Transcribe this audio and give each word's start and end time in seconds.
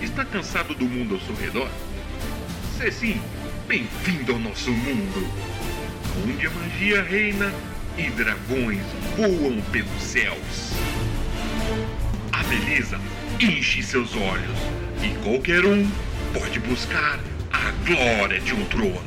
Está 0.00 0.24
cansado 0.24 0.76
do 0.76 0.84
mundo 0.84 1.14
ao 1.14 1.20
seu 1.22 1.34
redor? 1.34 1.68
Se 2.78 2.92
sim, 2.92 3.20
bem-vindo 3.66 4.34
ao 4.34 4.38
nosso 4.38 4.70
mundo, 4.70 5.28
onde 6.24 6.46
a 6.46 6.50
magia 6.50 7.02
reina 7.02 7.52
e 7.98 8.08
dragões 8.10 8.84
voam 9.16 9.60
pelos 9.72 10.02
céus. 10.02 10.72
A 12.32 12.44
beleza 12.44 13.00
enche 13.40 13.82
seus 13.82 14.14
olhos 14.14 14.58
e 15.02 15.12
qualquer 15.24 15.64
um 15.64 15.90
pode 16.32 16.60
buscar 16.60 17.18
a 17.52 17.72
glória 17.84 18.38
de 18.38 18.54
um 18.54 18.64
trono. 18.66 19.02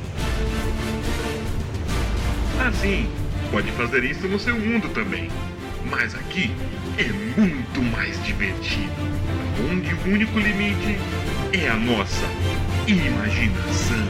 Assim, 2.68 3.10
pode 3.50 3.72
fazer 3.72 4.04
isso 4.04 4.28
no 4.28 4.38
seu 4.38 4.60
mundo 4.60 4.90
também. 4.90 5.30
Mas 5.88 6.14
aqui 6.14 6.54
é 6.98 7.12
muito 7.38 7.82
mais 7.82 8.22
divertido. 8.24 8.90
Onde 9.70 9.94
o 9.94 10.14
único 10.14 10.38
limite 10.38 10.98
é 11.52 11.68
a 11.68 11.76
nossa 11.76 12.26
imaginação. 12.86 14.06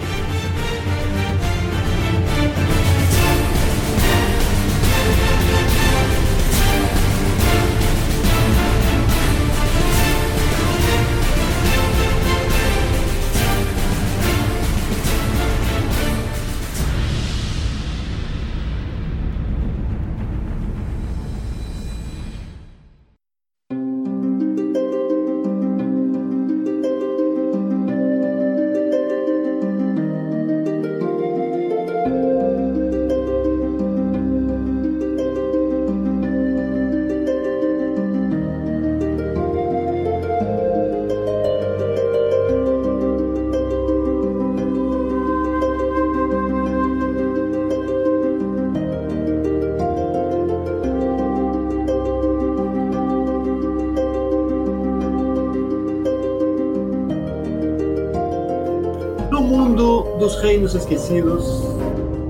Reinos 60.47 60.77
esquecidos, 60.77 61.45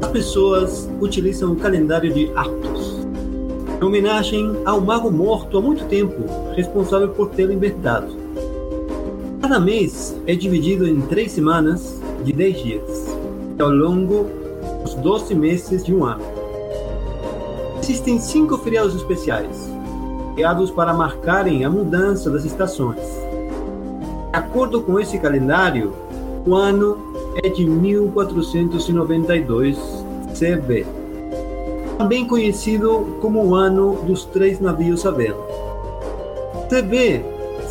as 0.00 0.08
pessoas 0.08 0.88
utilizam 1.02 1.52
o 1.52 1.56
calendário 1.56 2.10
de 2.14 2.32
Arctos, 2.34 3.06
em 3.78 3.84
homenagem 3.84 4.56
ao 4.64 4.80
mago 4.80 5.10
morto 5.10 5.58
há 5.58 5.60
muito 5.60 5.84
tempo, 5.84 6.24
responsável 6.54 7.10
por 7.10 7.28
tê-lo 7.28 7.52
inventado. 7.52 8.08
Cada 9.42 9.60
mês 9.60 10.16
é 10.26 10.34
dividido 10.34 10.88
em 10.88 10.98
três 11.02 11.32
semanas 11.32 12.00
de 12.24 12.32
10 12.32 12.62
dias, 12.62 13.16
ao 13.58 13.68
longo 13.68 14.30
dos 14.82 14.94
12 14.94 15.34
meses 15.34 15.84
de 15.84 15.94
um 15.94 16.02
ano. 16.02 16.24
Existem 17.82 18.18
cinco 18.18 18.56
feriados 18.56 18.94
especiais, 18.94 19.70
criados 20.34 20.70
para 20.70 20.94
marcarem 20.94 21.66
a 21.66 21.70
mudança 21.70 22.30
das 22.30 22.46
estações. 22.46 22.96
De 24.32 24.38
acordo 24.38 24.80
com 24.80 24.98
esse 24.98 25.18
calendário, 25.18 25.92
o 26.46 26.54
ano 26.54 27.05
é 27.42 27.48
de 27.48 27.66
1492 27.66 29.76
CB, 30.38 30.86
também 31.98 32.24
conhecido 32.26 33.18
como 33.20 33.44
o 33.44 33.54
ano 33.54 33.96
dos 34.04 34.24
três 34.26 34.60
navios 34.60 35.04
à 35.06 35.10
vela. 35.10 35.44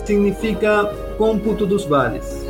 Significa 0.06 0.86
cômputo 1.18 1.66
dos 1.66 1.86
vales. 1.86 2.46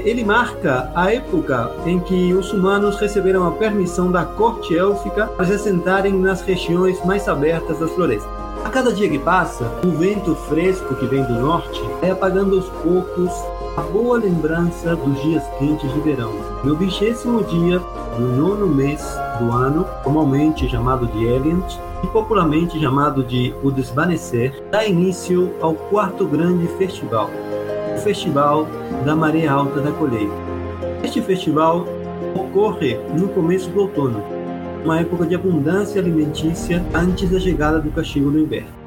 Ele 0.00 0.24
marca 0.24 0.90
a 0.94 1.12
época 1.12 1.70
em 1.86 2.00
que 2.00 2.34
os 2.34 2.52
humanos 2.52 2.96
receberam 2.96 3.46
a 3.46 3.52
permissão 3.52 4.12
da 4.12 4.24
corte 4.24 4.76
élfica 4.76 5.28
para 5.28 5.46
se 5.46 5.52
assentarem 5.54 6.12
nas 6.12 6.42
regiões 6.42 7.02
mais 7.04 7.28
abertas 7.28 7.78
das 7.78 7.90
florestas. 7.92 8.28
A 8.64 8.70
cada 8.70 8.92
dia 8.92 9.08
que 9.08 9.18
passa, 9.18 9.64
o 9.84 9.90
vento 9.90 10.34
fresco 10.34 10.94
que 10.96 11.06
vem 11.06 11.22
do 11.24 11.34
norte 11.34 11.80
vai 12.00 12.10
apagando 12.10 12.56
aos 12.56 12.68
poucos 12.82 13.32
a 13.76 13.82
boa 13.82 14.18
lembrança 14.18 14.94
dos 14.94 15.20
dias 15.20 15.42
quentes 15.58 15.92
de 15.92 16.00
verão. 16.00 16.30
No 16.62 16.76
vigésimo 16.76 17.42
dia 17.42 17.80
do 18.16 18.22
nono 18.22 18.68
mês 18.68 19.02
do 19.40 19.50
ano, 19.50 19.84
comumente 20.04 20.68
chamado 20.68 21.08
de 21.08 21.24
Elient, 21.24 21.64
e 22.04 22.06
popularmente 22.06 22.78
chamado 22.78 23.24
de 23.24 23.52
O 23.64 23.72
Desvanecer, 23.72 24.62
dá 24.70 24.84
início 24.84 25.52
ao 25.60 25.74
quarto 25.74 26.24
grande 26.24 26.68
festival, 26.78 27.28
o 27.96 27.98
Festival 27.98 28.68
da 29.04 29.16
Maré 29.16 29.48
Alta 29.48 29.80
da 29.80 29.90
Colheita. 29.90 30.32
Este 31.02 31.20
festival 31.20 31.84
ocorre 32.36 32.96
no 33.18 33.28
começo 33.28 33.68
do 33.70 33.80
outono, 33.80 34.22
uma 34.84 35.00
época 35.00 35.26
de 35.26 35.34
abundância 35.34 36.00
alimentícia 36.00 36.84
antes 36.94 37.28
da 37.28 37.40
chegada 37.40 37.80
do 37.80 37.90
castigo 37.90 38.30
do 38.30 38.38
inverno. 38.38 38.83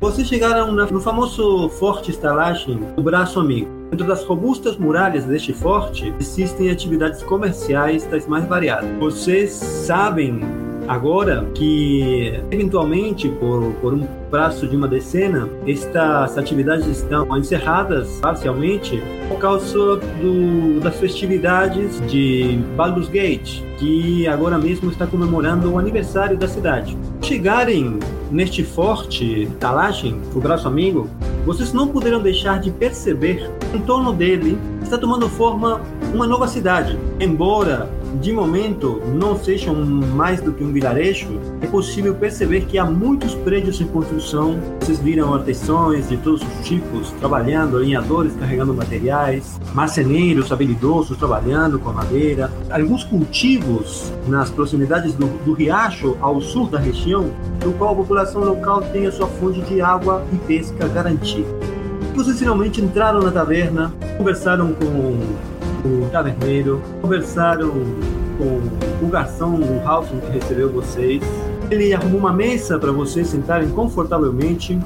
Vocês 0.00 0.26
chegaram 0.26 0.72
no 0.72 0.98
famoso 0.98 1.68
Forte 1.68 2.10
Estalagem 2.10 2.80
do 2.96 3.02
Braço 3.02 3.38
Amigo. 3.38 3.68
Dentro 3.90 4.06
das 4.06 4.24
robustas 4.24 4.78
muralhas 4.78 5.26
deste 5.26 5.52
forte 5.52 6.10
existem 6.18 6.70
atividades 6.70 7.22
comerciais 7.22 8.06
das 8.06 8.26
mais 8.26 8.46
variadas. 8.46 8.88
Vocês 8.98 9.50
sabem 9.50 10.40
agora 10.88 11.44
que, 11.54 12.32
eventualmente, 12.50 13.28
por, 13.28 13.74
por 13.74 13.92
um 13.92 14.06
prazo 14.30 14.66
de 14.66 14.74
uma 14.74 14.88
decena, 14.88 15.46
estas 15.66 16.38
atividades 16.38 16.86
estão 16.86 17.36
encerradas 17.36 18.08
parcialmente 18.22 19.02
por 19.28 19.38
causa 19.38 19.96
do, 19.96 20.80
das 20.80 20.96
festividades 20.96 22.00
de 22.10 22.58
Baldur's 22.74 23.08
Gate, 23.10 23.60
que 23.78 24.26
agora 24.26 24.56
mesmo 24.56 24.90
está 24.90 25.06
comemorando 25.06 25.74
o 25.74 25.78
aniversário 25.78 26.38
da 26.38 26.48
cidade. 26.48 26.96
Chegarem 27.30 28.00
neste 28.28 28.64
forte 28.64 29.48
Talagem, 29.60 30.20
o 30.34 30.40
braço 30.40 30.66
amigo, 30.66 31.08
vocês 31.46 31.72
não 31.72 31.86
poderão 31.86 32.20
deixar 32.20 32.58
de 32.58 32.72
perceber 32.72 33.48
em 33.72 33.78
torno 33.82 34.12
dele 34.12 34.58
está 34.82 34.98
tomando 34.98 35.28
forma 35.28 35.80
uma 36.12 36.26
nova 36.26 36.48
cidade. 36.48 36.98
Embora 37.18 37.88
de 38.20 38.32
momento 38.32 39.00
não 39.14 39.38
sejam 39.38 39.74
mais 39.74 40.40
do 40.40 40.52
que 40.52 40.64
um 40.64 40.72
vilarejo, 40.72 41.40
é 41.60 41.66
possível 41.66 42.14
perceber 42.14 42.62
que 42.62 42.78
há 42.78 42.84
muitos 42.84 43.34
prédios 43.36 43.80
em 43.80 43.86
construção. 43.86 44.58
Vocês 44.80 44.98
viram 44.98 45.32
artesãos 45.32 46.08
de 46.08 46.16
todos 46.16 46.42
os 46.42 46.66
tipos 46.66 47.10
trabalhando, 47.12 47.76
alinhadores 47.76 48.34
carregando 48.34 48.74
materiais, 48.74 49.60
marceneiros 49.72 50.50
habilidosos 50.50 51.16
trabalhando 51.16 51.78
com 51.78 51.92
madeira, 51.92 52.50
alguns 52.68 53.04
cultivos 53.04 54.12
nas 54.26 54.50
proximidades 54.50 55.14
do, 55.14 55.26
do 55.44 55.52
riacho 55.52 56.16
ao 56.20 56.40
sul 56.40 56.66
da 56.66 56.78
região, 56.78 57.30
no 57.64 57.72
qual 57.74 57.92
a 57.92 57.96
população 57.96 58.42
local 58.42 58.82
tem 58.82 59.06
a 59.06 59.12
sua 59.12 59.28
fonte 59.28 59.60
de 59.62 59.80
água 59.80 60.24
e 60.32 60.36
pesca 60.36 60.88
garantida. 60.88 61.48
Vocês 62.14 62.38
finalmente 62.38 62.80
entraram 62.80 63.22
na 63.22 63.30
taverna, 63.30 63.94
conversaram 64.18 64.74
com 64.74 65.16
o 65.84 66.08
taverneiro, 66.10 66.82
conversaram 67.00 67.70
com 68.38 69.06
o 69.06 69.08
garçom, 69.08 69.60
o 69.60 69.82
Halson 69.86 70.18
que 70.20 70.32
recebeu 70.32 70.70
vocês. 70.70 71.22
Ele 71.70 71.94
arrumou 71.94 72.18
uma 72.18 72.32
mesa 72.32 72.78
para 72.78 72.90
vocês 72.90 73.28
sentarem 73.28 73.68
confortavelmente 73.70 74.78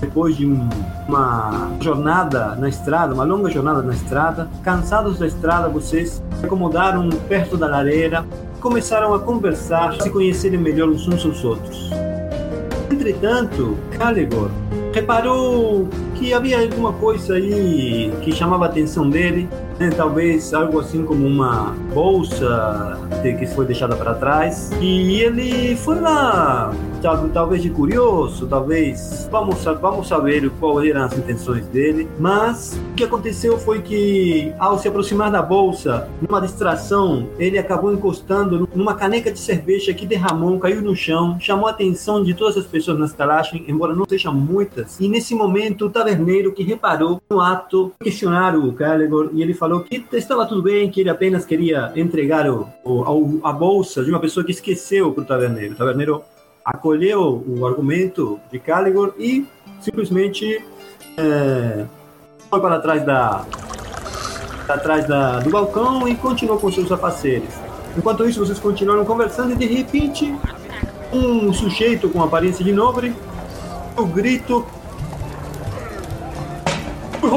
depois 0.00 0.36
de 0.36 0.46
um, 0.46 0.68
uma 1.06 1.70
jornada 1.80 2.56
na 2.56 2.68
estrada, 2.68 3.14
uma 3.14 3.24
longa 3.24 3.50
jornada 3.50 3.82
na 3.82 3.92
estrada. 3.92 4.48
Cansados 4.62 5.18
da 5.18 5.26
estrada, 5.26 5.68
vocês 5.68 6.22
se 6.38 6.46
acomodaram 6.46 7.08
perto 7.28 7.56
da 7.56 7.68
lareira, 7.68 8.24
começaram 8.60 9.12
a 9.14 9.18
conversar, 9.18 10.00
se 10.00 10.08
conhecerem 10.10 10.58
melhor 10.58 10.88
uns 10.88 11.06
aos 11.24 11.44
outros. 11.44 11.90
Entretanto, 12.90 13.76
Caligor 13.98 14.50
reparou 14.92 15.88
que 16.20 16.34
havia 16.34 16.60
alguma 16.60 16.92
coisa 16.92 17.34
aí 17.34 18.12
que 18.20 18.30
chamava 18.30 18.66
a 18.66 18.68
atenção 18.68 19.08
dele 19.08 19.48
né, 19.80 19.90
talvez 19.96 20.52
algo 20.52 20.78
assim 20.78 21.02
como 21.06 21.26
uma 21.26 21.74
bolsa 21.94 22.98
que 23.22 23.46
foi 23.46 23.64
deixada 23.64 23.96
para 23.96 24.14
trás. 24.14 24.70
E 24.80 25.22
ele 25.22 25.74
foi 25.76 25.98
lá, 25.98 26.72
talvez 27.32 27.62
de 27.62 27.70
curioso, 27.70 28.46
talvez 28.46 29.26
vamos 29.30 29.64
vamos 29.80 30.06
saber 30.06 30.50
qual 30.60 30.84
eram 30.84 31.04
as 31.04 31.16
intenções 31.16 31.66
dele. 31.68 32.06
Mas 32.18 32.78
o 32.92 32.94
que 32.94 33.04
aconteceu 33.04 33.58
foi 33.58 33.80
que 33.80 34.52
ao 34.58 34.78
se 34.78 34.86
aproximar 34.86 35.30
da 35.30 35.40
bolsa, 35.40 36.08
numa 36.20 36.40
distração, 36.40 37.28
ele 37.38 37.58
acabou 37.58 37.92
encostando 37.92 38.68
numa 38.74 38.94
caneca 38.94 39.32
de 39.32 39.38
cerveja 39.38 39.94
que 39.94 40.06
derramou, 40.06 40.58
caiu 40.58 40.82
no 40.82 40.94
chão, 40.94 41.38
chamou 41.40 41.66
a 41.66 41.70
atenção 41.70 42.22
de 42.22 42.34
todas 42.34 42.58
as 42.58 42.66
pessoas 42.66 42.98
na 42.98 43.06
estalagem, 43.06 43.64
embora 43.66 43.94
não 43.94 44.04
sejam 44.06 44.34
muitas. 44.34 45.00
E 45.00 45.08
nesse 45.08 45.34
momento, 45.34 45.86
o 45.86 45.90
taverneiro 46.10 46.52
que 46.52 46.62
reparou 46.62 47.20
no 47.30 47.40
ato 47.40 47.92
questionaram 48.00 48.68
o 48.68 48.72
Caligor 48.72 49.30
e 49.32 49.42
ele 49.42 49.54
falou 49.54 49.80
que 49.80 50.04
estava 50.12 50.44
tudo 50.46 50.62
bem, 50.62 50.90
que 50.90 51.00
ele 51.00 51.10
apenas 51.10 51.44
queria 51.44 51.92
entregar 51.94 52.50
o, 52.50 52.68
o 52.84 53.40
a 53.44 53.52
bolsa 53.52 54.02
de 54.04 54.10
uma 54.10 54.18
pessoa 54.18 54.44
que 54.44 54.50
esqueceu 54.50 55.12
para 55.12 55.22
o 55.22 55.26
taverneiro. 55.26 55.74
O 55.74 55.76
taverneiro 55.76 56.22
acolheu 56.64 57.44
o 57.46 57.64
argumento 57.64 58.40
de 58.50 58.58
Caligor 58.58 59.14
e 59.18 59.46
simplesmente 59.80 60.62
é, 61.16 61.84
foi 62.48 62.60
para 62.60 62.80
trás 62.80 63.04
da 63.04 63.46
atrás 64.68 65.06
da, 65.06 65.40
do 65.40 65.50
balcão 65.50 66.06
e 66.06 66.14
continuou 66.14 66.58
com 66.58 66.70
seus 66.70 66.90
afaceres. 66.92 67.58
Enquanto 67.96 68.28
isso, 68.28 68.44
vocês 68.44 68.58
continuaram 68.58 69.04
conversando 69.04 69.52
e 69.52 69.56
de 69.56 69.66
repente 69.66 70.32
um 71.12 71.52
sujeito 71.52 72.08
com 72.08 72.22
aparência 72.22 72.64
de 72.64 72.72
nobre, 72.72 73.12
o 73.96 74.06
grito 74.06 74.64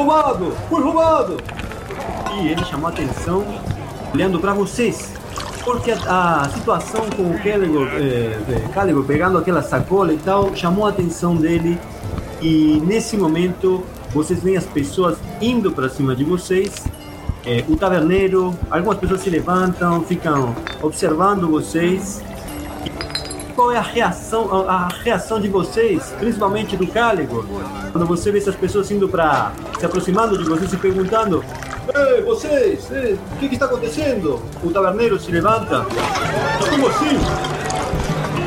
roubado! 0.04 0.52
Fui 0.70 0.82
roubado! 0.82 1.38
E 2.36 2.50
ele 2.50 2.64
chamou 2.66 2.88
a 2.88 2.90
atenção 2.90 3.46
olhando 4.14 4.40
para 4.40 4.54
vocês. 4.54 5.14
Porque 5.64 5.92
a, 5.92 6.42
a, 6.42 6.50
situação 6.50 7.06
com 7.16 7.24
o 7.24 7.40
Caligor, 7.42 7.88
é, 7.94 8.38
é, 8.50 9.04
pegando 9.08 9.38
aquela 9.38 9.62
sacola 9.62 10.14
e 10.14 10.18
tal 10.18 10.54
chamou 10.56 10.86
a 10.86 10.90
atenção 10.90 11.36
dele. 11.38 11.80
E 12.42 12.82
nesse 12.86 13.16
momento 13.16 13.84
vocês 14.14 14.44
veem 14.44 14.58
as 14.58 14.66
pessoas 14.66 15.18
indo 15.42 15.72
para 15.72 15.88
cima 15.88 16.14
de 16.14 16.26
vocês. 16.26 16.84
É, 17.46 17.64
o 17.70 17.78
taverneiro, 17.78 18.54
algumas 18.70 18.98
pessoas 18.98 19.22
se 19.22 19.30
levantam, 19.30 20.02
ficam 20.04 20.54
observando 20.82 21.48
vocês 21.48 22.22
qual 23.56 23.72
é 23.72 23.78
a 23.78 23.82
reação, 23.82 24.68
a, 24.68 24.74
a 24.74 24.88
reação 24.88 25.40
de 25.40 25.48
vocês, 25.48 26.14
principalmente 26.20 26.76
do 26.76 26.88
Cáligo, 26.88 27.46
quando 27.92 28.06
você 28.06 28.32
vê 28.32 28.40
essas 28.40 28.56
pessoas 28.56 28.90
indo 28.92 29.08
para 29.08 29.52
se 29.80 29.86
aproximando 29.86 30.38
de 30.38 30.44
vocês 30.44 30.74
e 30.74 30.78
perguntando: 30.78 31.44
Ei, 31.94 32.22
vocês, 32.22 32.90
ei, 32.92 33.14
o 33.14 33.38
que, 33.40 33.50
que, 33.50 33.56
está 33.56 33.66
acontecendo? 33.66 34.42
O 34.64 34.72
taverneiro 34.72 35.20
se 35.20 35.32
levanta: 35.32 35.86
Como 36.70 36.88
assim? 36.88 37.18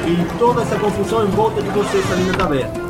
E 0.07 0.39
toda 0.39 0.63
essa 0.63 0.77
confusão 0.79 1.25
em 1.25 1.31
volta 1.31 1.61
de 1.61 1.69
vocês 1.71 2.13
ali 2.13 2.25
na 2.25 2.35
taverna. 2.35 2.87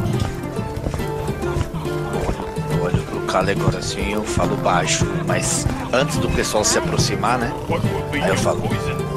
olho 2.83 3.03
pro 3.03 3.21
Calegor 3.23 3.75
assim, 3.77 4.13
eu 4.13 4.23
falo 4.23 4.57
baixo, 4.57 5.07
mas 5.27 5.67
antes 5.93 6.17
do 6.19 6.29
pessoal 6.31 6.65
se 6.65 6.79
aproximar, 6.79 7.39
né? 7.39 7.53
Aí 8.13 8.29
eu 8.29 8.37
falo: 8.37 8.63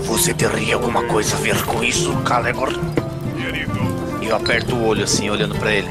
Você 0.10 0.34
teria 0.34 0.74
alguma 0.74 1.04
coisa 1.04 1.36
a 1.38 1.40
ver 1.40 1.64
com 1.66 1.84
isso, 1.84 2.12
Calegor? 2.24 2.74
E 4.20 4.26
eu 4.26 4.36
aperto 4.36 4.76
o 4.76 4.88
olho 4.88 5.04
assim, 5.04 5.30
olhando 5.30 5.54
para 5.56 5.72
ele. 5.72 5.88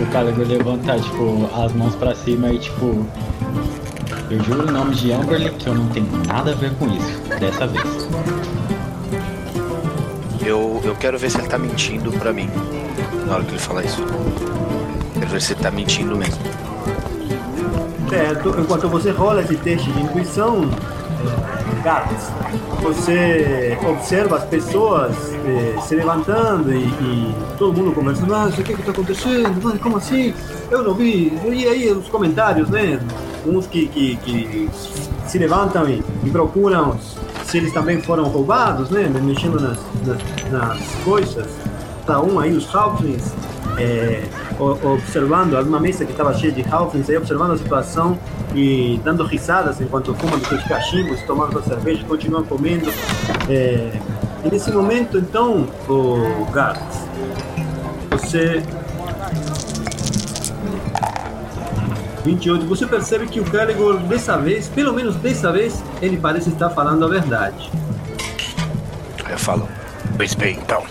O 0.00 0.06
Calegor 0.10 0.46
levanta, 0.46 0.98
tipo, 0.98 1.48
as 1.54 1.72
mãos 1.74 1.94
para 1.94 2.14
cima 2.14 2.50
e, 2.50 2.58
tipo, 2.58 3.06
eu 4.30 4.42
juro 4.42 4.66
em 4.66 4.72
nome 4.72 4.94
de 4.94 5.12
Amberley 5.12 5.50
que 5.50 5.66
eu 5.66 5.74
não 5.74 5.86
tenho 5.90 6.08
nada 6.26 6.52
a 6.52 6.54
ver 6.54 6.72
com 6.76 6.86
isso, 6.86 7.20
dessa 7.38 7.66
vez. 7.66 8.08
Eu, 10.44 10.80
eu 10.82 10.96
quero 10.96 11.18
ver 11.18 11.30
se 11.30 11.36
ele 11.38 11.48
tá 11.48 11.58
mentindo 11.58 12.10
pra 12.12 12.32
mim 12.32 12.48
na 13.26 13.34
hora 13.34 13.44
que 13.44 13.50
ele 13.50 13.58
falar 13.58 13.84
isso. 13.84 14.02
Quero 15.12 15.26
ver 15.28 15.42
se 15.42 15.52
ele 15.52 15.60
tá 15.60 15.70
mentindo 15.70 16.16
mesmo. 16.16 16.40
Certo, 18.08 18.54
enquanto 18.58 18.88
você 18.88 19.10
rola 19.10 19.42
esse 19.42 19.56
teste 19.56 19.92
de 19.92 20.00
intuição, 20.00 20.70
gatos, 21.82 22.30
você 22.82 23.78
observa 23.88 24.38
as 24.38 24.44
pessoas 24.44 25.14
eh, 25.46 25.76
se 25.82 25.94
levantando 25.94 26.72
e, 26.72 26.82
e, 26.82 27.34
todo 27.56 27.76
mundo 27.76 27.94
conversando, 27.94 28.34
ah, 28.34 28.46
o 28.46 28.52
que 28.52 28.72
está 28.72 28.90
acontecendo? 28.90 29.68
Ah, 29.68 29.78
como 29.80 29.96
assim? 29.96 30.34
Eu 30.68 30.82
não 30.82 30.94
vi. 30.94 31.32
E 31.44 31.68
aí 31.68 31.90
os 31.90 32.08
comentários, 32.08 32.68
né? 32.70 33.00
Uns 33.46 33.68
que, 33.68 33.86
que, 33.86 34.16
que 34.16 34.68
se 35.26 35.38
levantam 35.38 35.88
e, 35.88 36.02
e, 36.24 36.30
procuram 36.30 36.98
se 37.44 37.58
eles 37.58 37.72
também 37.72 38.00
foram 38.00 38.24
roubados, 38.24 38.90
né? 38.90 39.08
Mexendo 39.22 39.60
nas, 39.60 39.78
nas, 40.04 40.50
nas 40.50 40.80
coisas. 41.04 41.46
Tá 42.04 42.20
um 42.20 42.38
aí, 42.38 42.52
os 42.52 42.72
Halflings, 42.74 43.32
é, 43.78 44.22
observando, 44.58 45.54
uma 45.54 45.80
mesa 45.80 46.04
que 46.04 46.12
estava 46.12 46.32
cheia 46.34 46.52
de 46.52 46.62
Halflings, 46.68 47.10
aí 47.10 47.16
observando 47.16 47.52
a 47.52 47.58
situação 47.58 48.18
e 48.54 49.00
dando 49.04 49.24
risadas 49.24 49.80
enquanto 49.80 50.14
fumam 50.14 50.40
seus 50.40 50.62
cachimbos, 50.64 51.22
tomando 51.22 51.52
sua 51.52 51.62
cerveja, 51.62 52.04
continuam 52.04 52.44
comendo. 52.44 52.90
É, 53.48 53.92
e 54.44 54.50
nesse 54.50 54.70
momento, 54.70 55.18
então, 55.18 55.68
o 55.88 56.46
Gart, 56.52 56.80
você 58.10 58.62
28, 62.24 62.66
você 62.66 62.86
percebe 62.86 63.26
que 63.28 63.38
o 63.38 63.44
Caligor, 63.44 63.98
dessa 63.98 64.36
vez, 64.36 64.68
pelo 64.68 64.92
menos 64.92 65.14
dessa 65.16 65.52
vez, 65.52 65.82
ele 66.02 66.16
parece 66.16 66.48
estar 66.48 66.70
falando 66.70 67.04
a 67.04 67.08
verdade. 67.08 67.70
Eu 69.30 69.38
falo, 69.38 69.68
pois 70.16 70.34
bem, 70.34 70.58
então. 70.60 70.82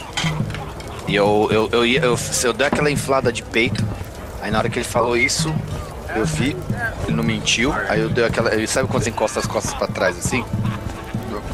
E 1.07 1.15
eu, 1.15 1.47
eu, 1.51 1.69
eu, 1.71 1.85
eu, 1.85 2.03
eu, 2.03 2.17
eu 2.43 2.53
dei 2.53 2.67
aquela 2.67 2.89
inflada 2.89 3.31
de 3.31 3.43
peito, 3.43 3.83
aí 4.41 4.49
na 4.49 4.57
hora 4.57 4.69
que 4.69 4.79
ele 4.79 4.85
falou 4.85 5.15
isso, 5.15 5.53
eu 6.15 6.25
vi, 6.25 6.55
ele 7.05 7.15
não 7.15 7.23
mentiu, 7.23 7.73
aí 7.89 7.99
eu 7.99 8.09
dei 8.09 8.25
aquela. 8.25 8.51
Sabe 8.67 8.87
quando 8.87 9.03
você 9.03 9.09
encosta 9.09 9.39
as 9.39 9.45
costas 9.45 9.73
para 9.73 9.87
trás 9.87 10.17
assim? 10.17 10.43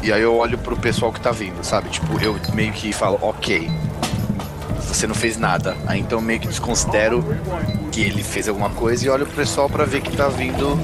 E 0.02 0.12
aí 0.12 0.22
eu 0.22 0.34
olho 0.34 0.58
pro 0.58 0.76
pessoal 0.76 1.12
que 1.12 1.20
tá 1.20 1.30
vindo, 1.30 1.62
sabe? 1.62 1.88
Tipo, 1.90 2.20
eu 2.20 2.36
meio 2.54 2.72
que 2.72 2.92
falo, 2.92 3.18
ok, 3.20 3.70
você 4.80 5.06
não 5.06 5.14
fez 5.14 5.36
nada. 5.36 5.76
Aí 5.86 6.00
então 6.00 6.20
meio 6.20 6.40
que 6.40 6.48
desconsidero 6.48 7.24
que 7.90 8.00
ele 8.00 8.22
fez 8.22 8.48
alguma 8.48 8.70
coisa 8.70 9.06
e 9.06 9.08
olho 9.10 9.26
pro 9.26 9.36
pessoal 9.36 9.68
para 9.68 9.84
ver 9.84 10.00
que 10.00 10.16
tá 10.16 10.28
vindo 10.28 10.78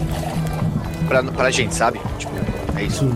pra, 1.09 1.23
pra 1.23 1.51
gente, 1.51 1.75
sabe? 1.75 2.01
Tipo, 2.19 2.33
é 2.77 2.85
isso. 2.85 3.11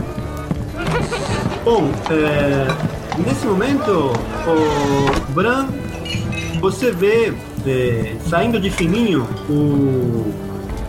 Bom, 1.64 1.90
é, 2.10 3.22
nesse 3.24 3.46
momento, 3.46 4.12
o 4.50 5.32
Bran, 5.32 5.68
você 6.60 6.90
vê 6.90 7.32
é, 7.66 8.16
saindo 8.28 8.60
de 8.60 8.70
fininho 8.70 9.26
o 9.48 10.32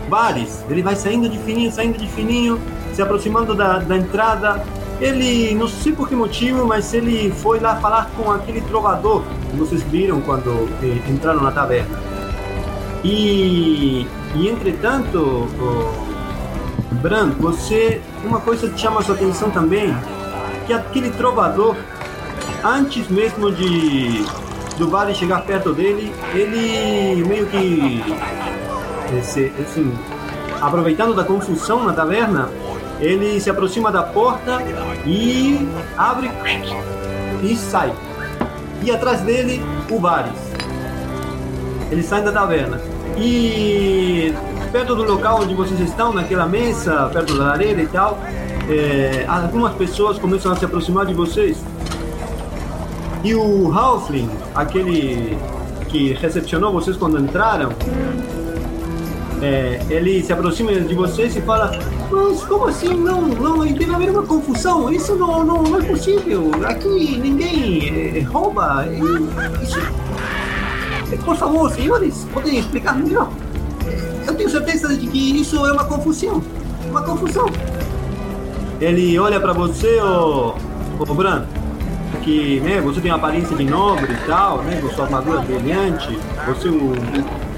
Bares. 0.08 0.64
Ele 0.68 0.82
vai 0.82 0.96
saindo 0.96 1.28
de 1.28 1.38
fininho, 1.38 1.70
saindo 1.70 1.98
de 1.98 2.06
fininho, 2.08 2.60
se 2.92 3.02
aproximando 3.02 3.54
da, 3.54 3.78
da 3.78 3.96
entrada. 3.96 4.62
Ele, 5.00 5.54
não 5.54 5.66
sei 5.66 5.92
por 5.92 6.08
que 6.08 6.14
motivo, 6.14 6.66
mas 6.66 6.94
ele 6.94 7.30
foi 7.30 7.58
lá 7.58 7.76
falar 7.76 8.10
com 8.16 8.30
aquele 8.30 8.60
trovador 8.62 9.22
que 9.50 9.56
vocês 9.56 9.82
viram 9.82 10.20
quando 10.20 10.68
é, 10.82 11.10
entraram 11.10 11.42
na 11.42 11.50
taverna. 11.50 11.98
E, 13.02 14.06
e 14.34 14.48
entretanto, 14.48 15.18
o 15.18 16.94
Bran, 17.02 17.30
você. 17.38 18.00
Uma 18.24 18.40
coisa 18.40 18.70
que 18.70 18.80
chama 18.80 19.00
a 19.00 19.02
sua 19.02 19.14
atenção 19.14 19.50
também, 19.50 19.94
que 20.66 20.72
aquele 20.72 21.10
trovador, 21.10 21.76
antes 22.64 23.08
mesmo 23.08 23.52
de 23.52 24.24
do 24.78 24.88
Vale 24.88 25.14
chegar 25.14 25.42
perto 25.42 25.72
dele, 25.72 26.12
ele 26.32 27.24
meio 27.24 27.46
que. 27.46 28.02
Esse, 29.18 29.52
assim, 29.60 29.92
aproveitando 30.60 31.14
da 31.14 31.22
confusão 31.22 31.84
na 31.84 31.92
taverna, 31.92 32.48
ele 33.00 33.38
se 33.38 33.50
aproxima 33.50 33.92
da 33.92 34.02
porta 34.02 34.60
e 35.06 35.68
abre 35.96 36.30
e 37.42 37.54
sai. 37.54 37.92
E 38.82 38.90
atrás 38.90 39.20
dele, 39.20 39.62
o 39.90 40.00
Vares. 40.00 40.32
Eles 41.90 42.06
saem 42.06 42.24
da 42.24 42.32
taverna. 42.32 42.80
E 43.16 44.34
perto 44.72 44.96
do 44.96 45.04
local 45.04 45.42
onde 45.42 45.54
vocês 45.54 45.78
estão, 45.78 46.12
naquela 46.12 46.46
mesa, 46.46 47.08
perto 47.12 47.38
da 47.38 47.44
lareira 47.44 47.80
e 47.80 47.86
tal, 47.86 48.18
é, 48.68 49.24
algumas 49.28 49.74
pessoas 49.74 50.18
começam 50.18 50.50
a 50.50 50.56
se 50.56 50.64
aproximar 50.64 51.06
de 51.06 51.14
vocês. 51.14 51.63
E 53.24 53.34
o 53.34 53.72
Halfling, 53.72 54.28
aquele 54.54 55.38
que 55.88 56.12
recepcionou 56.12 56.72
vocês 56.72 56.96
quando 56.96 57.18
entraram, 57.18 57.70
é, 59.42 59.80
ele 59.88 60.22
se 60.22 60.32
aproxima 60.32 60.72
de 60.72 60.94
vocês 60.94 61.34
e 61.34 61.40
fala: 61.40 61.72
Mas 62.10 62.44
como 62.44 62.68
assim? 62.68 62.94
Não, 62.94 63.22
não, 63.22 63.64
deve 63.64 63.94
haver 63.94 64.10
uma 64.10 64.22
confusão. 64.22 64.92
Isso 64.92 65.16
não, 65.16 65.42
não, 65.42 65.62
não 65.62 65.80
é 65.80 65.84
possível. 65.84 66.50
Aqui 66.66 67.18
ninguém 67.18 68.18
é, 68.18 68.20
rouba. 68.20 68.86
Isso 69.62 69.80
por 71.24 71.36
favor, 71.36 71.70
senhores, 71.70 72.26
podem 72.32 72.58
explicar 72.58 72.96
melhor? 72.96 73.30
Eu 74.26 74.34
tenho 74.34 74.50
certeza 74.50 74.96
de 74.96 75.06
que 75.06 75.40
isso 75.40 75.64
é 75.64 75.72
uma 75.72 75.84
confusão. 75.84 76.42
uma 76.88 77.02
confusão. 77.02 77.46
Ele 78.80 79.18
olha 79.18 79.40
pra 79.40 79.52
você, 79.52 80.00
ô, 80.00 80.54
ô 80.98 81.04
que 82.16 82.60
né, 82.60 82.80
você 82.80 83.00
tem 83.00 83.10
uma 83.10 83.18
aparência 83.18 83.56
de 83.56 83.64
nobre 83.64 84.12
e 84.12 84.26
tal, 84.26 84.58
né, 84.62 84.80
com 84.80 84.88
sua 84.90 85.04
armadura 85.04 85.40
brilhante, 85.40 86.18
você 86.46 86.68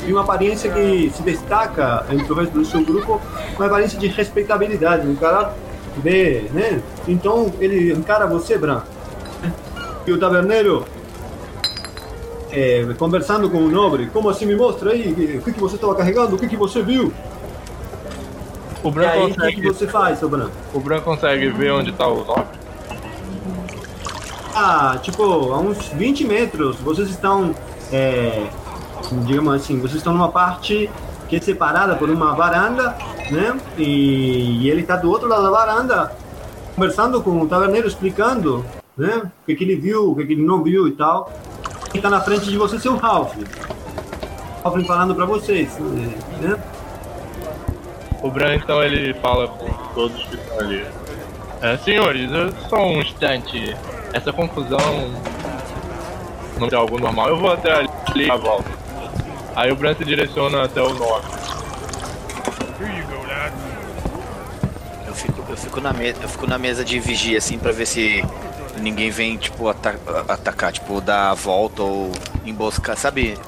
tem 0.05 0.13
uma 0.13 0.23
aparência 0.23 0.71
que 0.71 1.11
se 1.15 1.23
destaca 1.23 2.07
entre 2.11 2.31
o 2.33 2.35
resto 2.35 2.53
do 2.53 2.65
seu 2.65 2.85
grupo, 2.85 3.21
uma 3.57 3.67
aparência 3.67 3.99
de 3.99 4.07
respeitabilidade. 4.09 5.07
O 5.07 5.17
cara 5.17 5.55
vê, 5.99 6.49
né? 6.53 6.81
Então 7.09 7.53
ele 7.61 7.93
encara 7.93 8.27
você, 8.27 8.57
Bran. 8.59 8.83
E 10.07 10.13
o 10.13 10.19
taverneiro 10.19 10.85
é, 12.53 12.87
conversando 12.99 13.51
com 13.51 13.59
o 13.59 13.69
nobre, 13.69 14.07
como 14.13 14.31
assim 14.31 14.47
me 14.47 14.55
mostra 14.55 14.93
aí 14.93 15.39
o 15.39 15.43
que, 15.43 15.53
que 15.53 15.61
você 15.61 15.75
estava 15.75 15.95
carregando, 15.95 16.37
o 16.37 16.39
que, 16.39 16.49
que 16.49 16.57
você 16.57 16.83
viu? 16.83 17.13
O 18.83 18.89
E 18.89 18.91
Bran 18.91 19.09
aí 19.09 19.23
o 19.25 19.35
que, 19.35 19.53
que 19.53 19.63
consegue, 19.63 19.63
você 19.63 19.87
faz, 19.89 20.19
seu 20.19 20.29
Bran? 20.29 20.49
o 20.73 20.81
Bran 20.81 21.01
consegue 21.01 21.49
ver 21.51 21.73
onde 21.73 21.93
tá 21.93 22.07
o 22.07 22.25
nobre? 22.25 22.66
Ah, 24.59 24.99
tipo, 25.03 25.23
a 25.53 25.59
uns 25.59 25.89
20 25.89 26.25
metros, 26.25 26.77
vocês 26.77 27.11
estão, 27.11 27.55
é, 27.93 28.47
digamos 29.27 29.53
assim, 29.53 29.79
vocês 29.79 29.97
estão 29.97 30.15
numa 30.15 30.31
parte 30.31 30.89
que 31.29 31.37
é 31.37 31.41
separada 31.43 31.95
por 31.95 32.09
uma 32.09 32.35
varanda, 32.35 32.97
né? 33.31 33.55
E, 33.77 34.63
e 34.63 34.71
ele 34.71 34.81
está 34.81 34.97
do 34.97 35.11
outro 35.11 35.29
lado 35.29 35.43
da 35.43 35.51
varanda, 35.51 36.17
conversando 36.75 37.21
com 37.21 37.39
o 37.39 37.47
taverneiro, 37.47 37.87
explicando, 37.87 38.65
né? 38.97 39.31
O 39.43 39.45
que, 39.45 39.57
que 39.57 39.63
ele 39.63 39.77
viu, 39.77 40.13
o 40.13 40.17
que, 40.17 40.25
que 40.25 40.33
ele 40.33 40.43
não 40.43 40.63
viu 40.63 40.89
e 40.89 40.93
tal. 40.93 41.31
Quem 41.91 41.99
está 41.99 42.09
na 42.09 42.23
frente 42.23 42.47
de 42.47 42.57
você, 42.57 42.79
seu 42.81 42.97
Ralph. 42.97 43.35
Ralph 44.65 44.87
falando 44.87 45.15
para 45.15 45.27
vocês, 45.27 45.77
né? 46.41 46.59
O 48.23 48.31
Bran 48.31 48.55
então 48.55 48.83
ele 48.83 49.13
fala 49.21 49.49
com 49.49 49.69
todos 49.95 50.25
que 50.25 50.37
estão 50.37 50.61
ali. 50.61 50.87
É, 51.61 51.77
senhores, 51.77 52.31
só 52.71 52.87
um 52.87 53.03
instante. 53.03 53.77
Essa 54.17 54.33
confusão 54.33 54.79
não 56.59 56.69
é 56.69 56.75
algo 56.75 56.99
normal. 56.99 57.29
Eu 57.29 57.37
vou 57.39 57.53
até 57.53 57.71
ali 57.73 57.89
e 58.17 58.31
a 58.31 58.37
volta. 58.37 58.71
Aí 59.55 59.71
o 59.71 59.77
Bran 59.77 59.95
se 59.95 60.05
direciona 60.05 60.65
até 60.65 60.81
o 60.81 60.93
norte. 60.95 61.27
Eu 65.07 65.15
fico, 65.15 65.45
eu 65.49 65.57
fico 65.57 65.81
na 65.81 65.93
mesa, 65.93 66.19
eu 66.23 66.29
fico 66.29 66.47
na 66.47 66.59
mesa 66.59 66.85
de 66.85 66.99
vigia 66.99 67.39
assim 67.39 67.59
pra 67.59 67.73
ver 67.73 67.87
se 67.87 68.25
ninguém 68.81 69.11
vem 69.11 69.37
tipo 69.37 69.69
ata- 69.69 69.99
atacar, 70.29 70.73
tipo 70.73 71.01
dar 71.01 71.31
a 71.31 71.35
volta 71.35 71.83
ou 71.83 72.11
emboscar, 72.45 72.97
sabe? 72.97 73.39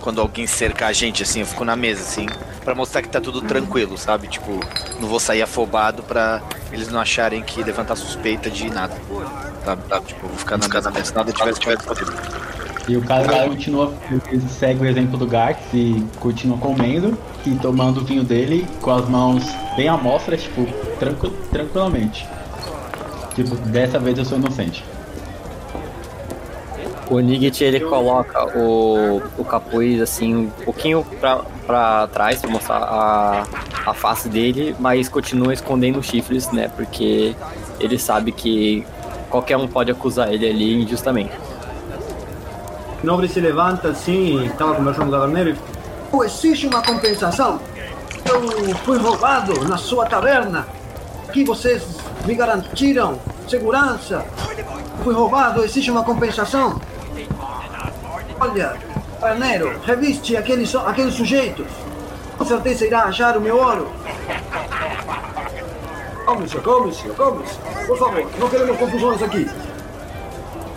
Quando 0.00 0.20
alguém 0.20 0.46
cerca 0.46 0.86
a 0.86 0.92
gente 0.92 1.22
assim, 1.22 1.40
eu 1.40 1.46
fico 1.46 1.64
na 1.64 1.76
mesa 1.76 2.02
assim 2.02 2.26
pra 2.68 2.74
mostrar 2.74 3.00
que 3.00 3.08
tá 3.08 3.18
tudo 3.18 3.40
tranquilo, 3.40 3.96
sabe? 3.96 4.28
Tipo, 4.28 4.60
não 5.00 5.08
vou 5.08 5.18
sair 5.18 5.40
afobado 5.40 6.02
pra 6.02 6.42
eles 6.70 6.88
não 6.90 7.00
acharem 7.00 7.42
que 7.42 7.62
levantar 7.62 7.96
suspeita 7.96 8.50
de 8.50 8.68
nada. 8.68 8.94
Tá, 9.64 9.74
tá, 9.74 10.00
tipo, 10.02 10.26
vou 10.28 10.36
ficar 10.36 10.58
na 10.58 10.68
mesa, 10.68 10.92
se 11.02 11.14
nada 11.14 11.32
tivesse 11.32 11.58
tivesse 11.60 11.86
E 12.86 12.94
o 12.98 13.00
cara 13.02 13.48
continua, 13.48 13.94
ele 14.30 14.46
segue 14.50 14.82
o 14.82 14.86
exemplo 14.86 15.16
do 15.16 15.26
Garx 15.26 15.58
e 15.72 16.04
continua 16.20 16.58
comendo 16.58 17.16
e 17.46 17.54
tomando 17.54 18.02
o 18.02 18.04
vinho 18.04 18.22
dele 18.22 18.66
com 18.82 18.90
as 18.90 19.08
mãos 19.08 19.44
bem 19.74 19.88
à 19.88 19.96
mostra, 19.96 20.36
tipo, 20.36 20.66
tranqui- 20.98 21.32
tranquilamente. 21.50 22.28
Tipo, 23.34 23.56
dessa 23.56 23.98
vez 23.98 24.18
eu 24.18 24.26
sou 24.26 24.36
inocente. 24.36 24.84
O 27.10 27.20
Nigit 27.20 27.64
ele 27.64 27.80
coloca 27.80 28.44
o, 28.58 29.22
o 29.38 29.44
capuz 29.44 30.00
assim 30.00 30.34
um 30.36 30.50
pouquinho 30.64 31.04
pra, 31.18 31.40
pra 31.66 32.06
trás 32.08 32.40
pra 32.40 32.50
mostrar 32.50 32.82
a, 32.82 33.44
a 33.86 33.94
face 33.94 34.28
dele, 34.28 34.76
mas 34.78 35.08
continua 35.08 35.54
escondendo 35.54 35.98
os 35.98 36.06
chifres, 36.06 36.50
né? 36.52 36.70
Porque 36.76 37.34
ele 37.80 37.98
sabe 37.98 38.30
que 38.30 38.86
qualquer 39.30 39.56
um 39.56 39.66
pode 39.66 39.90
acusar 39.90 40.32
ele 40.32 40.46
ali 40.48 40.82
injustamente. 40.82 41.32
Nobre 43.02 43.28
se 43.28 43.40
levanta 43.40 43.88
assim, 43.88 44.44
estava 44.46 44.74
conversando 44.74 45.04
com 45.10 45.16
o 45.16 45.20
taverneiro 45.20 45.50
e 45.50 45.56
"Oh, 46.12 46.24
existe 46.24 46.66
uma 46.66 46.82
compensação. 46.82 47.60
Eu 48.24 48.74
fui 48.84 48.98
roubado 48.98 49.64
na 49.66 49.78
sua 49.78 50.04
taverna. 50.04 50.66
Que 51.32 51.44
vocês 51.44 51.86
me 52.26 52.34
garantiram 52.34 53.18
segurança. 53.48 54.24
Fui 55.04 55.14
roubado, 55.14 55.62
existe 55.64 55.90
uma 55.90 56.02
compensação. 56.02 56.80
Olha, 58.40 58.76
taverneiro, 59.20 59.78
reviste 59.84 60.36
aqueles, 60.36 60.74
aqueles 60.74 61.14
sujeitos. 61.14 61.66
Com 62.36 62.44
certeza 62.44 62.86
irá 62.86 63.02
achar 63.04 63.36
o 63.36 63.40
meu 63.40 63.56
ouro. 63.56 63.88
Calme-se, 66.24 66.56
calme-se, 66.58 67.08
calme-se. 67.10 67.54
Por 67.86 67.98
favor, 67.98 68.26
não 68.38 68.48
queremos 68.48 68.76
confusões 68.76 69.22
aqui. 69.22 69.48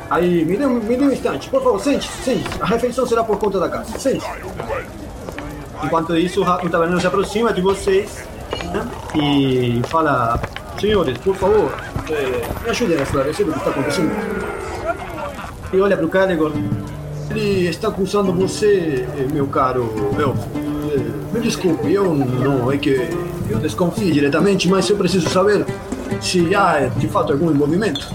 Aí, 0.10 0.44
me 0.46 0.58
dê, 0.58 0.66
um- 0.66 0.74
me 0.80 0.98
dê 0.98 1.04
um 1.06 1.12
instante, 1.12 1.50
por 1.50 1.62
favor, 1.64 1.80
sente-se, 1.80 2.12
sente-se. 2.24 2.62
A 2.62 2.66
refeição 2.66 3.06
será 3.06 3.24
por 3.24 3.38
conta 3.38 3.60
da 3.60 3.70
casa, 3.70 3.98
sente-se. 3.98 4.28
Enquanto 5.84 6.16
isso, 6.18 6.42
o 6.42 6.70
taverneiro 6.70 7.00
se 7.00 7.08
aproxima 7.08 7.54
de 7.54 7.62
vocês 7.62 8.24
né, 8.74 8.88
e 9.16 9.82
fala: 9.88 10.40
Senhores, 10.80 11.18
por 11.20 11.36
favor, 11.36 11.72
eh, 12.10 12.42
me 12.64 12.70
ajudem 12.70 12.98
a 12.98 13.04
esclarecer 13.04 13.48
o 13.48 13.52
que 13.52 13.58
está 13.58 13.70
acontecendo. 13.72 14.12
E 15.74 15.80
olha 15.82 15.96
para 15.96 16.06
o 16.06 16.10
Caligor. 16.10 16.52
Ele 17.34 17.68
está 17.68 17.88
acusando 17.88 18.34
você, 18.34 19.06
eh, 19.18 19.28
meu 19.32 19.48
caro 19.48 19.90
elfo. 20.20 20.48
Eh, 20.94 21.22
Me 21.34 21.40
desculpe, 21.40 21.90
eu 21.90 22.14
não 22.14 22.70
é 22.70 22.78
que 22.78 23.08
eu 23.50 23.58
desconfie 23.58 24.12
diretamente, 24.12 24.68
mas 24.68 24.90
eu 24.90 24.98
preciso 24.98 25.30
saber 25.30 25.66
se 26.20 26.54
há 26.54 26.90
de 26.98 27.08
fato 27.08 27.32
algum 27.32 27.50
envolvimento. 27.50 28.06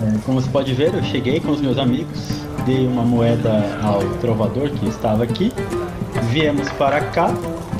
É, 0.00 0.18
como 0.24 0.40
você 0.40 0.48
pode 0.48 0.72
ver, 0.72 0.94
eu 0.94 1.02
cheguei 1.02 1.38
com 1.38 1.50
os 1.50 1.60
meus 1.60 1.76
amigos, 1.76 2.18
dei 2.64 2.86
uma 2.86 3.02
moeda 3.02 3.78
ao 3.82 4.00
trovador 4.22 4.70
que 4.70 4.88
estava 4.88 5.22
aqui, 5.22 5.52
viemos 6.30 6.66
para 6.72 6.98
cá, 7.02 7.30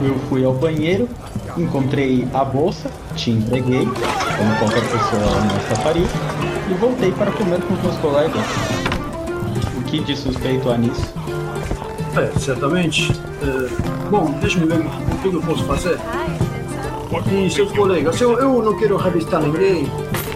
eu 0.03 0.15
fui 0.29 0.45
ao 0.45 0.53
banheiro, 0.53 1.09
encontrei 1.57 2.29
a 2.35 2.45
bolsa, 2.45 2.91
te 3.17 3.31
entreguei, 3.31 3.87
como 3.87 4.59
qualquer 4.59 4.83
pessoa 4.83 5.39
honesta 5.39 5.75
faria, 5.77 6.07
e 6.71 6.75
voltei 6.75 7.13
para 7.13 7.31
comer 7.33 7.63
com 7.63 7.73
os 7.73 7.83
meus 7.83 7.97
colegas. 7.97 8.92
Que 9.93 10.01
de 10.01 10.17
suspeito 10.17 10.71
há 10.71 10.79
nisso? 10.79 11.13
É, 12.17 12.39
certamente. 12.39 13.13
É, 13.43 14.09
bom, 14.09 14.31
deixa-me 14.41 14.65
ver 14.65 14.79
o 14.79 15.19
que 15.19 15.37
eu 15.37 15.43
posso 15.43 15.65
fazer. 15.65 15.99
E 17.31 17.51
seus 17.51 17.71
colegas, 17.73 18.19
eu, 18.19 18.39
eu 18.39 18.63
não 18.63 18.75
quero 18.79 18.97
revistar 18.97 19.43
ninguém. 19.43 19.87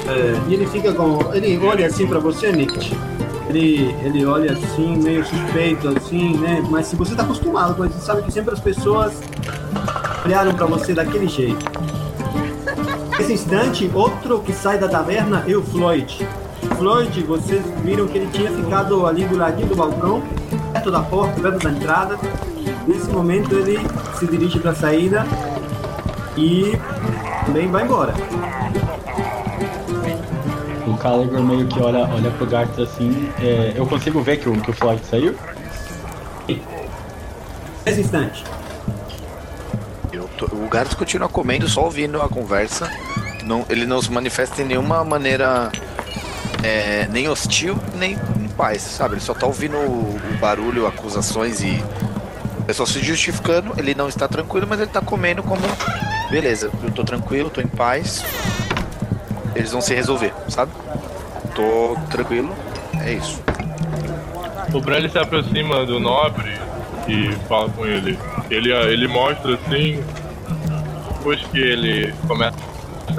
É, 0.08 0.38
e 0.46 0.52
ele 0.52 0.66
fica 0.66 0.92
com. 0.92 1.32
Ele 1.32 1.58
olha 1.66 1.86
assim 1.86 2.06
pra 2.06 2.18
você, 2.18 2.52
Nick. 2.52 2.94
Ele, 3.48 3.96
ele 4.04 4.26
olha 4.26 4.52
assim, 4.52 4.94
meio 4.98 5.24
suspeito, 5.24 5.88
assim, 5.88 6.36
né? 6.36 6.62
Mas 6.68 6.88
se 6.88 6.96
você 6.96 7.14
tá 7.14 7.22
acostumado 7.22 7.74
com 7.74 7.86
isso, 7.86 7.98
sabe 8.00 8.20
que 8.24 8.30
sempre 8.30 8.52
as 8.52 8.60
pessoas 8.60 9.14
olharam 10.22 10.52
pra 10.52 10.66
você 10.66 10.92
daquele 10.92 11.28
jeito. 11.28 11.64
Nesse 13.18 13.32
instante, 13.32 13.90
outro 13.94 14.38
que 14.40 14.52
sai 14.52 14.76
da 14.76 14.86
taverna 14.86 15.42
é 15.48 15.56
o 15.56 15.62
Floyd. 15.62 16.28
Floyd, 16.78 17.22
vocês 17.24 17.62
viram 17.82 18.06
que 18.06 18.18
ele 18.18 18.28
tinha 18.32 18.50
ficado 18.50 19.06
ali 19.06 19.24
do 19.24 19.36
ladinho 19.36 19.68
do 19.68 19.76
balcão, 19.76 20.22
perto 20.72 20.90
da 20.90 21.00
porta, 21.02 21.40
perto 21.40 21.58
da 21.64 21.70
entrada. 21.70 22.18
Nesse 22.86 23.08
momento 23.10 23.54
ele 23.54 23.78
se 24.18 24.26
dirige 24.26 24.58
para 24.60 24.70
a 24.70 24.74
saída 24.74 25.26
e 26.36 26.78
também 27.44 27.68
vai 27.70 27.84
embora. 27.84 28.14
O 30.86 30.96
Caligor 30.98 31.42
meio 31.42 31.66
que 31.66 31.80
olha, 31.80 32.00
olha 32.12 32.30
pro 32.32 32.46
Garth 32.46 32.78
assim, 32.78 33.30
é, 33.40 33.72
eu 33.76 33.86
consigo 33.86 34.20
ver 34.22 34.36
que 34.38 34.48
o, 34.48 34.60
que 34.60 34.70
o 34.70 34.74
Floyd 34.74 35.02
saiu? 35.04 35.34
Nesse 37.84 38.00
instante. 38.00 38.44
Eu 40.12 40.28
tô- 40.36 40.46
o 40.46 40.68
Garros 40.68 40.94
continua 40.94 41.28
comendo, 41.28 41.68
só 41.68 41.84
ouvindo 41.84 42.20
a 42.20 42.28
conversa. 42.28 42.90
Não, 43.44 43.64
ele 43.68 43.86
não 43.86 44.00
se 44.02 44.10
manifesta 44.10 44.62
em 44.62 44.64
nenhuma 44.64 45.04
maneira 45.04 45.70
é, 46.66 47.08
nem 47.10 47.28
hostil, 47.28 47.78
nem 47.94 48.14
em 48.14 48.48
paz, 48.48 48.82
sabe? 48.82 49.14
Ele 49.14 49.20
só 49.20 49.32
tá 49.32 49.46
ouvindo 49.46 49.76
o, 49.76 50.16
o 50.16 50.38
barulho, 50.40 50.86
acusações 50.86 51.62
e 51.62 51.82
o 52.58 52.64
pessoal 52.64 52.86
se 52.86 53.00
justificando. 53.00 53.72
Ele 53.78 53.94
não 53.94 54.08
está 54.08 54.26
tranquilo, 54.26 54.66
mas 54.68 54.80
ele 54.80 54.90
tá 54.90 55.00
comendo 55.00 55.42
como. 55.42 55.62
Beleza, 56.30 56.70
eu 56.82 56.90
tô 56.90 57.04
tranquilo, 57.04 57.50
tô 57.50 57.60
em 57.60 57.68
paz. 57.68 58.24
Eles 59.54 59.70
vão 59.70 59.80
se 59.80 59.94
resolver, 59.94 60.34
sabe? 60.48 60.72
Tô 61.54 61.96
tranquilo, 62.10 62.54
é 63.00 63.12
isso. 63.12 63.40
O 64.74 64.90
ele 64.92 65.08
se 65.08 65.18
aproxima 65.18 65.86
do 65.86 66.00
nobre 66.00 66.58
e 67.08 67.32
fala 67.48 67.70
com 67.70 67.86
ele. 67.86 68.18
Ele, 68.50 68.72
ele 68.72 69.06
mostra 69.06 69.54
assim. 69.54 70.04
Depois 71.16 71.40
que 71.46 71.58
ele 71.58 72.12
começa. 72.26 72.58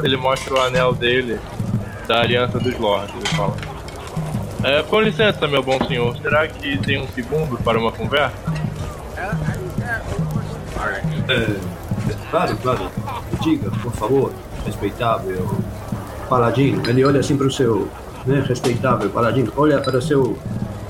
Ele 0.03 0.17
mostra 0.17 0.53
o 0.53 0.59
anel 0.59 0.93
dele 0.93 1.39
da 2.07 2.21
Aliança 2.21 2.59
dos 2.59 2.77
Lords. 2.77 3.13
Ele 3.15 3.27
fala. 3.27 3.55
É, 4.63 4.81
com 4.83 5.01
licença, 5.01 5.47
meu 5.47 5.61
bom 5.61 5.77
senhor. 5.85 6.17
Será 6.17 6.47
que 6.47 6.77
tem 6.79 6.99
um 7.01 7.07
segundo 7.09 7.57
para 7.63 7.77
uma 7.77 7.91
conversa? 7.91 8.35
É, 11.29 11.77
Claro, 12.29 12.57
claro. 12.57 12.91
Diga, 13.41 13.71
por 13.71 13.91
favor, 13.93 14.31
respeitável 14.65 15.49
paladino. 16.29 16.81
Ele 16.87 17.05
olha 17.05 17.19
assim 17.19 17.37
para 17.37 17.47
o 17.47 17.51
seu 17.51 17.87
né, 18.25 18.43
respeitável 18.45 19.09
paladino, 19.09 19.51
olha 19.55 19.79
para 19.79 19.97
o 19.97 20.01
seu 20.01 20.37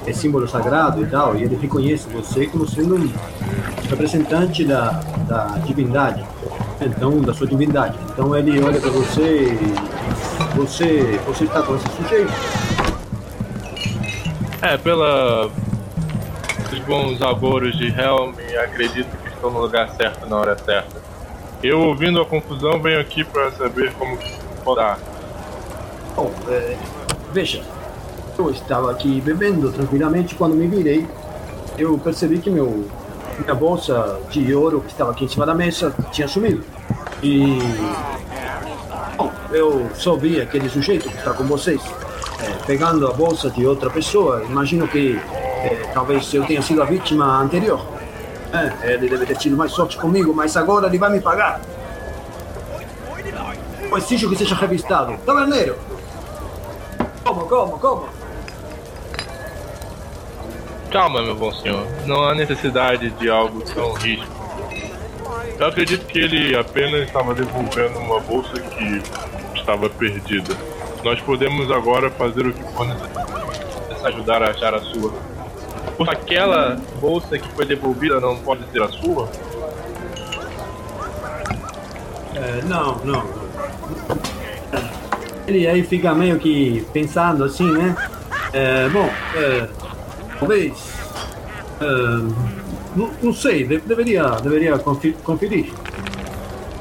é, 0.05 0.13
símbolo 0.13 0.47
sagrado 0.47 1.03
e 1.03 1.05
tal, 1.05 1.35
e 1.35 1.43
ele 1.43 1.55
reconhece 1.55 2.07
você 2.09 2.47
como 2.47 2.67
sendo 2.67 2.95
um 2.95 3.13
representante 3.87 4.65
da, 4.65 4.91
da 5.27 5.45
divindade, 5.65 6.25
então, 6.81 7.21
da 7.21 7.33
sua 7.33 7.47
divindade. 7.47 7.97
Então 8.11 8.35
ele 8.35 8.61
olha 8.63 8.79
para 8.79 8.89
você 8.91 9.53
e 9.53 10.55
você, 10.55 11.19
você 11.25 11.43
está 11.45 11.61
com 11.63 11.75
esse 11.75 11.89
sujeito. 11.89 12.31
É, 14.61 14.77
pela 14.77 15.49
os 16.71 16.79
bons 16.79 17.21
agouros 17.21 17.77
de 17.77 17.87
Helm, 17.87 18.33
acredito 18.63 19.09
que 19.23 19.29
estou 19.29 19.51
no 19.51 19.59
lugar 19.59 19.89
certo 19.91 20.27
na 20.27 20.35
hora 20.35 20.57
certa. 20.57 21.01
Eu, 21.63 21.79
ouvindo 21.81 22.21
a 22.21 22.25
confusão, 22.25 22.79
venho 22.81 22.99
aqui 22.99 23.23
para 23.23 23.51
saber 23.51 23.93
como 23.93 24.17
podar. 24.63 24.99
Bom, 26.15 26.31
é, 26.49 26.77
veja, 27.31 27.63
eu 28.37 28.51
estava 28.51 28.91
aqui 28.91 29.19
bebendo 29.21 29.71
tranquilamente 29.71 30.35
quando 30.35 30.55
me 30.55 30.67
virei. 30.67 31.07
Eu 31.77 31.97
percebi 31.97 32.39
que 32.39 32.49
meu 32.49 32.87
minha 33.39 33.55
bolsa 33.55 34.19
de 34.29 34.53
ouro 34.53 34.81
que 34.81 34.91
estava 34.91 35.11
aqui 35.11 35.25
em 35.25 35.27
cima 35.27 35.45
da 35.45 35.53
mesa 35.53 35.93
tinha 36.11 36.27
sumido. 36.27 36.63
E 37.21 37.59
bom, 39.17 39.31
eu 39.51 39.89
vi 40.19 40.41
aquele 40.41 40.69
sujeito 40.69 41.09
que 41.09 41.17
está 41.17 41.33
com 41.33 41.43
vocês 41.45 41.81
é, 42.41 42.65
pegando 42.65 43.07
a 43.07 43.13
bolsa 43.13 43.49
de 43.49 43.65
outra 43.65 43.89
pessoa. 43.89 44.43
Imagino 44.43 44.87
que 44.87 45.19
é, 45.63 45.89
talvez 45.93 46.33
eu 46.33 46.45
tenha 46.45 46.61
sido 46.61 46.81
a 46.81 46.85
vítima 46.85 47.39
anterior. 47.39 47.85
É, 48.53 48.93
ele 48.93 49.09
deve 49.09 49.25
ter 49.25 49.37
tido 49.37 49.57
mais 49.57 49.71
sorte 49.71 49.97
comigo, 49.97 50.33
mas 50.33 50.55
agora 50.55 50.87
ele 50.87 50.97
vai 50.97 51.11
me 51.11 51.19
pagar. 51.19 51.61
Eu 53.89 53.97
exijo 53.97 54.29
que 54.29 54.35
seja 54.35 54.55
revistado. 54.55 55.17
Taverneiro! 55.25 55.77
Como, 57.23 57.41
como, 57.45 57.79
como? 57.79 58.16
Calma, 60.97 61.21
meu 61.21 61.35
bom 61.35 61.53
senhor. 61.53 61.85
Não 62.07 62.23
há 62.23 62.33
necessidade 62.33 63.11
de 63.11 63.29
algo 63.29 63.61
tão 63.61 63.93
rígido. 63.93 64.31
Eu 65.59 65.67
acredito 65.67 66.07
que 66.07 66.17
ele 66.17 66.57
apenas 66.57 67.03
estava 67.03 67.35
devolvendo 67.35 67.99
uma 67.99 68.19
bolsa 68.19 68.59
que 68.59 69.03
estava 69.59 69.87
perdida. 69.91 70.57
Nós 71.03 71.21
podemos 71.21 71.69
agora 71.69 72.09
fazer 72.09 72.47
o 72.47 72.51
que 72.51 72.63
for 72.73 72.87
necessário 72.87 73.37
ajudar 74.05 74.41
a 74.41 74.49
achar 74.49 74.73
a 74.73 74.81
sua. 74.81 75.13
Porque 75.95 76.15
aquela 76.15 76.79
bolsa 76.99 77.37
que 77.37 77.47
foi 77.49 77.67
devolvida 77.67 78.19
não 78.19 78.35
pode 78.37 78.67
ser 78.71 78.81
a 78.81 78.89
sua? 78.89 79.29
É, 82.33 82.61
não, 82.63 82.95
não. 83.05 83.23
Ele 85.47 85.67
aí 85.67 85.83
fica 85.83 86.15
meio 86.15 86.39
que 86.39 86.87
pensando 86.91 87.43
assim, 87.43 87.71
né? 87.71 87.95
É, 88.51 88.89
bom, 88.89 89.07
é, 89.35 89.69
talvez. 90.39 90.73
é, 91.81 91.85
não, 92.95 93.11
não 93.21 93.33
sei, 93.33 93.65
de- 93.65 93.79
deveria, 93.79 94.23
deveria 94.41 94.77
conferir. 95.23 95.71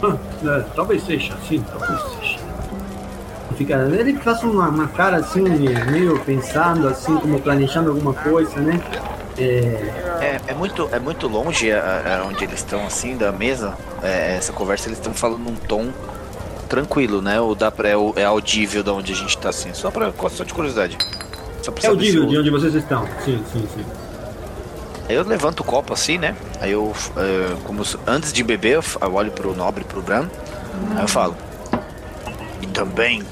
Ah, 0.02 0.16
é, 0.44 0.60
talvez 0.75 1.02
seja, 1.04 1.34
sim, 1.48 1.62
talvez 1.70 2.00
seja. 2.18 2.36
Fica, 3.56 3.75
ele 3.98 4.14
faz 4.18 4.42
uma, 4.42 4.68
uma 4.68 4.86
cara 4.88 5.16
assim, 5.16 5.40
meio 5.42 6.18
pensando, 6.20 6.88
assim, 6.88 7.16
como 7.16 7.40
planejando 7.40 7.90
alguma 7.90 8.12
coisa, 8.12 8.60
né? 8.60 8.78
É, 9.38 9.92
É, 10.20 10.40
é 10.48 10.54
muito, 10.54 10.88
é 10.92 10.98
muito 10.98 11.26
longe 11.28 11.70
a- 11.72 12.20
a- 12.22 12.26
onde 12.26 12.44
eles 12.44 12.56
estão 12.58 12.86
assim 12.86 13.16
da 13.16 13.30
mesa. 13.32 13.75
É, 14.02 14.36
essa 14.36 14.52
conversa 14.52 14.88
eles 14.88 14.98
estão 14.98 15.12
falando 15.14 15.40
num 15.40 15.54
tom 15.54 15.88
tranquilo, 16.68 17.20
né? 17.22 17.40
Ou 17.40 17.54
dá 17.54 17.70
pra, 17.70 17.88
é, 17.88 17.94
é 18.16 18.25
audível 18.25 18.82
de 18.82 18.90
onde 18.90 19.12
a 19.12 19.16
gente 19.16 19.36
tá 19.38 19.48
assim. 19.50 19.72
Só 19.75 19.90
pra 19.90 20.12
só 20.30 20.44
de 20.44 20.52
curiosidade. 20.52 20.96
Só 21.66 21.73
pra 21.73 21.88
é 21.88 21.90
o 21.90 22.00
eu- 22.00 22.26
de 22.26 22.38
onde 22.38 22.50
vocês 22.50 22.75
estão. 22.76 23.04
Sim, 23.25 23.44
sim, 23.52 23.68
sim. 23.75 23.85
Aí 25.08 25.17
eu 25.17 25.25
levanto 25.25 25.60
o 25.60 25.64
copo 25.64 25.93
assim, 25.93 26.17
né? 26.17 26.36
Aí 26.60 26.71
eu, 26.71 26.93
é, 27.17 27.56
como 27.64 27.82
antes 28.06 28.32
de 28.32 28.45
beber, 28.45 28.78
eu 29.00 29.14
olho 29.14 29.32
pro 29.32 29.52
nobre, 29.54 29.82
pro 29.82 30.00
Bran. 30.00 30.28
Aí 30.95 31.02
eu 31.02 31.08
falo. 31.08 31.36
E 32.62 32.67
também, 32.69 33.25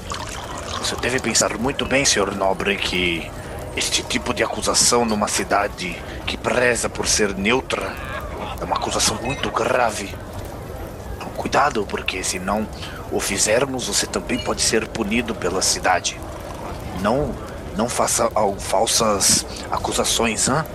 você 0.79 0.95
deve 0.97 1.19
pensar 1.19 1.57
muito 1.57 1.85
bem, 1.85 2.03
senhor 2.03 2.35
nobre, 2.35 2.75
que 2.75 3.29
este 3.77 4.03
tipo 4.03 4.33
de 4.33 4.43
acusação 4.43 5.05
numa 5.05 5.29
cidade 5.29 5.95
que 6.25 6.35
preza 6.35 6.89
por 6.89 7.07
ser 7.07 7.33
neutra 7.35 7.93
é 8.59 8.65
uma 8.65 8.75
acusação 8.75 9.17
muito 9.21 9.49
grave. 9.49 10.13
Então, 11.15 11.29
cuidado, 11.37 11.85
porque 11.87 12.21
se 12.21 12.37
não 12.37 12.67
o 13.11 13.19
fizermos, 13.21 13.87
você 13.87 14.05
também 14.05 14.37
pode 14.39 14.61
ser 14.61 14.87
punido 14.87 15.33
pela 15.33 15.61
cidade. 15.61 16.19
Não, 17.01 17.33
não 17.77 17.87
faça 17.89 18.29
al- 18.33 18.55
falsas 18.57 19.45
acusações, 19.71 20.47
hã? 20.49 20.65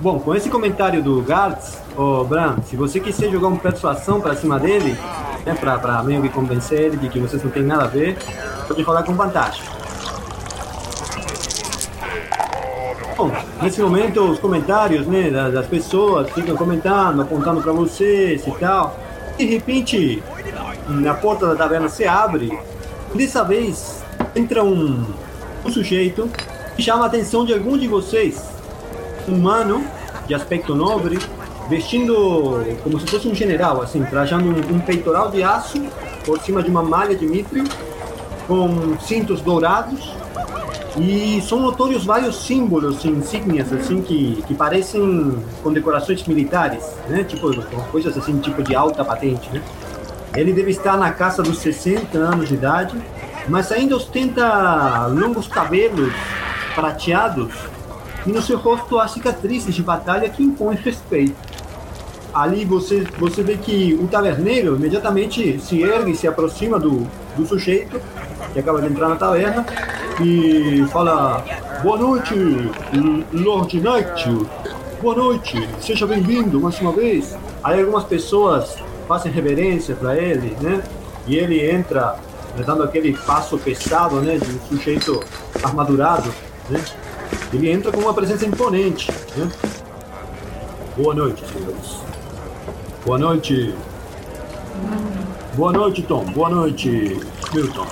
Bom, 0.00 0.18
com 0.18 0.34
esse 0.34 0.48
comentário 0.50 1.02
do 1.02 1.22
Gartz, 1.22 1.78
ô 1.96 2.24
Bran, 2.24 2.56
se 2.68 2.74
você 2.76 2.98
quiser 2.98 3.30
jogar 3.30 3.48
uma 3.48 3.58
persuasão 3.58 4.20
pra 4.20 4.34
cima 4.34 4.58
dele, 4.58 4.96
né, 5.46 5.54
pra, 5.54 5.78
pra 5.78 6.02
meio 6.02 6.20
que 6.22 6.28
convencer 6.28 6.80
ele 6.80 6.96
de 6.96 7.08
que 7.08 7.20
vocês 7.20 7.42
não 7.42 7.50
tem 7.50 7.62
nada 7.62 7.84
a 7.84 7.86
ver, 7.86 8.18
pode 8.66 8.82
rolar 8.82 9.04
com 9.04 9.14
vantagem. 9.14 9.62
Bom, 13.16 13.30
nesse 13.60 13.80
momento 13.80 14.22
os 14.24 14.40
comentários 14.40 15.06
né, 15.06 15.30
da- 15.30 15.50
das 15.50 15.66
pessoas 15.66 16.28
ficam 16.32 16.56
comentando, 16.56 17.22
apontando 17.22 17.60
pra 17.62 17.72
vocês 17.72 18.44
e 18.46 18.50
tal. 18.52 18.96
De 19.38 19.44
repente, 19.44 20.22
na 20.88 21.14
porta 21.14 21.46
da 21.46 21.54
taverna 21.54 21.88
se 21.88 22.04
abre. 22.06 22.58
Dessa 23.14 23.44
vez 23.44 24.01
entra 24.34 24.64
um, 24.64 25.04
um 25.64 25.70
sujeito 25.70 26.28
que 26.76 26.82
chama 26.82 27.04
a 27.04 27.06
atenção 27.06 27.44
de 27.44 27.52
algum 27.52 27.76
de 27.76 27.86
vocês 27.86 28.50
humano, 29.28 29.84
de 30.26 30.34
aspecto 30.34 30.74
nobre, 30.74 31.18
vestindo 31.68 32.64
como 32.82 32.98
se 32.98 33.06
fosse 33.06 33.28
um 33.28 33.34
general, 33.34 33.82
assim, 33.82 34.02
trajando 34.04 34.48
um, 34.48 34.76
um 34.76 34.80
peitoral 34.80 35.30
de 35.30 35.42
aço 35.42 35.82
por 36.24 36.40
cima 36.40 36.62
de 36.62 36.70
uma 36.70 36.82
malha 36.82 37.14
de 37.14 37.26
mitrio, 37.26 37.64
com 38.46 38.98
cintos 39.00 39.40
dourados, 39.40 40.12
e 40.98 41.40
são 41.42 41.60
notórios 41.60 42.04
vários 42.04 42.44
símbolos, 42.44 43.04
insígnias, 43.04 43.72
assim, 43.72 44.02
que, 44.02 44.42
que 44.46 44.54
parecem 44.54 45.38
condecorações 45.62 46.26
militares, 46.26 46.84
né? 47.08 47.24
Tipo, 47.24 47.50
coisas 47.90 48.16
assim, 48.16 48.38
tipo 48.38 48.62
de 48.62 48.74
alta 48.74 49.04
patente, 49.04 49.48
né? 49.50 49.62
Ele 50.34 50.52
deve 50.52 50.70
estar 50.70 50.96
na 50.96 51.10
casa 51.10 51.42
dos 51.42 51.58
60 51.58 52.18
anos 52.18 52.48
de 52.48 52.54
idade, 52.54 52.94
mas 53.48 53.72
ainda 53.72 53.96
ostenta 53.96 55.06
longos 55.06 55.48
cabelos 55.48 56.12
prateados 56.74 57.52
e 58.26 58.30
no 58.30 58.40
seu 58.40 58.56
rosto 58.56 58.98
há 58.98 59.08
cicatrizes 59.08 59.74
de 59.74 59.82
batalha 59.82 60.28
que 60.28 60.42
impõem 60.42 60.76
respeito. 60.76 61.34
Ali 62.32 62.64
você, 62.64 63.06
você 63.18 63.42
vê 63.42 63.56
que 63.56 63.94
o 64.00 64.06
taverneiro 64.06 64.76
imediatamente 64.76 65.58
se 65.60 65.82
ergue 65.82 66.14
se 66.16 66.26
aproxima 66.26 66.78
do, 66.78 67.06
do 67.36 67.46
sujeito 67.46 68.00
que 68.52 68.58
acaba 68.58 68.80
de 68.80 68.86
entrar 68.86 69.08
na 69.08 69.16
taverna 69.16 69.66
e 70.20 70.86
fala: 70.90 71.44
Boa 71.82 71.98
noite, 71.98 72.34
Lord 73.32 73.80
Knight. 73.80 74.46
Boa 75.02 75.16
noite, 75.16 75.68
seja 75.80 76.06
bem-vindo 76.06 76.60
mais 76.60 76.80
uma 76.80 76.92
vez. 76.92 77.36
Aí 77.62 77.80
algumas 77.80 78.04
pessoas 78.04 78.76
fazem 79.08 79.32
reverência 79.32 79.94
para 79.94 80.16
ele, 80.16 80.56
né? 80.60 80.82
E 81.26 81.36
ele 81.36 81.68
entra 81.68 82.16
dando 82.66 82.82
aquele 82.82 83.12
passo 83.16 83.56
pesado, 83.58 84.16
né? 84.20 84.36
De 84.38 84.50
um 84.50 84.60
sujeito 84.68 85.20
armadurado, 85.62 86.30
né? 86.68 86.80
Ele 87.52 87.70
entra 87.70 87.90
com 87.92 88.00
uma 88.00 88.14
presença 88.14 88.44
imponente, 88.46 89.10
né? 89.36 89.50
Boa 90.96 91.14
noite, 91.14 91.42
senhores. 91.46 91.98
Boa 93.04 93.18
noite. 93.18 93.74
Boa 95.54 95.72
noite, 95.72 96.02
Tom. 96.02 96.24
Boa 96.26 96.48
noite, 96.50 97.20
Milton. 97.54 97.86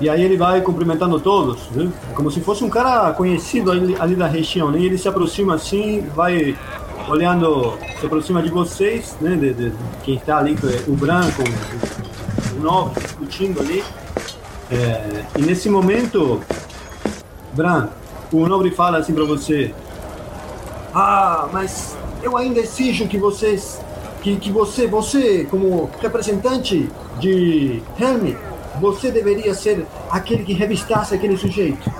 E 0.00 0.08
aí 0.08 0.22
ele 0.22 0.36
vai 0.36 0.60
cumprimentando 0.60 1.18
todos, 1.18 1.68
né? 1.70 1.90
Como 2.14 2.30
se 2.30 2.40
fosse 2.40 2.62
um 2.62 2.70
cara 2.70 3.12
conhecido 3.12 3.70
ali, 3.72 3.96
ali 3.98 4.14
da 4.14 4.26
região, 4.28 4.70
né? 4.70 4.78
E 4.78 4.86
ele 4.86 4.96
se 4.98 5.08
aproxima 5.08 5.54
assim, 5.54 6.06
vai 6.14 6.56
olhando, 7.08 7.76
se 7.98 8.06
aproxima 8.06 8.40
de 8.42 8.48
vocês, 8.50 9.16
né? 9.20 9.34
De, 9.34 9.52
de- 9.54 9.70
de 9.70 9.76
quem 10.04 10.14
está 10.16 10.38
ali, 10.38 10.56
o 10.86 10.92
branco, 10.92 11.42
o, 12.58 12.60
o 12.60 12.62
novo, 12.62 13.00
discutindo 13.00 13.60
ali. 13.60 13.84
É, 14.70 15.24
e 15.36 15.42
nesse 15.42 15.68
momento, 15.68 16.40
Bran, 17.52 17.88
o 18.32 18.46
nobre 18.46 18.70
fala 18.70 18.98
assim 18.98 19.14
pra 19.14 19.24
você: 19.24 19.74
Ah, 20.94 21.48
mas 21.52 21.96
eu 22.22 22.36
ainda 22.36 22.60
exijo 22.60 23.06
que 23.08 23.16
vocês, 23.16 23.80
que, 24.22 24.36
que 24.36 24.50
você, 24.50 24.86
você 24.86 25.46
como 25.50 25.90
representante 26.00 26.90
de 27.18 27.82
Helm, 27.98 28.34
você 28.80 29.10
deveria 29.10 29.54
ser 29.54 29.86
aquele 30.10 30.44
que 30.44 30.52
revistasse 30.52 31.14
aquele 31.14 31.36
sujeito. 31.36 31.90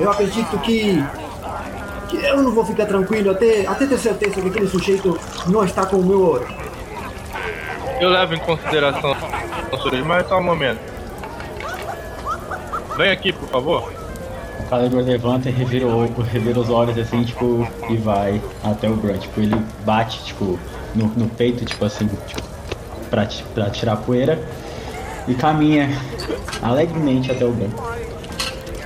Eu 0.00 0.10
acredito 0.10 0.58
que, 0.58 1.04
que 2.08 2.16
eu 2.16 2.42
não 2.42 2.52
vou 2.52 2.64
ficar 2.64 2.86
tranquilo 2.86 3.30
até, 3.30 3.66
até 3.66 3.86
ter 3.86 3.98
certeza 3.98 4.40
que 4.40 4.48
aquele 4.48 4.66
sujeito 4.66 5.18
não 5.46 5.64
está 5.64 5.86
com 5.86 5.96
o 5.96 6.04
meu 6.04 6.20
ouro. 6.20 6.46
Eu 8.00 8.10
levo 8.10 8.34
em 8.34 8.38
consideração, 8.38 9.13
mas 10.04 10.28
só 10.28 10.38
um 10.38 10.42
momento. 10.42 10.80
Vem 12.96 13.10
aqui, 13.10 13.32
por 13.32 13.48
favor. 13.48 13.92
O 14.60 14.68
Caledor 14.68 15.02
levanta 15.02 15.48
e 15.48 15.52
revira, 15.52 15.86
o, 15.86 16.22
revira 16.22 16.60
os 16.60 16.70
olhos 16.70 16.96
assim, 16.96 17.24
tipo, 17.24 17.66
e 17.90 17.96
vai 17.96 18.40
até 18.62 18.88
o 18.88 18.94
Grunt. 18.94 19.20
Tipo, 19.22 19.40
ele 19.40 19.56
bate, 19.84 20.22
tipo, 20.24 20.58
no, 20.94 21.06
no 21.08 21.28
peito, 21.28 21.64
tipo 21.64 21.84
assim, 21.84 22.08
tipo, 22.26 22.42
pra, 23.10 23.28
pra 23.54 23.70
tirar 23.70 23.94
a 23.94 23.96
poeira 23.96 24.40
e 25.26 25.34
caminha 25.34 25.88
alegremente 26.62 27.32
até 27.32 27.44
o 27.44 27.52
Grunt. 27.52 27.72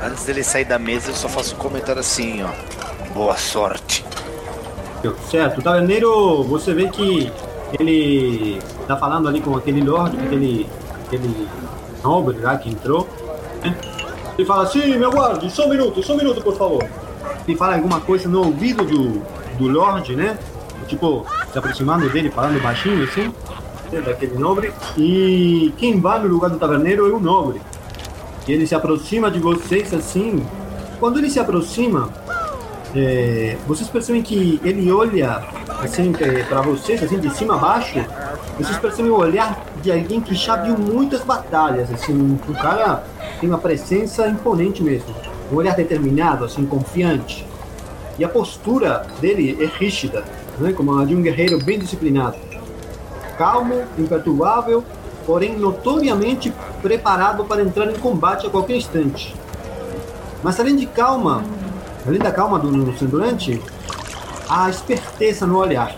Antes 0.03 0.25
dele 0.25 0.43
sair 0.43 0.65
da 0.65 0.79
mesa, 0.79 1.11
eu 1.11 1.15
só 1.15 1.29
faço 1.29 1.55
um 1.55 1.59
comentário 1.59 2.01
assim, 2.01 2.43
ó. 2.43 3.13
Boa 3.13 3.37
sorte. 3.37 4.05
Certo, 5.31 5.61
o 5.61 5.63
taverneiro, 5.63 6.43
você 6.45 6.75
vê 6.75 6.89
que 6.89 7.31
ele 7.73 8.61
tá 8.87 8.97
falando 8.97 9.29
ali 9.29 9.41
com 9.41 9.57
aquele 9.57 9.83
lord, 9.83 10.17
aquele, 10.17 10.67
aquele 11.07 11.49
nobre 12.03 12.39
lá 12.39 12.57
que 12.57 12.71
entrou. 12.71 13.09
Né? 13.63 13.77
Ele 14.37 14.47
fala 14.47 14.63
assim, 14.63 14.97
meu 14.97 15.11
guarda, 15.11 15.49
só 15.51 15.67
um 15.67 15.71
minuto, 15.71 16.03
só 16.03 16.15
um 16.15 16.17
minuto, 16.17 16.41
por 16.41 16.57
favor. 16.57 16.89
Ele 17.47 17.57
fala 17.57 17.75
alguma 17.75 18.01
coisa 18.01 18.29
no 18.29 18.47
ouvido 18.47 18.85
do, 18.85 19.23
do 19.59 19.69
lord, 19.69 20.15
né? 20.15 20.39
Tipo, 20.87 21.27
se 21.53 21.59
aproximando 21.59 22.09
dele, 22.09 22.31
falando 22.31 22.63
baixinho 22.63 23.05
assim, 23.05 23.33
né? 23.93 24.01
daquele 24.01 24.39
nobre. 24.39 24.73
E 24.97 25.73
quem 25.77 26.01
vai 26.01 26.21
no 26.21 26.29
lugar 26.29 26.51
do 26.51 26.59
taverneiro 26.59 27.09
é 27.09 27.13
o 27.13 27.21
nobre. 27.21 27.61
E 28.47 28.53
ele 28.53 28.67
se 28.67 28.75
aproxima 28.75 29.31
de 29.31 29.39
vocês 29.39 29.93
assim. 29.93 30.47
Quando 31.01 31.19
ele 31.19 31.29
se 31.29 31.39
aproxima, 31.39 32.11
é, 32.95 33.57
vocês 33.67 33.89
percebem 33.89 34.23
que 34.23 34.61
ele 34.65 34.91
olha 34.91 35.45
assim 35.79 36.13
para 36.49 36.61
vocês, 36.63 37.03
assim 37.03 37.19
de 37.19 37.31
cima 37.31 37.55
a 37.55 37.59
baixo. 37.59 38.05
Vocês 38.59 38.79
percebem 38.79 39.11
o 39.11 39.17
olhar 39.17 39.65
de 39.83 39.93
alguém 39.93 40.21
que 40.21 40.35
já 40.35 40.57
viu 40.57 40.77
muitas 40.77 41.23
batalhas, 41.23 41.91
assim, 41.93 42.13
um 42.13 42.53
cara 42.55 43.05
tem 43.41 43.49
uma 43.49 43.59
presença 43.59 44.27
imponente 44.27 44.83
mesmo, 44.83 45.15
um 45.53 45.57
olhar 45.57 45.77
determinado, 45.77 46.45
assim, 46.45 46.67
confiante. 46.67 47.47
E 48.19 48.25
a 48.25 48.29
postura 48.29 49.07
dele 49.21 49.57
é 49.61 49.67
rígida, 49.67 50.25
né, 50.59 50.73
como 50.73 50.99
a 50.99 51.05
de 51.05 51.15
um 51.15 51.23
guerreiro 51.23 51.63
bem 51.63 51.79
disciplinado, 51.79 52.37
calmo, 53.37 53.85
imperturbável, 53.97 54.83
porém 55.25 55.57
notoriamente 55.57 56.53
preparado 56.83 57.45
para 57.45 57.63
entrar 57.63 57.87
em 57.87 57.99
combate 57.99 58.47
a 58.47 58.51
qualquer 58.51 58.77
instante. 58.77 59.37
Mas 60.43 60.59
além 60.59 60.75
de 60.75 60.87
calma, 60.87 61.45
além 62.05 62.19
da 62.19 62.33
calma 62.33 62.59
do, 62.59 62.73
no 62.73 62.97
semblante, 62.99 63.63
há 64.49 64.69
esperteza 64.69 65.47
no 65.47 65.59
olhar. 65.59 65.95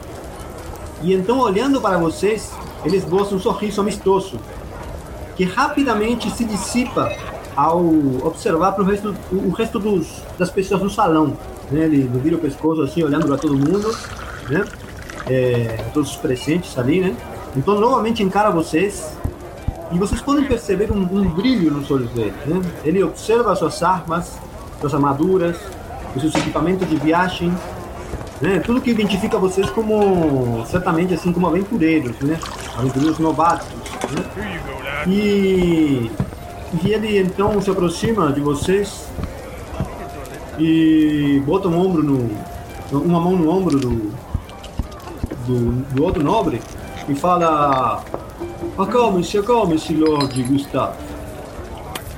E 1.03 1.15
então, 1.15 1.39
olhando 1.39 1.81
para 1.81 1.99
vocês, 1.99 2.53
ele 2.85 2.97
esboça 2.97 3.35
um 3.35 3.41
sorriso 3.41 3.81
amistoso, 3.81 4.39
que 5.37 5.45
rapidamente 5.45 6.31
se 6.31 6.45
dissipa 6.45 7.11
ao 7.57 7.81
observar 8.23 8.73
para 8.73 8.83
o 8.83 8.87
resto, 8.87 9.15
o 9.33 9.51
resto 9.51 9.79
dos, 9.79 10.23
das 10.39 10.51
pessoas 10.51 10.83
no 10.83 10.91
salão. 10.91 11.37
Né? 11.71 11.85
Ele 11.85 12.11
vira 12.23 12.37
o 12.37 12.39
pescoço 12.39 12.83
assim, 12.83 13.03
olhando 13.03 13.27
para 13.27 13.39
todo 13.39 13.57
mundo, 13.57 13.97
né? 14.49 14.65
É, 15.27 15.85
todos 15.93 16.11
os 16.11 16.17
presentes 16.17 16.77
ali, 16.79 17.01
né? 17.01 17.15
Então, 17.57 17.79
novamente 17.79 18.23
encara 18.23 18.51
vocês 18.51 19.17
e 19.93 19.99
vocês 19.99 20.21
podem 20.21 20.45
perceber 20.45 20.91
um, 20.93 21.03
um 21.03 21.29
brilho 21.29 21.71
nos 21.71 21.91
olhos 21.91 22.11
dele. 22.11 22.35
Né? 22.47 22.61
Ele 22.85 23.03
observa 23.03 23.55
suas 23.57 23.83
armas, 23.83 24.39
suas 24.81 24.95
armaduras, 24.95 25.57
os 26.15 26.23
seus 26.23 26.35
equipamentos 26.37 26.89
de 26.89 26.97
viagem, 26.97 27.53
né? 28.41 28.59
Tudo 28.61 28.81
que 28.81 28.91
identifica 28.91 29.39
vocês 29.39 29.69
como 29.71 30.65
certamente 30.67 31.15
assim 31.15 31.33
como 31.33 31.47
aventureiros, 31.47 32.19
né? 32.21 32.39
Aventureiros 32.77 33.19
novatos, 33.19 33.69
né? 33.69 34.61
E, 35.07 36.11
e 36.83 36.93
ele 36.93 37.19
então 37.19 37.61
se 37.61 37.71
aproxima 37.71 38.33
de 38.33 38.41
vocês 38.41 39.09
e 40.59 41.43
bota 41.45 41.69
um 41.69 41.79
ombro 41.79 42.03
no 42.03 42.31
uma 42.93 43.21
mão 43.21 43.37
no 43.37 43.51
ombro 43.51 43.79
do 43.79 44.13
do, 45.47 45.73
do 45.95 46.05
outro 46.05 46.23
nobre 46.23 46.61
e 47.09 47.15
fala 47.15 48.03
acalme-se, 48.79 49.39
acalme-se, 49.39 49.95
Lord 49.95 50.43
Gustavo. 50.45 50.95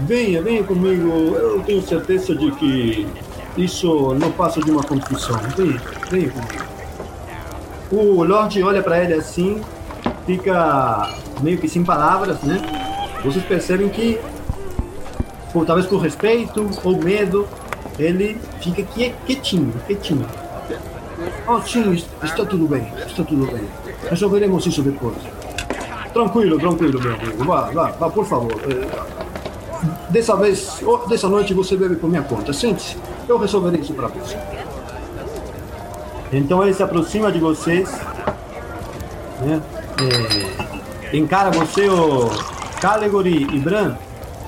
Venha, 0.00 0.42
venha 0.42 0.64
comigo. 0.64 1.08
Eu 1.08 1.60
tenho 1.60 1.82
certeza 1.82 2.34
de 2.34 2.50
que 2.52 3.06
isso 3.56 4.14
não 4.14 4.30
passa 4.32 4.60
de 4.60 4.70
uma 4.70 4.82
confusão. 4.82 5.38
Venha, 5.56 5.80
venha 6.10 6.30
comigo. 6.30 6.72
O 7.90 8.24
Lorde 8.24 8.62
olha 8.62 8.82
para 8.82 9.04
ele 9.04 9.14
assim, 9.14 9.60
fica 10.26 11.14
meio 11.42 11.58
que 11.58 11.68
sem 11.68 11.84
palavras, 11.84 12.40
né? 12.42 12.60
Vocês 13.22 13.44
percebem 13.44 13.88
que, 13.88 14.18
por, 15.52 15.66
talvez 15.66 15.86
por 15.86 15.98
respeito 15.98 16.68
ou 16.82 16.96
medo, 16.96 17.46
ele 17.98 18.40
fica 18.60 18.82
quietinho, 18.82 19.72
quietinho. 19.86 20.26
Oh, 21.46 21.60
sim, 21.60 21.92
está 22.22 22.44
tudo 22.44 22.66
bem, 22.66 22.90
está 23.06 23.22
tudo 23.22 23.46
bem. 23.46 23.68
Resolveremos 24.08 24.66
isso 24.66 24.82
depois. 24.82 25.16
Tranquilo, 26.12 26.58
tranquilo, 26.58 27.00
meu 27.00 27.14
amigo. 27.14 27.44
Vá, 27.44 27.70
vá, 27.70 27.90
vá, 27.90 28.10
por 28.10 28.24
favor. 28.24 28.54
Dessa 30.08 30.36
vez, 30.36 30.82
dessa 31.08 31.28
noite 31.28 31.54
você 31.54 31.76
bebe 31.76 31.96
por 31.96 32.08
minha 32.08 32.22
conta. 32.22 32.52
Sente-se, 32.52 32.96
eu 33.28 33.38
resolverei 33.38 33.80
isso 33.80 33.94
para 33.94 34.08
você. 34.08 34.36
Então 36.32 36.62
ele 36.62 36.72
se 36.72 36.82
aproxima 36.82 37.30
de 37.30 37.38
vocês, 37.38 37.90
né? 39.40 39.60
É, 41.12 41.16
encara 41.16 41.50
você, 41.50 41.88
o 41.88 42.30
Caligori 42.80 43.42
e 43.52 43.58
Bran, 43.58 43.96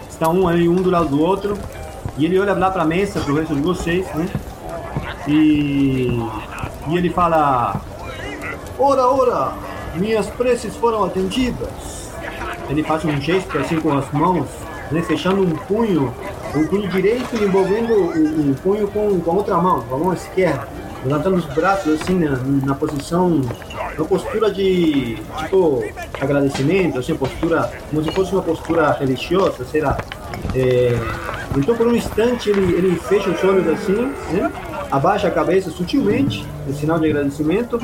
estão 0.08 0.32
um 0.32 0.48
ali, 0.48 0.68
um 0.68 0.76
do 0.76 0.90
lado 0.90 1.08
do 1.08 1.22
outro, 1.22 1.58
e 2.16 2.24
ele 2.24 2.38
olha 2.38 2.54
lá 2.54 2.70
para 2.70 2.82
a 2.82 2.86
mesa, 2.86 3.20
para 3.20 3.32
o 3.32 3.36
resto 3.36 3.54
de 3.54 3.60
vocês, 3.60 4.06
né? 4.14 4.28
E, 5.28 6.08
e 6.88 6.96
ele 6.96 7.10
fala: 7.10 7.80
Ora, 8.78 9.06
ora, 9.08 9.52
minhas 9.94 10.26
preces 10.30 10.74
foram 10.76 11.04
atendidas. 11.04 12.10
Ele 12.68 12.82
faz 12.82 13.04
um 13.04 13.20
gesto 13.20 13.58
assim 13.58 13.78
com 13.78 13.96
as 13.96 14.10
mãos, 14.10 14.46
né, 14.90 15.02
fechando 15.02 15.42
um 15.42 15.50
punho, 15.50 16.14
o 16.56 16.68
punho 16.68 16.88
direito 16.88 17.36
envolvendo 17.42 17.92
o, 17.94 18.50
o 18.50 18.54
punho 18.62 18.88
com, 18.88 19.20
com 19.20 19.30
a 19.30 19.34
outra 19.34 19.56
mão, 19.56 19.80
com 19.82 19.94
a 19.94 19.98
mão 19.98 20.12
esquerda, 20.12 20.68
levantando 21.04 21.36
os 21.36 21.44
braços 21.46 22.00
assim 22.00 22.18
na, 22.18 22.36
na 22.64 22.74
posição, 22.74 23.40
na 23.98 24.04
postura 24.04 24.50
de 24.50 25.16
tipo 25.38 25.84
agradecimento, 26.20 26.98
assim, 26.98 27.14
postura, 27.16 27.70
como 27.90 28.02
se 28.02 28.10
fosse 28.12 28.32
uma 28.32 28.42
postura 28.42 28.92
religiosa, 28.92 29.64
sei 29.64 29.80
lá. 29.80 29.96
É, 30.54 30.96
então 31.56 31.74
por 31.76 31.86
um 31.86 31.94
instante 31.94 32.50
ele, 32.50 32.74
ele 32.74 32.96
fecha 32.96 33.30
os 33.30 33.42
olhos 33.44 33.66
assim, 33.68 34.12
né, 34.32 34.52
abaixa 34.90 35.28
a 35.28 35.30
cabeça 35.30 35.70
sutilmente, 35.70 36.46
em 36.68 36.72
sinal 36.72 36.98
de 36.98 37.06
agradecimento, 37.06 37.78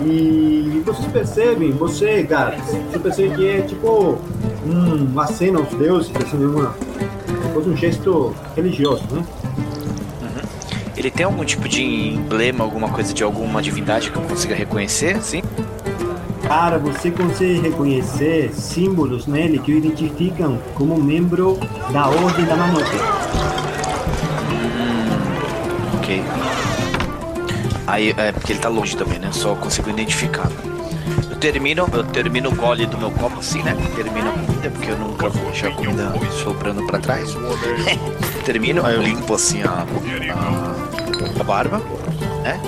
e 0.00 0.82
vocês 0.84 1.06
percebem, 1.10 1.72
você, 1.72 2.22
cara, 2.22 2.56
você 2.56 2.98
percebe 2.98 3.34
que 3.34 3.48
é 3.48 3.62
tipo 3.62 4.18
um 4.64 5.20
aceno 5.20 5.60
aos 5.60 5.74
deuses, 5.74 6.10
assim, 6.14 6.44
uma, 6.44 6.74
um 7.56 7.76
gesto 7.76 8.34
religioso, 8.56 9.04
né? 9.10 9.24
Uhum. 10.22 10.48
Ele 10.96 11.10
tem 11.10 11.26
algum 11.26 11.44
tipo 11.44 11.68
de 11.68 11.82
emblema, 11.82 12.64
alguma 12.64 12.88
coisa 12.88 13.12
de 13.14 13.22
alguma 13.22 13.62
divindade 13.62 14.10
que 14.10 14.16
eu 14.16 14.22
consiga 14.22 14.54
reconhecer, 14.54 15.20
sim? 15.22 15.42
Cara, 16.46 16.78
você 16.78 17.10
consegue 17.10 17.60
reconhecer 17.60 18.52
símbolos 18.54 19.26
nele 19.26 19.58
que 19.58 19.72
o 19.72 19.76
identificam 19.76 20.58
como 20.74 20.96
membro 20.96 21.58
da 21.92 22.08
Ordem 22.08 22.44
da 22.46 22.56
Manota. 22.56 22.96
Hum, 24.50 25.98
ok. 25.98 26.22
Aí, 27.86 28.14
é 28.16 28.32
porque 28.32 28.52
ele 28.52 28.60
tá 28.60 28.68
longe 28.68 28.96
também, 28.96 29.18
né? 29.18 29.30
Só 29.30 29.54
consigo 29.54 29.90
identificar. 29.90 30.50
Termino, 31.38 31.88
eu 31.92 32.04
termino 32.04 32.50
o 32.50 32.54
gole 32.54 32.86
do 32.86 32.98
meu 32.98 33.10
copo 33.10 33.38
assim, 33.38 33.62
né? 33.62 33.76
Termino 33.94 34.30
a 34.30 34.32
comida, 34.32 34.70
porque 34.70 34.90
eu 34.90 34.98
nunca 34.98 35.28
vou 35.28 35.44
deixar 35.50 35.68
a 35.68 35.74
comida 35.74 36.12
sobrando 36.42 36.84
pra 36.86 36.98
trás. 36.98 37.34
termino, 38.44 38.84
aí 38.84 38.94
eu 38.94 39.02
limpo 39.02 39.34
assim 39.34 39.62
a, 39.62 39.86
a, 40.34 41.40
a, 41.40 41.44
barba, 41.44 41.80
né? 42.42 42.60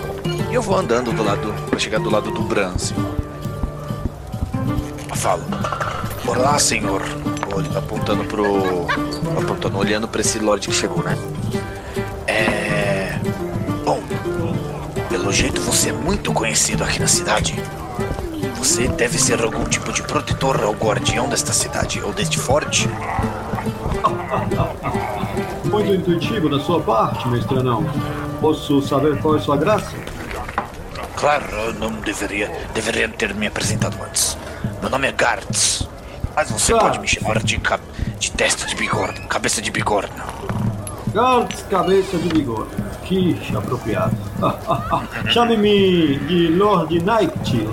E 0.51 0.55
eu 0.55 0.63
vou 0.63 0.77
andando 0.77 1.13
do 1.13 1.23
lado, 1.23 1.53
pra 1.69 1.79
chegar 1.79 1.99
do 2.01 2.11
lado 2.11 2.31
do 2.31 2.43
Bran, 2.43 2.73
assim. 2.75 2.95
Eu 5.09 5.17
falo, 5.17 5.43
olá, 6.27 6.59
senhor. 6.59 7.03
Apontando 7.77 8.25
pro. 8.25 8.87
Apontando, 9.37 9.79
olhando 9.79 10.09
pra 10.09 10.21
esse 10.21 10.39
Lorde 10.39 10.69
que 10.69 10.75
chegou, 10.75 11.03
né? 11.03 11.19
É. 12.27 13.19
Bom, 13.85 14.01
pelo 15.09 15.33
jeito 15.33 15.61
você 15.61 15.91
é 15.91 15.93
muito 15.93 16.33
conhecido 16.33 16.85
aqui 16.85 17.01
na 17.01 17.09
cidade. 17.09 17.61
Você 18.61 18.87
deve 18.89 19.19
ser 19.19 19.43
algum 19.43 19.65
tipo 19.65 19.91
de 19.91 20.03
protetor 20.03 20.63
ou 20.65 20.75
guardião 20.75 21.27
desta 21.31 21.51
cidade 21.51 22.03
ou 22.03 22.13
deste 22.13 22.39
forte. 22.39 22.87
Muito 25.65 25.95
intuitivo 25.95 26.51
da 26.51 26.61
sua 26.61 26.79
parte, 26.83 27.27
mestre 27.29 27.59
Anão. 27.59 27.83
Posso 28.39 28.83
saber 28.83 29.19
qual 29.23 29.37
é 29.37 29.39
sua 29.39 29.57
graça? 29.57 29.97
Claro, 31.17 31.51
eu 31.57 31.73
não 31.73 31.91
deveria, 32.03 32.53
deveria 32.75 33.09
ter 33.09 33.35
me 33.35 33.47
apresentado 33.47 33.97
antes. 34.05 34.37
Meu 34.83 34.91
nome 34.91 35.09
é 35.09 35.13
Gartz. 35.13 35.89
Mas 36.37 36.51
você 36.51 36.73
Gartz. 36.73 36.87
pode 36.87 37.01
me 37.01 37.09
chamar 37.09 37.43
de, 37.43 37.59
de 38.19 38.31
testa 38.33 38.67
de 38.67 38.77
bigorna, 38.77 39.23
cabeça 39.23 39.63
de 39.63 39.71
bigorna. 39.71 40.27
Gartz, 41.15 41.63
cabeça 41.71 42.19
de 42.19 42.29
vigor. 42.29 42.69
Que 43.05 43.41
apropriado. 43.57 44.15
Chame-me 45.33 46.19
de 46.19 46.49
Lord 46.49 47.03
Night. 47.03 47.67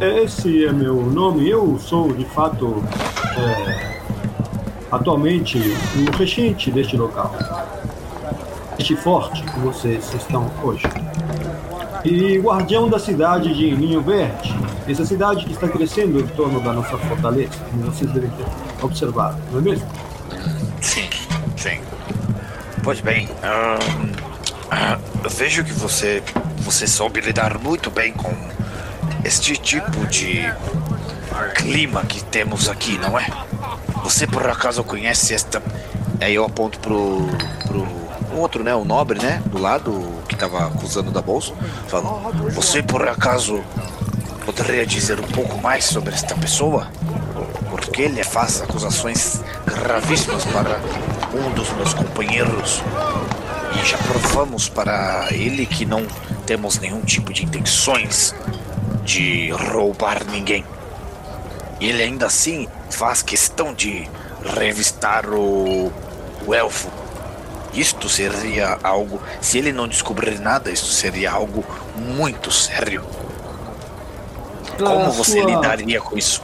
Esse 0.00 0.64
é 0.64 0.72
meu 0.72 0.94
nome. 0.96 1.46
Eu 1.50 1.78
sou, 1.78 2.10
de 2.14 2.24
fato, 2.24 2.82
é, 3.36 4.00
atualmente 4.90 5.58
o 5.58 6.16
regente 6.16 6.70
deste 6.70 6.96
local. 6.96 7.30
Este 8.78 8.96
forte 8.96 9.42
que 9.42 9.60
vocês 9.60 10.14
estão 10.14 10.50
hoje. 10.62 10.84
E 12.02 12.38
guardião 12.38 12.88
da 12.88 12.98
cidade 12.98 13.54
de 13.54 13.76
Ninho 13.76 14.00
Verde. 14.00 14.58
Essa 14.88 15.04
cidade 15.04 15.44
que 15.44 15.52
está 15.52 15.68
crescendo 15.68 16.18
em 16.18 16.26
torno 16.28 16.62
da 16.62 16.72
nossa 16.72 16.96
fortaleza, 16.96 17.58
como 17.70 17.82
vocês 17.84 18.10
devem 18.10 18.30
ter 18.30 18.46
observado, 18.82 19.36
não 19.52 19.58
é 19.58 19.62
mesmo? 19.62 19.86
Sim, 20.80 21.10
sim. 21.58 21.78
Pois 22.82 23.02
bem, 23.02 23.28
eu 25.22 25.30
vejo 25.30 25.62
que 25.62 25.74
você, 25.74 26.22
você 26.60 26.86
soube 26.86 27.20
lidar 27.20 27.58
muito 27.58 27.90
bem 27.90 28.14
com 28.14 28.34
este 29.24 29.56
tipo 29.56 30.06
de 30.06 30.52
clima 31.54 32.04
que 32.04 32.22
temos 32.24 32.68
aqui, 32.68 32.98
não 32.98 33.18
é? 33.18 33.26
Você 34.04 34.26
por 34.26 34.46
acaso 34.48 34.82
conhece 34.82 35.34
esta. 35.34 35.62
Aí 36.20 36.34
eu 36.34 36.44
aponto 36.44 36.78
pro. 36.80 37.28
pro 37.66 37.86
outro, 38.32 38.62
né? 38.62 38.74
O 38.74 38.84
nobre, 38.84 39.20
né? 39.20 39.42
Do 39.46 39.58
lado, 39.58 40.22
que 40.28 40.36
tava 40.36 40.66
acusando 40.66 41.10
da 41.10 41.20
bolsa. 41.20 41.52
Falo, 41.88 42.32
você 42.52 42.82
por 42.82 43.06
acaso 43.08 43.62
poderia 44.44 44.86
dizer 44.86 45.20
um 45.20 45.28
pouco 45.28 45.60
mais 45.60 45.84
sobre 45.84 46.14
esta 46.14 46.34
pessoa? 46.34 46.88
Porque 47.70 48.02
ele 48.02 48.22
faz 48.24 48.62
acusações 48.62 49.40
gravíssimas 49.66 50.44
para 50.46 50.80
um 51.34 51.50
dos 51.52 51.70
meus 51.72 51.94
companheiros. 51.94 52.82
E 53.80 53.86
já 53.86 53.98
provamos 53.98 54.68
para 54.68 55.28
ele 55.30 55.64
que 55.64 55.86
não 55.86 56.04
temos 56.44 56.78
nenhum 56.78 57.02
tipo 57.02 57.32
de 57.32 57.44
intenções 57.44 58.34
de 59.04 59.50
roubar 59.50 60.24
ninguém. 60.30 60.64
Ele 61.80 62.02
ainda 62.02 62.26
assim 62.26 62.68
faz 62.90 63.22
questão 63.22 63.72
de 63.72 64.08
revistar 64.56 65.26
o, 65.28 65.90
o 66.46 66.54
elfo. 66.54 66.88
Isto 67.72 68.08
seria 68.08 68.78
algo. 68.82 69.20
Se 69.40 69.58
ele 69.58 69.72
não 69.72 69.86
descobrir 69.86 70.38
nada, 70.40 70.70
isto 70.70 70.86
seria 70.88 71.30
algo 71.32 71.64
muito 71.96 72.50
sério. 72.50 73.04
Pela 74.76 74.90
Como 74.90 75.12
você 75.12 75.40
sua- 75.40 75.50
lidaria 75.50 76.00
com 76.00 76.18
isso? 76.18 76.42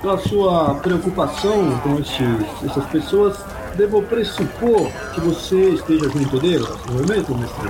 Pela 0.00 0.18
sua 0.18 0.74
preocupação 0.82 1.78
com 1.78 1.98
estes, 2.00 2.26
essas 2.68 2.84
pessoas, 2.86 3.38
devo 3.76 4.02
pressupor 4.02 4.90
que 5.14 5.20
você 5.20 5.70
esteja 5.70 6.08
junto 6.10 6.40
deles, 6.40 6.66
não 6.90 7.04
é 7.04 7.16
mesmo, 7.16 7.38
mestre? 7.38 7.68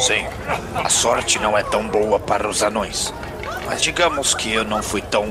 Sim, 0.00 0.24
a 0.74 0.88
sorte 0.88 1.38
não 1.38 1.56
é 1.56 1.62
tão 1.62 1.86
boa 1.86 2.18
para 2.18 2.48
os 2.48 2.62
anões. 2.62 3.12
Mas 3.66 3.82
digamos 3.82 4.34
que 4.34 4.52
eu 4.52 4.64
não 4.64 4.82
fui 4.82 5.00
tão 5.02 5.28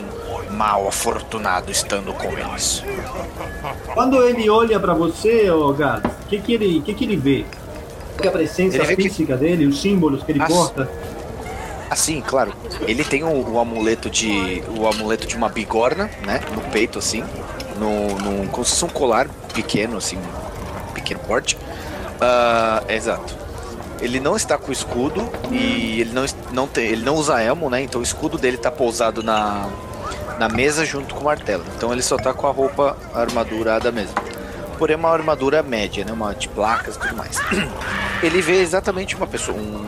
mal 0.52 0.88
afortunado 0.88 1.72
estando 1.72 2.14
com 2.14 2.30
eles. 2.38 2.84
Quando 3.94 4.24
ele 4.24 4.50
olha 4.50 4.80
pra 4.80 4.94
você, 4.94 5.50
ô 5.50 5.74
Gats, 5.74 6.12
o 6.24 6.28
que, 6.28 6.40
que, 6.40 6.54
ele, 6.54 6.82
que, 6.82 6.94
que 6.94 7.04
ele 7.06 7.16
vê? 7.18 7.46
A 8.26 8.32
presença 8.32 8.84
vê 8.84 8.96
que- 8.96 9.04
física 9.04 9.36
dele, 9.38 9.66
os 9.66 9.82
símbolos 9.82 10.24
que 10.24 10.32
ele 10.32 10.42
As- 10.42 10.50
porta. 10.52 10.90
Assim, 11.90 12.22
claro, 12.22 12.54
ele 12.82 13.04
tem 13.04 13.24
o, 13.24 13.50
o 13.54 13.60
amuleto 13.60 14.12
de. 14.12 14.64
o 14.78 14.88
amuleto 14.88 15.26
de 15.26 15.36
uma 15.36 15.50
bigorna, 15.50 16.08
né? 16.24 16.40
No 16.54 16.62
peito, 16.72 17.00
assim. 17.00 17.24
No, 17.80 18.10
no, 18.20 18.48
como 18.50 18.64
se 18.64 18.72
fosse 18.72 18.86
um 18.86 18.90
colar 18.90 19.28
pequeno, 19.56 19.98
assim, 19.98 20.20
pequeno 20.94 21.20
porte. 21.22 21.58
Ah, 22.22 22.84
exato. 22.90 23.36
Ele 24.02 24.20
não 24.20 24.36
está 24.36 24.58
com 24.58 24.72
escudo 24.72 25.30
e 25.52 26.02
ele 26.02 26.12
não, 26.14 26.26
não, 26.54 26.68
tem, 26.68 26.88
ele 26.88 27.04
não 27.04 27.16
usa 27.16 27.42
elmo, 27.42 27.70
né? 27.70 27.82
Então 27.82 28.00
o 28.00 28.04
escudo 28.04 28.38
dele 28.38 28.58
tá 28.58 28.72
pousado 28.72 29.22
na, 29.22 29.70
na 30.40 30.48
mesa 30.48 30.86
junto 30.86 31.16
com 31.16 31.22
o 31.22 31.26
martelo. 31.26 31.64
Então 31.76 31.92
ele 31.92 32.02
só 32.02 32.16
tá 32.18 32.34
com 32.34 32.48
a 32.48 32.52
roupa 32.52 32.98
armadurada 33.14 33.92
mesmo. 33.92 34.16
Porém, 34.78 34.96
uma 34.96 35.10
armadura 35.10 35.62
média, 35.62 36.06
né? 36.06 36.14
Uma 36.14 36.34
de 36.34 36.48
placas 36.48 36.96
e 36.96 37.00
tudo 37.00 37.16
mais. 37.18 37.38
Ele 38.24 38.42
vê 38.42 38.62
exatamente 38.62 39.14
uma 39.14 39.28
pessoa, 39.28 39.58
um, 39.58 39.86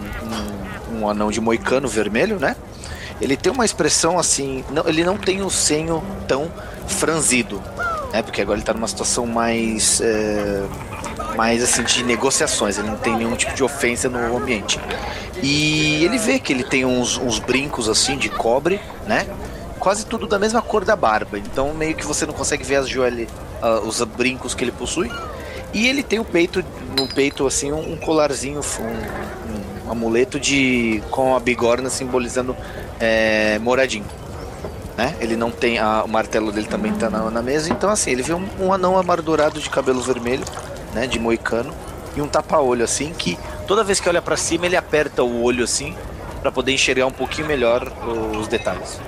um, 0.93 0.99
um 0.99 1.09
anão 1.09 1.31
de 1.31 1.39
moicano 1.39 1.87
vermelho, 1.87 2.37
né? 2.37 2.57
Ele 3.21 3.37
tem 3.37 3.53
uma 3.53 3.63
expressão 3.63 4.19
assim. 4.19 4.65
Não, 4.69 4.87
ele 4.87 5.03
não 5.05 5.17
tem 5.17 5.41
o 5.41 5.49
senho 5.49 6.03
tão 6.27 6.51
franzido, 6.87 7.61
né? 8.11 8.21
Porque 8.21 8.41
agora 8.41 8.57
ele 8.57 8.65
tá 8.65 8.73
numa 8.73 8.87
situação 8.87 9.25
mais. 9.25 10.01
é, 10.01 10.63
mais 11.35 11.63
assim, 11.63 11.83
de 11.83 12.03
negociações. 12.03 12.77
Ele 12.77 12.89
não 12.89 12.97
tem 12.97 13.15
nenhum 13.15 13.35
tipo 13.35 13.53
de 13.53 13.63
ofensa 13.63 14.09
no 14.09 14.37
ambiente. 14.37 14.79
E 15.41 16.03
ele 16.03 16.17
vê 16.17 16.39
que 16.39 16.53
ele 16.53 16.63
tem 16.63 16.85
uns, 16.85 17.17
uns 17.17 17.39
brincos 17.39 17.89
assim 17.89 18.17
de 18.17 18.29
cobre, 18.29 18.79
né? 19.07 19.25
Quase 19.79 20.05
tudo 20.05 20.27
da 20.27 20.37
mesma 20.37 20.61
cor 20.61 20.85
da 20.85 20.95
barba. 20.95 21.37
Então 21.39 21.73
meio 21.73 21.95
que 21.95 22.05
você 22.05 22.25
não 22.25 22.33
consegue 22.33 22.63
ver 22.63 22.75
as 22.75 22.87
joelhas, 22.87 23.27
ah, 23.61 23.79
os 23.83 24.01
brincos 24.03 24.53
que 24.53 24.63
ele 24.63 24.71
possui. 24.71 25.11
E 25.73 25.87
ele 25.87 26.03
tem 26.03 26.19
o 26.19 26.25
peito, 26.25 26.63
no 26.97 27.07
peito 27.07 27.47
assim, 27.47 27.71
um, 27.71 27.95
colarzinho, 27.97 28.59
um, 28.79 29.87
um 29.87 29.91
amuleto 29.91 30.39
de 30.39 31.01
com 31.09 31.35
a 31.35 31.39
bigorna 31.39 31.89
simbolizando 31.89 32.55
é, 32.99 33.57
moradinho. 33.59 34.05
Né? 34.97 35.15
Ele 35.21 35.37
não 35.37 35.49
tem 35.49 35.79
a- 35.79 36.03
o 36.03 36.09
martelo 36.09 36.51
dele 36.51 36.67
também 36.67 36.91
tá 36.93 37.09
na, 37.09 37.31
na 37.31 37.41
mesa, 37.41 37.71
então 37.71 37.89
assim, 37.89 38.11
ele 38.11 38.21
vê 38.21 38.33
um, 38.33 38.45
um 38.59 38.73
anão 38.73 38.97
amargurado 38.97 39.59
de 39.61 39.69
cabelo 39.69 40.01
vermelho, 40.01 40.43
né, 40.93 41.07
de 41.07 41.19
moicano, 41.19 41.73
e 42.15 42.21
um 42.21 42.27
tapa-olho 42.27 42.83
assim 42.83 43.13
que 43.13 43.37
toda 43.67 43.83
vez 43.83 43.99
que 43.99 44.09
olha 44.09 44.21
pra 44.21 44.35
cima 44.35 44.65
ele 44.65 44.75
aperta 44.75 45.23
o 45.23 45.43
olho 45.43 45.63
assim 45.63 45.95
pra 46.41 46.51
poder 46.51 46.73
enxergar 46.73 47.05
um 47.05 47.11
pouquinho 47.11 47.47
melhor 47.47 47.91
os 48.37 48.47
detalhes. 48.47 48.99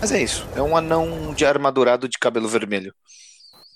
Mas 0.00 0.12
é 0.12 0.22
isso, 0.22 0.46
é 0.54 0.60
um 0.60 0.76
anão 0.76 1.32
de 1.34 1.46
armadurado 1.46 2.08
de 2.08 2.18
cabelo 2.18 2.48
vermelho. 2.48 2.92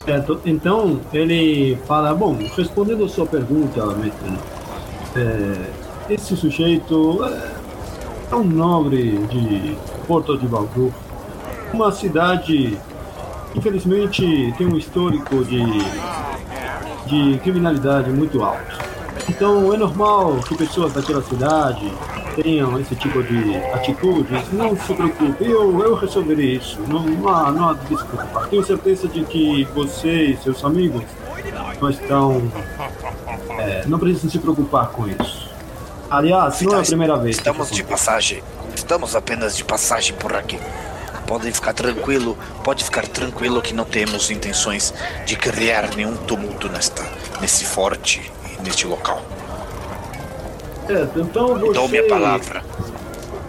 Certo? 0.04 0.40
Então, 0.44 1.00
ele 1.12 1.76
fala, 1.86 2.14
bom, 2.14 2.36
respondendo 2.56 3.04
a 3.04 3.08
sua 3.08 3.26
pergunta, 3.26 3.80
é, 5.16 6.12
esse 6.12 6.36
sujeito 6.36 7.22
é, 7.24 8.32
é 8.32 8.34
um 8.34 8.44
nobre 8.44 9.18
de 9.26 9.76
Porto 10.06 10.36
de 10.36 10.46
Valdur, 10.46 10.90
uma 11.72 11.92
cidade, 11.92 12.78
infelizmente, 13.54 14.54
tem 14.56 14.66
um 14.66 14.76
histórico 14.76 15.44
de, 15.44 15.62
de 17.10 17.38
criminalidade 17.40 18.08
muito 18.10 18.42
alto. 18.42 18.78
Então, 19.28 19.72
é 19.72 19.76
normal 19.76 20.36
que 20.46 20.56
pessoas 20.56 20.92
daquela 20.92 21.22
cidade 21.22 21.92
tenham 22.40 22.78
esse 22.80 22.94
tipo 22.94 23.22
de 23.22 23.56
atitudes. 23.74 24.52
Não 24.52 24.76
se 24.76 24.94
preocupe, 24.94 25.44
eu, 25.44 25.80
eu 25.82 25.94
resolverei 25.94 26.56
isso. 26.56 26.80
Não, 26.88 27.02
não, 27.02 27.28
há, 27.28 27.50
não 27.50 27.68
há 27.70 27.74
de 27.74 27.96
se 27.96 28.04
preocupar. 28.04 28.48
Tenho 28.48 28.64
certeza 28.64 29.08
de 29.08 29.24
que 29.24 29.64
você 29.74 30.26
e 30.26 30.36
seus 30.38 30.64
amigos 30.64 31.02
não 31.80 31.90
estão. 31.90 32.52
é, 33.58 33.84
não 33.86 33.98
precisam 33.98 34.30
se 34.30 34.38
preocupar 34.38 34.88
com 34.88 35.08
isso. 35.08 35.50
Aliás, 36.10 36.60
não 36.62 36.76
é 36.76 36.80
a 36.80 36.84
primeira 36.84 37.16
vez. 37.16 37.36
Estamos 37.36 37.70
de 37.70 37.84
passagem. 37.84 38.42
Estamos 38.74 39.14
apenas 39.14 39.56
de 39.56 39.64
passagem 39.64 40.14
por 40.16 40.34
aqui. 40.34 40.58
Podem 41.30 41.52
ficar 41.52 41.72
tranquilo, 41.72 42.36
pode 42.64 42.82
ficar 42.82 43.06
tranquilo 43.06 43.62
que 43.62 43.72
não 43.72 43.84
temos 43.84 44.32
intenções 44.32 44.92
de 45.24 45.36
criar 45.36 45.94
nenhum 45.94 46.16
tumulto 46.16 46.68
nesta, 46.68 47.08
nesse 47.40 47.64
forte 47.64 48.32
e 48.44 48.60
neste 48.64 48.84
local. 48.84 49.22
Certo, 50.88 51.20
então 51.20 51.56
você. 51.56 51.72
Dou 51.72 51.88
minha 51.88 52.08
palavra. 52.08 52.64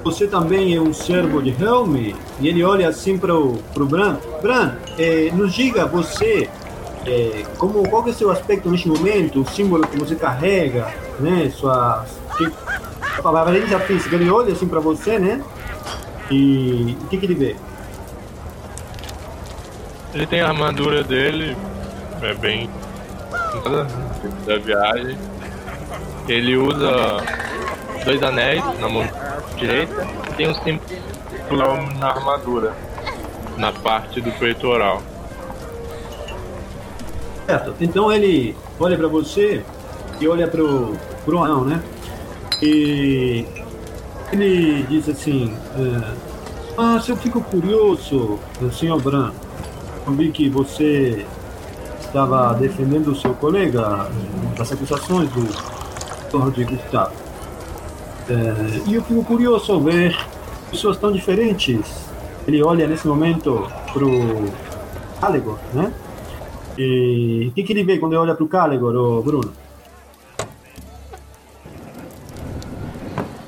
Você 0.03 0.27
também 0.27 0.75
é 0.75 0.79
um 0.79 0.93
servo 0.93 1.41
de 1.41 1.49
Helm? 1.49 1.95
E 2.39 2.47
ele 2.47 2.63
olha 2.63 2.87
assim 2.87 3.17
para 3.17 3.33
o 3.33 3.57
Bran. 3.75 4.17
Bran, 4.43 4.75
eh, 4.99 5.31
nos 5.33 5.51
diga 5.51 5.87
você 5.87 6.47
eh, 7.07 7.43
como, 7.57 7.89
qual 7.89 8.05
é 8.07 8.11
o 8.11 8.13
seu 8.13 8.29
aspecto 8.29 8.69
neste 8.69 8.87
momento, 8.87 9.41
o 9.41 9.49
símbolo 9.49 9.87
que 9.87 9.97
você 9.97 10.13
carrega, 10.13 10.93
né? 11.19 11.51
Sua 11.55 12.05
que, 12.37 12.45
a 12.45 13.27
aparência 13.27 13.79
física. 13.79 14.17
Ele 14.17 14.29
olha 14.29 14.53
assim 14.53 14.67
para 14.67 14.79
você, 14.79 15.17
né? 15.17 15.41
E 16.29 16.95
o 17.01 17.07
que, 17.07 17.17
que 17.17 17.25
ele 17.25 17.33
vê? 17.33 17.55
Ele 20.13 20.27
tem 20.27 20.41
a 20.41 20.49
armadura 20.49 21.03
dele, 21.03 21.55
é 22.21 22.33
bem 22.33 22.69
da 24.45 24.57
viagem. 24.57 25.17
Ele 26.27 26.57
usa 26.57 27.17
dois 28.03 28.21
anéis 28.21 28.63
na 28.79 28.89
mão 28.89 29.07
direita 29.57 30.07
e 30.29 30.33
tem 30.33 30.49
um 30.49 30.53
símbolo 30.53 31.81
na 31.97 32.07
armadura, 32.09 32.73
na 33.57 33.71
parte 33.71 34.19
do 34.19 34.31
peitoral. 34.33 35.01
Certo. 37.45 37.75
Então 37.79 38.11
ele 38.11 38.55
olha 38.79 38.97
para 38.97 39.07
você 39.07 39.63
e 40.19 40.27
olha 40.27 40.47
pro, 40.47 40.95
pro 41.25 41.43
anão, 41.43 41.63
né? 41.65 41.81
E 42.61 43.45
ele 44.31 44.83
diz 44.83 45.09
assim: 45.09 45.55
é, 45.75 46.13
Mas 46.77 47.07
eu 47.07 47.17
fico 47.17 47.41
curioso, 47.41 48.39
senhor 48.71 49.01
Bran. 49.01 49.31
Vi 50.07 50.31
que 50.31 50.49
você 50.49 51.25
estava 51.99 52.53
defendendo 52.55 53.09
o 53.09 53.15
seu 53.15 53.33
colega 53.35 54.09
das 54.57 54.71
acusações 54.71 55.29
do 55.29 56.37
Lord 56.37 56.63
Gustavo. 56.65 57.13
É, 58.29 58.89
e 58.89 58.95
eu 58.95 59.03
fico 59.03 59.23
curioso 59.23 59.79
ver 59.79 60.17
pessoas 60.69 60.97
tão 60.97 61.11
diferentes. 61.11 62.09
Ele 62.47 62.61
olha 62.63 62.87
nesse 62.87 63.07
momento 63.07 63.67
pro 63.93 64.09
Caligor, 65.19 65.57
né? 65.73 65.93
E 66.77 67.47
o 67.49 67.51
que, 67.51 67.63
que 67.63 67.73
ele 67.73 67.83
vê 67.83 67.97
quando 67.97 68.13
ele 68.13 68.21
olha 68.21 68.35
pro 68.35 68.47
Caligor, 68.47 68.95
ô 68.95 69.21
Bruno? 69.21 69.53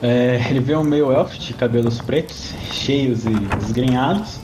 É, 0.02 0.50
ele 0.50 0.60
vê 0.60 0.76
um 0.76 0.84
meio 0.84 1.12
elfo 1.12 1.40
de 1.40 1.54
cabelos 1.54 2.02
pretos, 2.02 2.54
cheios 2.72 3.26
e 3.26 3.34
desgrenhados, 3.58 4.38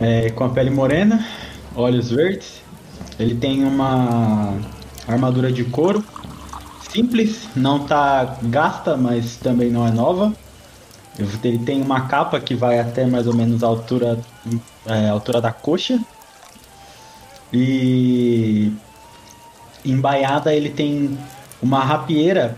é, 0.00 0.30
com 0.30 0.44
a 0.44 0.48
pele 0.48 0.70
morena, 0.70 1.26
olhos 1.74 2.10
verdes. 2.10 2.62
Ele 3.18 3.34
tem 3.34 3.64
uma 3.64 4.54
armadura 5.06 5.52
de 5.52 5.64
couro, 5.64 6.04
simples, 6.90 7.48
não 7.54 7.86
tá 7.86 8.38
gasta, 8.42 8.96
mas 8.96 9.36
também 9.36 9.70
não 9.70 9.86
é 9.86 9.90
nova. 9.90 10.32
Ele 11.18 11.58
tem 11.58 11.80
uma 11.80 12.08
capa 12.08 12.40
que 12.40 12.54
vai 12.54 12.80
até 12.80 13.06
mais 13.06 13.26
ou 13.26 13.34
menos 13.34 13.62
a 13.62 13.66
altura, 13.68 14.18
é, 14.86 15.08
altura 15.08 15.40
da 15.40 15.52
coxa. 15.52 16.00
E 17.52 18.72
embaiada 19.84 20.52
ele 20.52 20.70
tem 20.70 21.16
uma 21.62 21.84
rapieira 21.84 22.56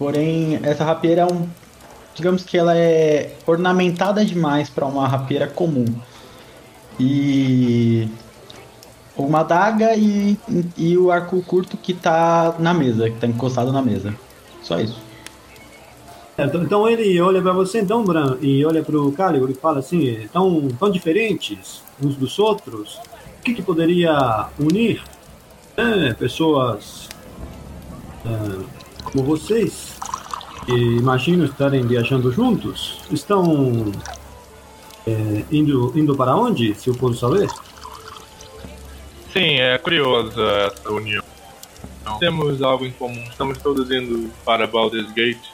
Porém, 0.00 0.58
essa 0.62 0.82
rapieira 0.82 1.20
é 1.20 1.26
um. 1.26 1.46
Digamos 2.14 2.42
que 2.42 2.56
ela 2.56 2.74
é 2.74 3.36
ornamentada 3.46 4.24
demais 4.24 4.70
para 4.70 4.86
uma 4.86 5.06
rapieira 5.06 5.46
comum. 5.46 5.84
E. 7.00 8.08
Uma 9.16 9.40
adaga 9.40 9.94
e, 9.96 10.38
e 10.78 10.96
o 10.96 11.10
arco 11.10 11.42
curto 11.42 11.76
que 11.76 11.92
tá 11.92 12.54
na 12.58 12.72
mesa, 12.72 13.10
que 13.10 13.18
tá 13.18 13.26
encostado 13.26 13.70
na 13.72 13.82
mesa. 13.82 14.14
Só 14.62 14.80
isso. 14.80 14.98
É, 16.38 16.44
então, 16.44 16.88
ele 16.88 17.20
olha 17.20 17.42
para 17.42 17.52
você, 17.52 17.80
então, 17.80 18.02
Bran, 18.02 18.38
e 18.40 18.64
olha 18.64 18.82
para 18.82 18.96
o 18.96 19.12
Caligor 19.12 19.50
e 19.50 19.54
fala 19.54 19.80
assim: 19.80 20.26
tão, 20.32 20.68
tão 20.78 20.90
diferentes 20.90 21.82
uns 22.02 22.16
dos 22.16 22.38
outros. 22.38 22.98
O 23.38 23.42
que, 23.42 23.54
que 23.54 23.62
poderia 23.62 24.48
unir 24.58 25.02
é, 25.76 26.12
pessoas 26.14 27.08
é, 28.24 28.80
como 29.04 29.24
vocês, 29.24 29.94
que 30.64 30.72
imagino 30.72 31.44
estarem 31.44 31.82
viajando 31.82 32.30
juntos, 32.30 32.98
estão 33.10 33.92
é, 35.06 35.44
indo, 35.50 35.92
indo 35.96 36.16
para 36.16 36.34
onde, 36.34 36.74
se 36.74 36.88
eu 36.88 36.94
posso 36.94 37.18
saber? 37.18 37.48
Sim, 39.32 39.60
é 39.60 39.78
curiosa 39.78 40.42
essa 40.42 40.90
união. 40.90 41.22
Temos 42.18 42.62
algo 42.62 42.84
em 42.84 42.90
comum. 42.92 43.22
Estamos 43.24 43.58
todos 43.58 43.90
indo 43.90 44.30
para 44.44 44.66
Baldur's 44.66 45.10
Gate 45.12 45.44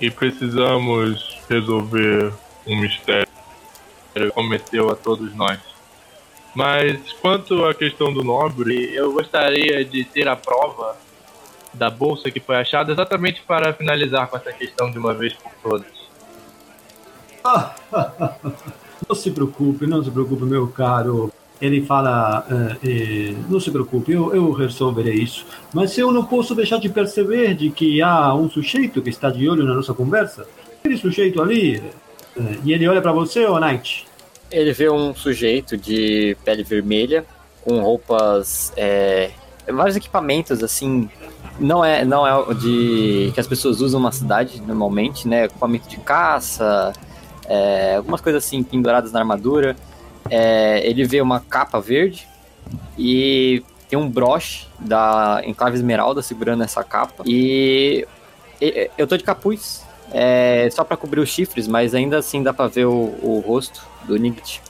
e 0.00 0.10
precisamos 0.10 1.38
resolver 1.48 2.32
um 2.66 2.80
mistério 2.80 3.28
que 4.14 4.30
cometeu 4.30 4.90
a 4.90 4.96
todos 4.96 5.34
nós. 5.34 5.58
Mas 6.54 7.12
quanto 7.20 7.64
à 7.64 7.74
questão 7.74 8.12
do 8.12 8.24
nobre, 8.24 8.92
eu 8.94 9.12
gostaria 9.12 9.84
de 9.84 10.04
ter 10.04 10.26
a 10.26 10.34
prova 10.34 10.96
da 11.72 11.88
bolsa 11.88 12.30
que 12.30 12.40
foi 12.40 12.56
achada, 12.56 12.92
exatamente 12.92 13.42
para 13.42 13.72
finalizar 13.72 14.26
com 14.28 14.36
essa 14.36 14.52
questão 14.52 14.90
de 14.90 14.98
uma 14.98 15.14
vez 15.14 15.34
por 15.34 15.52
todas. 15.62 15.99
não 19.08 19.14
se 19.14 19.30
preocupe, 19.30 19.86
não 19.86 20.02
se 20.02 20.10
preocupe, 20.10 20.44
meu 20.44 20.68
caro. 20.68 21.32
Ele 21.60 21.82
fala, 21.82 22.46
uh, 22.50 23.36
não 23.50 23.60
se 23.60 23.70
preocupe, 23.70 24.12
eu, 24.12 24.34
eu 24.34 24.50
resolverei 24.52 25.14
isso. 25.14 25.46
Mas 25.74 25.96
eu 25.98 26.10
não 26.10 26.24
posso 26.24 26.54
deixar 26.54 26.78
de 26.78 26.88
perceber 26.88 27.54
de 27.54 27.70
que 27.70 28.00
há 28.00 28.34
um 28.34 28.48
sujeito 28.48 29.02
que 29.02 29.10
está 29.10 29.30
de 29.30 29.48
olho 29.48 29.64
na 29.64 29.74
nossa 29.74 29.92
conversa. 29.92 30.46
Aquele 30.78 30.96
sujeito 30.96 31.42
ali, 31.42 31.76
uh, 32.36 32.60
e 32.64 32.72
ele 32.72 32.88
olha 32.88 33.02
para 33.02 33.12
você, 33.12 33.44
ô 33.44 33.58
Knight? 33.60 34.06
Ele 34.50 34.72
vê 34.72 34.88
um 34.88 35.14
sujeito 35.14 35.76
de 35.76 36.36
pele 36.44 36.64
vermelha, 36.64 37.26
com 37.62 37.80
roupas, 37.80 38.72
é, 38.74 39.30
vários 39.68 39.96
equipamentos 39.96 40.62
assim 40.62 41.08
não 41.60 41.84
é, 41.84 42.04
não 42.04 42.26
é 42.26 42.54
de 42.54 43.30
que 43.34 43.38
as 43.38 43.46
pessoas 43.46 43.80
usam 43.80 44.00
na 44.00 44.10
cidade 44.10 44.60
normalmente, 44.62 45.28
né? 45.28 45.44
Equipamento 45.44 45.88
de 45.88 45.98
caça, 45.98 46.92
é, 47.50 47.96
algumas 47.96 48.20
coisas 48.20 48.44
assim 48.44 48.62
penduradas 48.62 49.10
na 49.10 49.18
armadura. 49.18 49.74
É, 50.30 50.86
ele 50.88 51.04
vê 51.04 51.20
uma 51.20 51.40
capa 51.40 51.80
verde 51.80 52.28
e 52.96 53.64
tem 53.88 53.98
um 53.98 54.08
broche 54.08 54.66
da 54.78 55.42
Enclave 55.44 55.76
Esmeralda 55.76 56.22
segurando 56.22 56.62
essa 56.62 56.84
capa. 56.84 57.24
E, 57.26 58.06
e 58.60 58.90
eu 58.96 59.06
tô 59.06 59.16
de 59.16 59.24
capuz, 59.24 59.84
é, 60.12 60.68
só 60.70 60.84
para 60.84 60.96
cobrir 60.96 61.18
os 61.18 61.28
chifres, 61.28 61.66
mas 61.66 61.92
ainda 61.92 62.18
assim 62.18 62.40
dá 62.40 62.54
para 62.54 62.68
ver 62.68 62.86
o, 62.86 63.14
o 63.20 63.42
rosto 63.44 63.82
do 64.04 64.16
Nigit. 64.16 64.62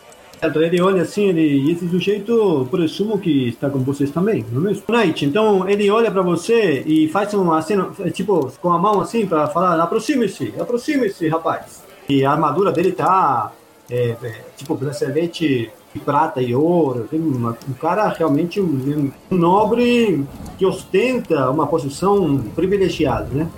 Ele 0.43 0.81
olha 0.81 1.03
assim, 1.03 1.29
ele, 1.29 1.43
e 1.43 1.71
esse 1.71 1.87
sujeito, 1.87 2.66
presumo 2.71 3.19
que 3.19 3.49
está 3.49 3.69
com 3.69 3.81
vocês 3.81 4.11
também, 4.11 4.43
não 4.51 4.62
é 4.62 4.64
mesmo? 4.69 4.85
Knight, 4.88 5.27
então 5.27 5.69
ele 5.69 5.90
olha 5.90 6.11
para 6.11 6.23
você 6.23 6.83
e 6.87 7.09
faz 7.09 7.35
um 7.35 7.53
aceno, 7.53 7.95
tipo, 8.14 8.51
com 8.59 8.73
a 8.73 8.79
mão 8.79 9.03
assim, 9.03 9.27
para 9.27 9.49
falar: 9.49 9.79
aproxime-se, 9.79 10.55
aproxime-se, 10.59 11.29
rapaz. 11.29 11.80
E 12.11 12.25
a 12.25 12.33
armadura 12.33 12.73
dele 12.73 12.90
tá, 12.90 13.53
é, 13.88 14.16
é, 14.20 14.44
tipo, 14.57 14.75
bracelete 14.75 15.70
de 15.94 16.01
prata 16.01 16.42
e 16.42 16.53
ouro. 16.53 17.09
Uma, 17.12 17.57
um 17.68 17.73
cara 17.75 18.09
realmente 18.09 18.61
um, 18.61 19.12
um 19.31 19.37
nobre 19.37 20.27
que 20.59 20.66
ostenta 20.66 21.49
uma 21.49 21.68
posição 21.68 22.38
privilegiada, 22.57 23.29
né? 23.33 23.49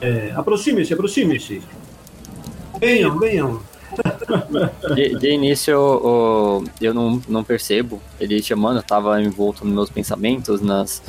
É, 0.00 0.32
aproxime-se, 0.36 0.94
aproxime-se. 0.94 1.60
Venham, 2.78 3.18
venham. 3.18 3.60
De, 4.94 5.18
de 5.18 5.32
início 5.32 5.72
eu, 5.72 6.64
eu 6.80 6.94
não, 6.94 7.20
não 7.28 7.42
percebo 7.42 8.00
ele 8.20 8.40
chamando, 8.40 8.76
eu 8.76 8.82
tava 8.84 9.20
envolto 9.20 9.64
nos 9.64 9.74
meus 9.74 9.90
pensamentos, 9.90 10.60
nas, 10.60 11.02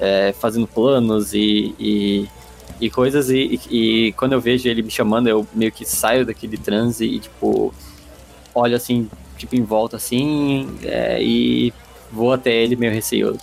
é, 0.00 0.32
fazendo 0.32 0.66
planos 0.66 1.32
e, 1.32 1.72
e, 1.78 2.28
e 2.80 2.90
coisas, 2.90 3.30
e, 3.30 3.60
e, 3.70 4.12
quando 4.12 4.32
eu 4.32 4.40
vejo 4.40 4.68
ele 4.68 4.82
me 4.82 4.90
chamando, 4.90 5.28
eu 5.28 5.46
meio 5.54 5.72
que 5.72 5.84
saio 5.84 6.26
daquele 6.26 6.56
transe 6.56 7.04
e 7.04 7.20
tipo, 7.20 7.72
olho 8.54 8.76
assim, 8.76 9.08
tipo, 9.36 9.54
em 9.56 9.62
volta 9.62 9.96
assim, 9.96 10.68
é, 10.82 11.22
e 11.22 11.72
vou 12.10 12.32
até 12.32 12.52
ele 12.52 12.76
meio 12.76 12.92
receoso. 12.92 13.40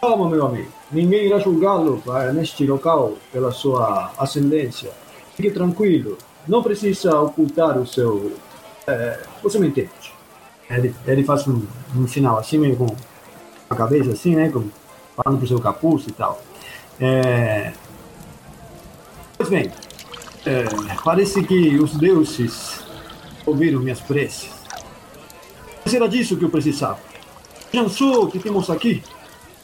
Calma, 0.00 0.28
meu 0.28 0.46
amigo. 0.46 0.70
Ninguém 0.90 1.26
irá 1.26 1.38
julgá-lo 1.38 2.02
neste 2.32 2.64
local 2.64 3.14
pela 3.32 3.50
sua 3.50 4.12
ascendência 4.18 4.92
Fique 5.36 5.50
tranquilo, 5.50 6.16
não 6.48 6.62
precisa 6.62 7.20
ocultar 7.20 7.78
o 7.78 7.86
seu. 7.86 8.32
É, 8.86 9.20
você 9.42 9.58
me 9.58 9.68
entende. 9.68 9.90
Ele, 10.70 10.94
ele 11.06 11.24
faz 11.24 11.46
um, 11.46 11.62
um 11.94 12.08
sinal 12.08 12.38
assim, 12.38 12.56
meio 12.56 12.74
com 12.74 12.86
a 13.68 13.76
cabeça, 13.76 14.12
assim, 14.12 14.34
né? 14.34 14.48
Com, 14.48 14.64
falando 15.16 15.38
pro 15.38 15.48
seu 15.48 15.60
capuz 15.60 16.06
e 16.06 16.12
tal. 16.12 16.42
É, 17.00 17.72
pois 19.36 19.48
bem, 19.48 19.70
é, 20.44 20.64
parece 21.04 21.42
que 21.42 21.76
os 21.78 21.96
deuses 21.96 22.80
ouviram 23.44 23.80
minhas 23.80 24.00
preces. 24.00 24.50
Mas 25.84 25.94
era 25.94 26.08
disso 26.08 26.36
que 26.36 26.44
eu 26.44 26.50
precisava. 26.50 26.98
Pensou 27.70 28.28
que 28.28 28.38
temos 28.38 28.70
aqui 28.70 29.02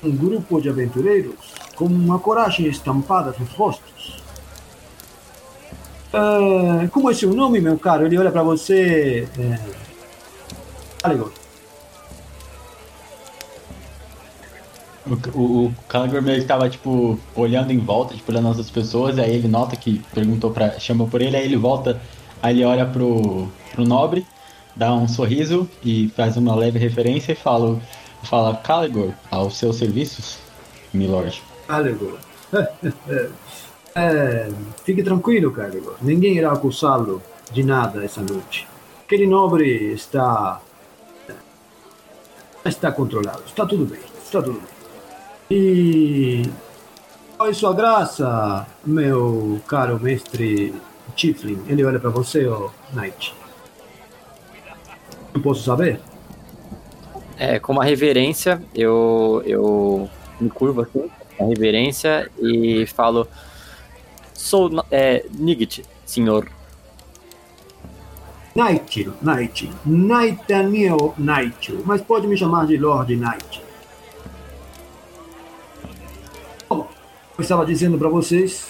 um 0.02 0.10
grupo 0.10 0.60
de 0.60 0.68
aventureiros 0.68 1.54
com 1.74 1.86
uma 1.86 2.18
coragem 2.18 2.66
estampada 2.66 3.34
nos 3.38 3.50
rostos 3.50 4.22
Uh, 6.12 6.86
como 6.90 7.10
é 7.10 7.14
seu 7.14 7.32
nome, 7.32 7.58
meu 7.58 7.78
caro? 7.78 8.04
Ele 8.04 8.18
olha 8.18 8.30
para 8.30 8.42
você. 8.42 9.26
É... 9.38 9.58
Caligor. 11.02 11.32
O, 15.06 15.38
o, 15.38 15.66
o 15.66 15.74
Caligor 15.88 16.22
meio 16.22 16.38
estava 16.38 16.68
tipo 16.70 17.18
olhando 17.34 17.72
em 17.72 17.78
volta, 17.78 18.14
tipo 18.14 18.30
olhando 18.30 18.48
as 18.48 18.58
outras 18.58 18.70
pessoas, 18.70 19.18
aí 19.18 19.34
ele 19.34 19.48
nota 19.48 19.74
que 19.76 20.00
perguntou 20.14 20.50
para 20.50 20.78
chamou 20.78 21.08
por 21.08 21.20
ele, 21.20 21.36
aí 21.36 21.44
ele 21.44 21.56
volta, 21.56 22.00
aí 22.42 22.56
ele 22.56 22.64
olha 22.64 22.86
pro, 22.86 23.48
pro 23.72 23.84
nobre, 23.84 24.26
dá 24.76 24.94
um 24.94 25.08
sorriso 25.08 25.68
e 25.84 26.08
faz 26.16 26.36
uma 26.36 26.54
leve 26.54 26.78
referência 26.78 27.32
e 27.32 27.36
fala, 27.36 27.80
fala 28.22 28.56
Caligor, 28.56 29.12
aos 29.30 29.56
seus 29.56 29.76
serviços, 29.76 30.38
milord. 30.92 31.42
Caligor. 31.66 32.18
É, 33.94 34.50
fique 34.84 35.02
tranquilo, 35.02 35.52
Caligo. 35.52 35.94
Ninguém 36.00 36.36
irá 36.36 36.52
acusá-lo 36.52 37.22
de 37.52 37.62
nada 37.62 38.04
essa 38.04 38.22
noite. 38.22 38.66
Aquele 39.04 39.26
nobre 39.26 39.92
está. 39.92 40.60
está 42.64 42.90
controlado. 42.90 43.42
Está 43.46 43.66
tudo 43.66 43.84
bem. 43.84 44.00
Está 44.24 44.40
tudo 44.40 44.58
bem. 44.58 44.81
E. 45.54 46.50
Oi, 47.38 47.52
sua 47.52 47.74
graça, 47.74 48.66
meu 48.86 49.60
caro 49.68 50.00
mestre 50.00 50.74
Tiflin. 51.14 51.58
Ele 51.68 51.84
olha 51.84 52.00
para 52.00 52.08
você, 52.08 52.46
ó, 52.46 52.70
Knight. 52.94 53.34
Eu 55.34 55.42
posso 55.42 55.62
saber? 55.62 56.00
É, 57.36 57.58
com 57.58 57.74
uma 57.74 57.84
reverência, 57.84 58.62
eu, 58.74 59.42
eu 59.44 60.08
me 60.40 60.48
curvo 60.48 60.80
assim, 60.80 61.10
a 61.38 61.44
reverência, 61.44 62.30
e 62.40 62.86
falo: 62.86 63.28
Sou 64.32 64.70
é, 64.90 65.26
Nigit, 65.38 65.84
senhor. 66.06 66.48
Knight, 68.56 69.10
Knight. 69.20 69.70
Nathaniel 69.84 71.14
Knight. 71.18 71.78
Mas 71.84 72.00
pode 72.00 72.26
me 72.26 72.38
chamar 72.38 72.66
de 72.66 72.78
Lord 72.78 73.14
Knight. 73.14 73.71
Eu 77.36 77.42
estava 77.42 77.64
dizendo 77.64 77.98
para 77.98 78.08
vocês 78.08 78.68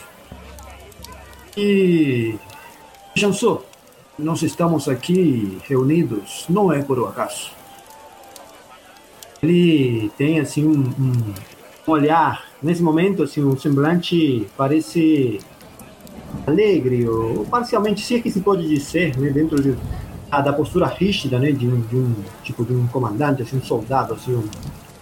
que. 1.52 2.38
Jansou, 3.14 3.66
nós 4.18 4.42
estamos 4.42 4.88
aqui 4.88 5.58
reunidos, 5.64 6.46
não 6.48 6.72
é 6.72 6.82
por 6.82 6.98
um 6.98 7.06
acaso. 7.06 7.50
Ele 9.42 10.10
tem 10.16 10.38
assim 10.38 10.66
um, 10.66 10.80
um, 10.80 11.34
olhar, 11.86 12.46
nesse 12.62 12.82
momento, 12.82 13.22
assim, 13.22 13.44
um 13.44 13.58
semblante 13.58 14.46
parece 14.56 15.40
alegre, 16.46 17.06
ou 17.08 17.44
parcialmente, 17.44 18.00
se 18.00 18.14
é 18.14 18.20
que 18.20 18.30
se 18.30 18.40
pode 18.40 18.66
dizer, 18.66 19.16
né, 19.18 19.30
dentro 19.30 19.60
de, 19.60 19.76
ah, 20.30 20.40
da 20.40 20.52
postura 20.52 20.86
rígida, 20.86 21.38
né, 21.38 21.52
de 21.52 21.66
um, 21.66 21.80
de 21.80 21.96
um, 21.96 22.14
tipo 22.42 22.64
de 22.64 22.72
um 22.72 22.86
comandante, 22.86 23.42
assim, 23.42 23.58
um 23.58 23.62
soldado, 23.62 24.14
assim, 24.14 24.34
um, 24.34 24.44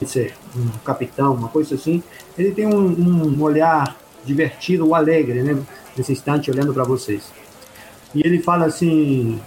dizer, 0.01 0.35
um 0.57 0.69
capitão, 0.85 1.35
uma 1.35 1.49
coisa 1.49 1.75
assim, 1.75 2.03
ele 2.39 2.53
tem 2.53 2.67
um, 2.67 3.37
um 3.37 3.43
olhar 3.43 3.97
divertido 4.25 4.87
ou 4.87 4.95
alegre, 4.95 5.43
né, 5.43 5.63
nesse 5.97 6.13
instante, 6.13 6.51
olhando 6.51 6.73
para 6.73 6.85
vocês. 6.85 7.33
E 8.15 8.21
ele 8.27 8.43
fala 8.43 8.67
assim: 8.67 9.41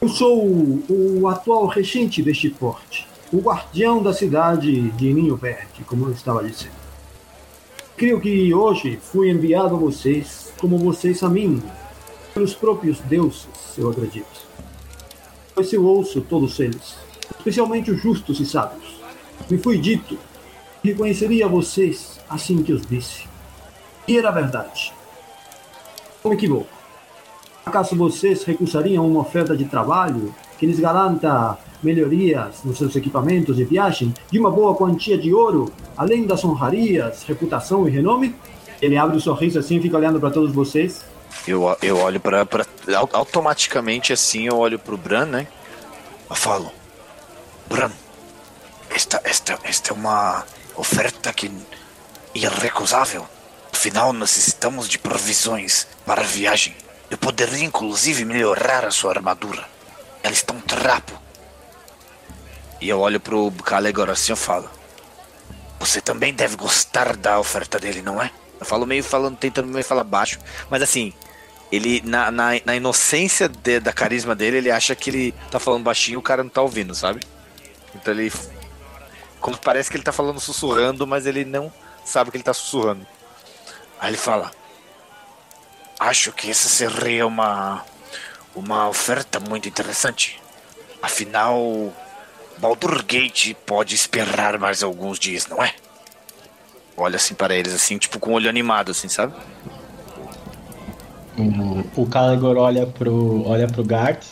Eu 0.00 0.08
sou 0.08 0.46
o, 0.46 1.20
o 1.20 1.28
atual 1.28 1.66
regente 1.66 2.22
deste 2.22 2.48
porte, 2.50 3.06
o 3.32 3.38
guardião 3.38 4.02
da 4.02 4.12
cidade 4.12 4.90
de 4.90 5.12
Ninho 5.12 5.36
Verde, 5.36 5.84
como 5.86 6.06
eu 6.06 6.12
estava 6.12 6.42
dizendo. 6.44 6.86
Creio 7.96 8.20
que 8.20 8.52
hoje 8.52 8.98
fui 9.02 9.30
enviado 9.30 9.74
a 9.74 9.78
vocês, 9.78 10.52
como 10.58 10.78
vocês 10.78 11.22
a 11.22 11.28
mim, 11.28 11.62
pelos 12.34 12.54
próprios 12.54 13.00
deuses, 13.00 13.48
eu 13.78 13.88
acredito. 13.88 14.46
Pois 15.54 15.72
eu 15.72 15.82
ouço 15.82 16.20
todos 16.20 16.60
eles, 16.60 16.96
especialmente 17.38 17.90
os 17.90 18.02
justos 18.02 18.38
e 18.38 18.44
sábios. 18.44 18.85
Me 19.50 19.58
foi 19.58 19.78
dito 19.78 20.18
que 20.82 20.88
reconheceria 20.88 21.48
vocês 21.48 22.18
assim 22.28 22.62
que 22.62 22.72
os 22.72 22.86
disse. 22.86 23.26
E 24.06 24.16
era 24.16 24.30
verdade. 24.30 24.92
Não 26.22 26.30
me 26.30 26.36
equivoco. 26.36 26.68
Acaso 27.64 27.96
vocês 27.96 28.44
recusariam 28.44 29.06
uma 29.06 29.20
oferta 29.20 29.56
de 29.56 29.64
trabalho 29.64 30.34
que 30.58 30.66
lhes 30.66 30.78
garanta 30.78 31.58
melhorias 31.82 32.62
nos 32.64 32.78
seus 32.78 32.94
equipamentos 32.96 33.56
de 33.56 33.64
viagem 33.64 34.14
de 34.30 34.38
uma 34.38 34.50
boa 34.50 34.74
quantia 34.74 35.18
de 35.18 35.32
ouro, 35.34 35.72
além 35.96 36.26
das 36.26 36.44
honrarias, 36.44 37.24
reputação 37.24 37.86
e 37.86 37.90
renome? 37.90 38.34
Ele 38.80 38.96
abre 38.96 39.16
um 39.16 39.20
sorriso 39.20 39.58
assim 39.58 39.76
e 39.76 39.82
fica 39.82 39.96
olhando 39.96 40.20
para 40.20 40.30
todos 40.30 40.52
vocês. 40.52 41.04
Eu, 41.46 41.76
eu 41.82 41.98
olho 41.98 42.20
para 42.20 42.46
automaticamente 43.12 44.12
assim, 44.12 44.46
eu 44.46 44.56
olho 44.56 44.78
pro 44.78 44.96
Bran, 44.96 45.26
né? 45.26 45.46
Eu 46.28 46.36
falo: 46.36 46.70
Bran, 47.68 47.90
esta, 48.96 49.20
esta, 49.24 49.58
esta 49.62 49.90
é 49.90 49.94
uma 49.94 50.46
oferta 50.74 51.30
que 51.30 51.52
irrecusável. 52.34 53.28
Afinal, 53.70 54.10
necessitamos 54.14 54.88
de 54.88 54.98
provisões 54.98 55.86
para 56.06 56.22
a 56.22 56.24
viagem. 56.24 56.74
Eu 57.10 57.18
poderia 57.18 57.62
inclusive 57.62 58.24
melhorar 58.24 58.86
a 58.86 58.90
sua 58.90 59.10
armadura. 59.12 59.68
Ela 60.22 60.32
está 60.32 60.54
um 60.54 60.60
trapo. 60.62 61.12
E 62.80 62.88
eu 62.88 62.98
olho 63.00 63.20
pro 63.20 63.52
Calegor 63.62 64.08
assim 64.08 64.32
e 64.32 64.36
falo: 64.36 64.70
Você 65.78 66.00
também 66.00 66.32
deve 66.32 66.56
gostar 66.56 67.16
da 67.16 67.38
oferta 67.38 67.78
dele, 67.78 68.00
não 68.00 68.20
é? 68.20 68.30
Eu 68.58 68.64
falo 68.64 68.86
meio 68.86 69.04
falando, 69.04 69.36
tentando 69.36 69.68
meio 69.68 69.84
falar 69.84 70.04
baixo, 70.04 70.38
mas 70.70 70.80
assim, 70.80 71.12
ele, 71.70 72.00
na, 72.02 72.30
na, 72.30 72.52
na 72.64 72.74
inocência 72.74 73.46
de, 73.46 73.78
da 73.78 73.92
carisma 73.92 74.34
dele, 74.34 74.56
ele 74.56 74.70
acha 74.70 74.96
que 74.96 75.10
ele 75.10 75.34
tá 75.50 75.60
falando 75.60 75.84
baixinho 75.84 76.14
e 76.14 76.16
o 76.16 76.22
cara 76.22 76.42
não 76.42 76.48
tá 76.48 76.62
ouvindo, 76.62 76.94
sabe? 76.94 77.20
Então 77.94 78.14
ele. 78.14 78.32
Como 79.40 79.56
parece 79.58 79.90
que 79.90 79.96
ele 79.96 80.04
tá 80.04 80.12
falando 80.12 80.40
sussurrando, 80.40 81.06
mas 81.06 81.26
ele 81.26 81.44
não 81.44 81.72
sabe 82.04 82.30
que 82.30 82.36
ele 82.36 82.44
tá 82.44 82.54
sussurrando. 82.54 83.06
Aí 84.00 84.10
ele 84.10 84.16
fala: 84.16 84.50
Acho 85.98 86.32
que 86.32 86.50
essa 86.50 86.68
seria 86.68 87.26
uma 87.26 87.84
uma 88.54 88.88
oferta 88.88 89.38
muito 89.38 89.68
interessante. 89.68 90.40
Afinal, 91.02 91.92
Baldur 92.58 93.04
Gate 93.04 93.54
pode 93.66 93.94
esperar 93.94 94.58
mais 94.58 94.82
alguns 94.82 95.18
dias, 95.18 95.46
não 95.46 95.62
é? 95.62 95.74
Olha 96.96 97.16
assim 97.16 97.34
para 97.34 97.54
eles, 97.54 97.74
assim, 97.74 97.98
tipo 97.98 98.18
com 98.18 98.30
o 98.30 98.34
olho 98.34 98.48
animado, 98.48 98.90
assim, 98.90 99.08
sabe? 99.08 99.34
O, 101.36 102.02
o 102.02 102.06
Caligor 102.06 102.56
olha 102.56 102.86
pro, 102.86 103.46
olha 103.46 103.68
pro 103.68 103.84
Garth 103.84 104.24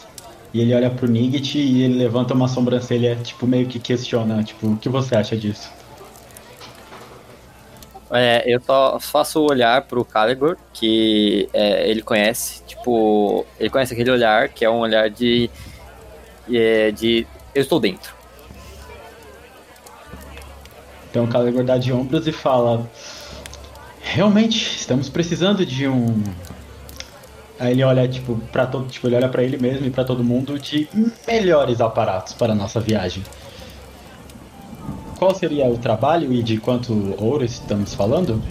e 0.55 0.61
ele 0.61 0.73
olha 0.73 0.89
pro 0.89 1.09
Nigit 1.09 1.59
e 1.59 1.83
ele 1.83 1.99
levanta 1.99 2.33
uma 2.33 2.47
sobrancelha, 2.47 3.17
tipo, 3.17 3.45
meio 3.45 3.67
que 3.67 3.81
questiona, 3.81 4.41
tipo, 4.45 4.69
o 4.69 4.77
que 4.77 4.89
você 4.89 5.17
acha 5.17 5.37
disso? 5.37 5.69
É, 8.09 8.45
eu 8.47 8.61
só 8.61 9.01
faço 9.01 9.43
olhar 9.43 9.83
pro 9.83 10.05
Caligor, 10.05 10.57
que 10.73 11.49
é, 11.53 11.91
ele 11.91 12.01
conhece, 12.01 12.63
tipo, 12.65 13.45
ele 13.59 13.69
conhece 13.69 13.93
aquele 13.95 14.13
olhar, 14.13 14.49
que 14.49 14.65
é 14.65 14.71
um 14.71 14.79
olhar 14.79 15.11
de. 15.11 15.51
É, 16.49 16.93
de 16.93 17.27
eu 17.53 17.63
estou 17.63 17.81
dentro. 17.81 18.15
Então 21.11 21.25
o 21.25 21.29
Caligor 21.29 21.65
dá 21.65 21.77
de 21.77 21.93
ombros 21.93 22.29
e 22.29 22.33
fala: 22.33 22.89
Realmente, 24.01 24.77
estamos 24.77 25.09
precisando 25.09 25.67
de 25.67 25.89
um. 25.89 26.23
Aí 27.65 27.73
ele 27.73 27.83
olha, 27.83 28.07
tipo, 28.07 28.37
para 28.53 28.67
todo, 28.67 28.87
tipo, 28.89 29.07
ele 29.07 29.17
olha 29.17 29.29
para 29.29 29.43
ele 29.43 29.57
mesmo 29.57 29.87
e 29.87 29.91
para 29.91 30.05
todo 30.05 30.23
mundo 30.23 30.59
de 30.59 30.89
melhores 31.27 31.81
aparatos 31.81 32.35
para 32.35 32.53
a 32.53 32.55
nossa 32.55 32.79
viagem 32.79 33.23
qual 35.25 35.35
seria 35.35 35.67
o 35.67 35.79
trabalho 35.79 36.31
e 36.35 36.43
de 36.43 36.59
quanto 36.59 36.93
ouro 37.19 37.45
estamos 37.45 37.95
falando? 37.95 38.43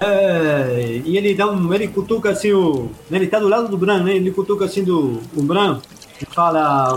É, 0.00 1.02
e 1.04 1.16
ele 1.16 1.34
dá 1.34 1.46
um. 1.46 1.74
Ele 1.74 1.88
cutuca 1.88 2.30
assim 2.30 2.52
o. 2.52 2.90
Ele 3.10 3.26
tá 3.26 3.38
do 3.38 3.48
lado 3.48 3.68
do 3.68 3.76
Bran, 3.76 4.02
né? 4.02 4.16
Ele 4.16 4.30
cutuca 4.30 4.64
assim 4.64 4.82
do 4.82 5.20
o 5.36 5.42
Bran 5.42 5.80
e 6.22 6.24
fala. 6.24 6.96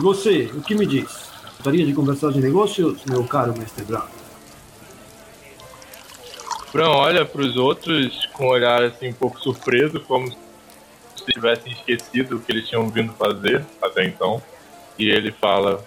Você, 0.00 0.50
o 0.52 0.60
que 0.62 0.74
me 0.74 0.84
diz? 0.84 1.06
Gostaria 1.56 1.86
de 1.86 1.92
conversar 1.92 2.32
de 2.32 2.40
negócios, 2.40 2.98
meu 3.08 3.22
caro 3.24 3.54
mestre 3.56 3.84
Bran? 3.84 4.02
Bran 6.76 6.90
olha 6.90 7.24
para 7.24 7.40
os 7.40 7.56
outros 7.56 8.26
com 8.34 8.44
um 8.44 8.48
olhar 8.48 8.82
assim 8.82 9.08
um 9.08 9.12
pouco 9.14 9.40
surpreso, 9.40 9.98
como 10.00 10.30
se 10.30 11.24
tivessem 11.24 11.72
esquecido 11.72 12.36
o 12.36 12.40
que 12.40 12.52
eles 12.52 12.68
tinham 12.68 12.86
vindo 12.90 13.14
fazer 13.14 13.64
até 13.80 14.04
então. 14.04 14.42
E 14.98 15.08
ele 15.08 15.32
fala: 15.32 15.82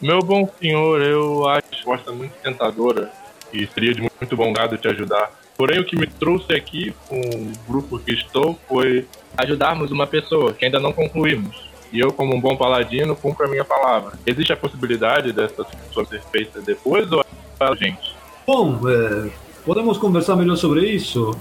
meu 0.00 0.18
bom 0.18 0.50
senhor, 0.60 1.00
eu 1.00 1.48
acho 1.48 1.66
a 1.70 1.76
resposta 1.76 2.10
muito 2.10 2.32
tentadora 2.42 3.12
e 3.52 3.64
seria 3.68 3.94
de 3.94 4.00
muito 4.00 4.36
bom 4.36 4.52
grado 4.52 4.76
te 4.76 4.88
ajudar. 4.88 5.40
Porém, 5.56 5.78
o 5.78 5.84
que 5.84 5.94
me 5.94 6.08
trouxe 6.08 6.52
aqui 6.52 6.92
com 7.08 7.20
o 7.20 7.52
grupo 7.68 7.96
que 8.00 8.10
estou 8.10 8.58
foi 8.68 9.06
ajudarmos 9.36 9.92
uma 9.92 10.08
pessoa 10.08 10.52
que 10.52 10.64
ainda 10.64 10.80
não 10.80 10.92
concluímos. 10.92 11.70
E 11.92 12.00
eu, 12.00 12.12
como 12.12 12.34
um 12.34 12.40
bom 12.40 12.56
paladino, 12.56 13.14
cumpro 13.14 13.46
a 13.46 13.48
minha 13.48 13.64
palavra. 13.64 14.18
Existe 14.26 14.52
a 14.52 14.56
possibilidade 14.56 15.32
dessa 15.32 15.62
pessoa 15.64 16.04
ser 16.06 16.22
feita 16.22 16.60
depois 16.60 17.12
ou 17.12 17.24
é 17.60 17.76
gente? 17.76 18.16
Bom, 18.44 18.80
é, 18.88 19.30
podemos 19.64 19.98
conversar 19.98 20.36
melhor 20.36 20.56
sobre 20.56 20.86
isso, 20.86 21.36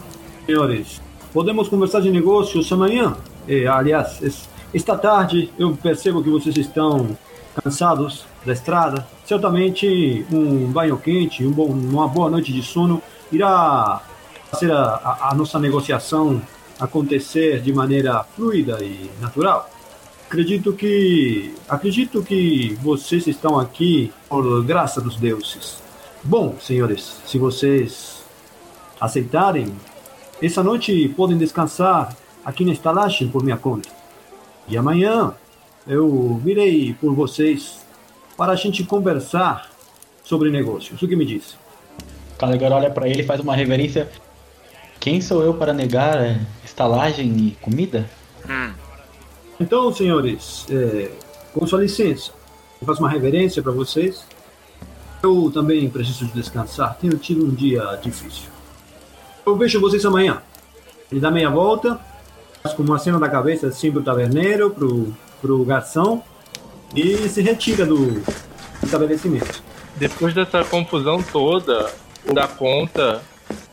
senhores. 0.46 1.02
Podemos 1.34 1.70
conversar 1.70 2.02
de 2.02 2.12
negócios 2.12 2.72
amanhã. 2.72 3.16
É, 3.48 3.68
aliás, 3.68 4.22
esta 4.74 4.98
tarde 4.98 5.52
eu 5.58 5.76
percebo 5.76 6.24
que 6.24 6.30
vocês 6.30 6.56
estão 6.58 7.18
cansados 7.64 8.26
da 8.46 8.54
estrada, 8.54 9.06
certamente 9.26 10.26
um 10.32 10.72
banho 10.72 10.98
quente, 10.98 11.46
um 11.46 11.52
bom, 11.52 11.68
uma 11.68 12.08
boa 12.08 12.30
noite 12.30 12.52
de 12.52 12.62
sono 12.64 13.02
irá 13.32 14.02
fazer 14.50 14.72
a, 14.72 15.30
a, 15.30 15.36
nossa 15.36 15.60
negociação 15.60 16.42
acontecer 16.80 17.62
de 17.62 17.72
maneira 17.72 18.24
fluida 18.36 18.84
e 18.84 19.10
natural. 19.20 19.70
Acredito 20.28 20.74
que 20.74 21.54
acredito 21.68 22.24
que 22.24 22.78
vocês 22.82 23.28
estão 23.28 23.60
aqui 23.60 24.12
por 24.30 24.64
graça 24.64 25.02
dos 25.02 25.18
deuses. 25.18 25.82
Bom, 26.24 26.56
senhores, 26.60 27.22
se 27.26 27.38
vocês 27.38 28.11
aceitarem, 29.02 29.74
essa 30.42 30.62
noite 30.64 31.10
podem 31.10 31.38
descansar 31.38 32.16
aqui 32.46 32.64
na 32.64 32.72
estalagem 32.72 33.28
por 33.28 33.44
minha 33.44 33.58
conta. 33.58 33.90
E 34.68 34.78
amanhã 34.78 35.34
eu 35.88 36.40
virei 36.44 36.94
por 36.94 37.14
vocês 37.16 37.82
para 38.38 38.54
a 38.54 38.56
gente 38.56 38.84
conversar 38.84 39.70
sobre 40.24 40.52
negócios. 40.52 41.02
O 41.02 41.08
que 41.08 41.16
me 41.16 41.26
diz? 41.26 41.58
Caligari 42.38 42.74
olha 42.74 42.90
pra 42.90 43.08
ele 43.10 43.22
e 43.22 43.26
faz 43.26 43.40
uma 43.40 43.56
reverência. 43.56 44.10
Quem 45.00 45.20
sou 45.20 45.44
eu 45.44 45.56
para 45.56 45.74
negar 45.74 46.24
é, 46.24 46.40
estalagem 46.64 47.36
e 47.38 47.52
comida? 47.60 48.08
Hum, 48.48 48.72
Então, 49.60 49.92
senhores, 49.94 50.66
é, 50.70 51.12
com 51.54 51.66
sua 51.68 51.82
licença, 51.82 52.32
eu 52.80 52.88
faço 52.88 53.00
uma 53.00 53.10
reverência 53.10 53.62
para 53.62 53.72
vocês. 53.72 54.26
Eu 55.22 55.52
também 55.52 55.88
preciso 55.90 56.26
de 56.26 56.34
descansar. 56.34 56.98
Tenho 57.00 57.16
tido 57.18 57.46
um 57.46 57.54
dia 57.54 58.00
difícil. 58.02 58.50
Eu 59.46 59.56
vejo 59.56 59.80
vocês 59.80 60.06
amanhã. 60.06 60.42
Ele 61.12 61.20
dá 61.20 61.32
meia 61.32 61.50
volta, 61.50 62.00
faz 62.62 62.76
com 62.76 62.84
uma 62.84 63.00
cena 63.00 63.20
da 63.20 63.30
cabeça 63.30 63.68
assim 63.68 63.92
pro 63.92 64.04
taverneiro, 64.04 64.70
pro, 64.72 65.14
pro 65.42 65.66
garçom 65.66 66.24
e 66.96 67.28
se 67.28 67.42
retira 67.42 67.86
do, 67.86 68.22
estabelecimento. 68.84 69.64
Depois 69.96 70.34
dessa 70.34 70.64
confusão 70.64 71.22
toda, 71.22 71.92
dá 72.34 72.48
conta 72.48 73.22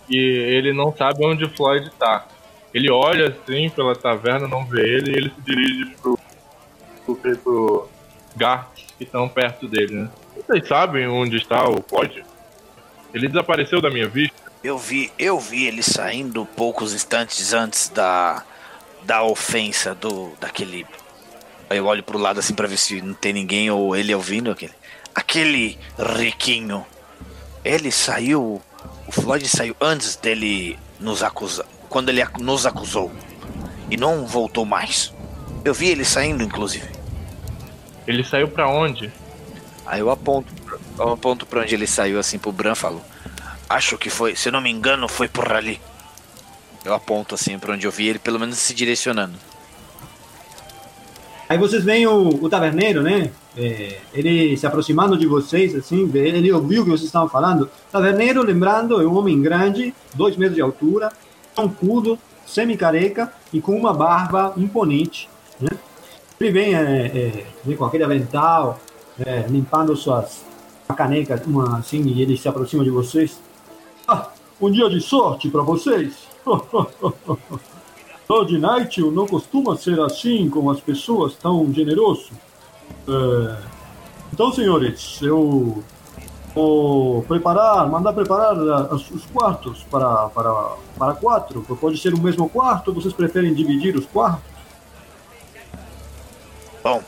que 0.06 0.16
ele 0.16 0.72
não 0.72 0.94
sabe 0.96 1.24
onde 1.24 1.48
Floyd 1.48 1.90
tá. 1.98 2.26
Ele 2.72 2.90
olha 2.90 3.28
assim 3.28 3.70
pela 3.70 3.94
taverna, 3.96 4.46
não 4.46 4.64
vê 4.66 4.82
ele, 4.82 5.12
e 5.12 5.16
ele 5.16 5.30
se 5.30 5.40
dirige 5.40 5.96
pro, 6.00 6.18
pro, 7.06 7.36
pro 7.38 7.88
Garth 8.36 8.66
que 8.96 9.04
estão 9.04 9.28
perto 9.28 9.66
dele, 9.66 9.94
né? 9.94 10.10
Vocês 10.36 10.66
sabem 10.66 11.06
onde 11.08 11.36
está 11.36 11.68
o 11.68 11.82
Floyd? 11.82 12.24
Ele 13.14 13.28
desapareceu 13.28 13.80
da 13.80 13.90
minha 13.90 14.08
vista. 14.08 14.47
Eu 14.62 14.78
vi, 14.78 15.12
eu 15.18 15.38
vi 15.38 15.66
ele 15.66 15.82
saindo 15.82 16.44
poucos 16.44 16.94
instantes 16.94 17.52
antes 17.52 17.88
da 17.88 18.42
da 19.02 19.22
ofensa 19.22 19.94
do 19.94 20.32
daquele. 20.40 20.86
Aí 21.70 21.78
eu 21.78 21.86
olho 21.86 22.02
pro 22.02 22.18
lado 22.18 22.40
assim 22.40 22.54
pra 22.54 22.66
ver 22.66 22.76
se 22.76 23.00
não 23.00 23.14
tem 23.14 23.32
ninguém 23.32 23.70
ou 23.70 23.94
ele 23.94 24.14
ouvindo 24.14 24.50
aquele. 24.50 24.72
Aquele 25.14 25.78
riquinho. 25.98 26.84
Ele 27.64 27.90
saiu. 27.90 28.60
O 29.06 29.12
Floyd 29.12 29.46
saiu 29.48 29.74
antes 29.80 30.16
dele 30.16 30.78
nos 31.00 31.22
acusar. 31.22 31.66
Quando 31.88 32.08
ele 32.08 32.24
nos 32.38 32.66
acusou. 32.66 33.10
E 33.90 33.96
não 33.96 34.26
voltou 34.26 34.64
mais. 34.64 35.12
Eu 35.64 35.74
vi 35.74 35.88
ele 35.88 36.04
saindo, 36.04 36.42
inclusive. 36.42 36.88
Ele 38.06 38.24
saiu 38.24 38.48
pra 38.48 38.68
onde? 38.68 39.12
Aí 39.84 40.00
eu 40.00 40.10
aponto, 40.10 40.52
eu 40.98 41.12
aponto 41.12 41.46
pra 41.46 41.62
onde 41.62 41.74
ele 41.74 41.86
saiu 41.86 42.18
assim 42.18 42.38
pro 42.38 42.52
Bran 42.52 42.72
e 42.72 42.76
falo. 42.76 43.02
Acho 43.68 43.98
que 43.98 44.08
foi, 44.08 44.34
se 44.34 44.48
eu 44.48 44.52
não 44.52 44.60
me 44.60 44.70
engano, 44.70 45.08
foi 45.08 45.28
por 45.28 45.52
ali. 45.52 45.80
Eu 46.84 46.94
aponto 46.94 47.34
assim 47.34 47.58
pra 47.58 47.74
onde 47.74 47.86
eu 47.86 47.90
vi 47.90 48.08
ele, 48.08 48.18
pelo 48.18 48.38
menos 48.38 48.56
se 48.58 48.72
direcionando. 48.72 49.34
Aí 51.48 51.58
vocês 51.58 51.84
veem 51.84 52.06
o, 52.06 52.28
o 52.28 52.48
taverneiro, 52.48 53.02
né? 53.02 53.30
É, 53.56 53.98
ele 54.12 54.56
se 54.56 54.66
aproximando 54.66 55.18
de 55.18 55.26
vocês, 55.26 55.74
assim, 55.74 56.10
ele 56.14 56.52
ouviu 56.52 56.82
o 56.82 56.84
que 56.84 56.90
vocês 56.90 57.06
estavam 57.06 57.28
falando. 57.28 57.70
Taverneiro, 57.90 58.42
lembrando, 58.42 59.00
é 59.00 59.06
um 59.06 59.16
homem 59.16 59.40
grande, 59.40 59.94
dois 60.14 60.36
metros 60.36 60.56
de 60.56 60.62
altura, 60.62 61.10
troncudo, 61.54 62.18
semi-careca 62.46 63.32
e 63.52 63.60
com 63.60 63.72
uma 63.72 63.92
barba 63.92 64.52
imponente, 64.56 65.28
né? 65.60 65.70
Ele 66.40 66.52
vem, 66.52 66.74
é, 66.74 67.06
é, 67.06 67.46
vem 67.64 67.76
com 67.76 67.84
aquele 67.84 68.04
avental, 68.04 68.80
é, 69.18 69.44
limpando 69.48 69.96
suas 69.96 70.46
uma 70.88 70.96
caneca, 70.96 71.40
uma 71.46 71.78
assim, 71.78 72.02
e 72.02 72.22
ele 72.22 72.36
se 72.36 72.48
aproxima 72.48 72.82
de 72.82 72.90
vocês. 72.90 73.38
Ah, 74.08 74.30
um 74.60 74.70
dia 74.70 74.88
de 74.88 75.00
sorte 75.00 75.48
para 75.50 75.62
vocês. 75.62 76.26
Lord 78.28 78.58
Nighthill 78.58 79.10
não 79.10 79.26
costuma 79.26 79.76
ser 79.76 80.00
assim 80.00 80.50
com 80.50 80.70
as 80.70 80.80
pessoas, 80.80 81.34
tão 81.34 81.72
generoso. 81.72 82.30
É, 83.06 83.62
Então, 84.32 84.52
senhores, 84.52 85.20
eu 85.22 85.82
vou 86.54 87.22
preparar, 87.22 87.88
mandar 87.88 88.12
preparar 88.12 88.54
ah, 88.56 88.94
os 88.94 89.10
os 89.10 89.24
quartos 89.26 89.82
para, 89.84 90.28
para, 90.28 90.76
para 90.98 91.14
quatro. 91.14 91.62
Pode 91.62 91.98
ser 91.98 92.12
o 92.14 92.20
mesmo 92.20 92.48
quarto, 92.48 92.92
vocês 92.92 93.14
preferem 93.14 93.54
dividir 93.54 93.96
os 93.96 94.06
quartos? 94.06 94.44
Bom, 96.82 97.02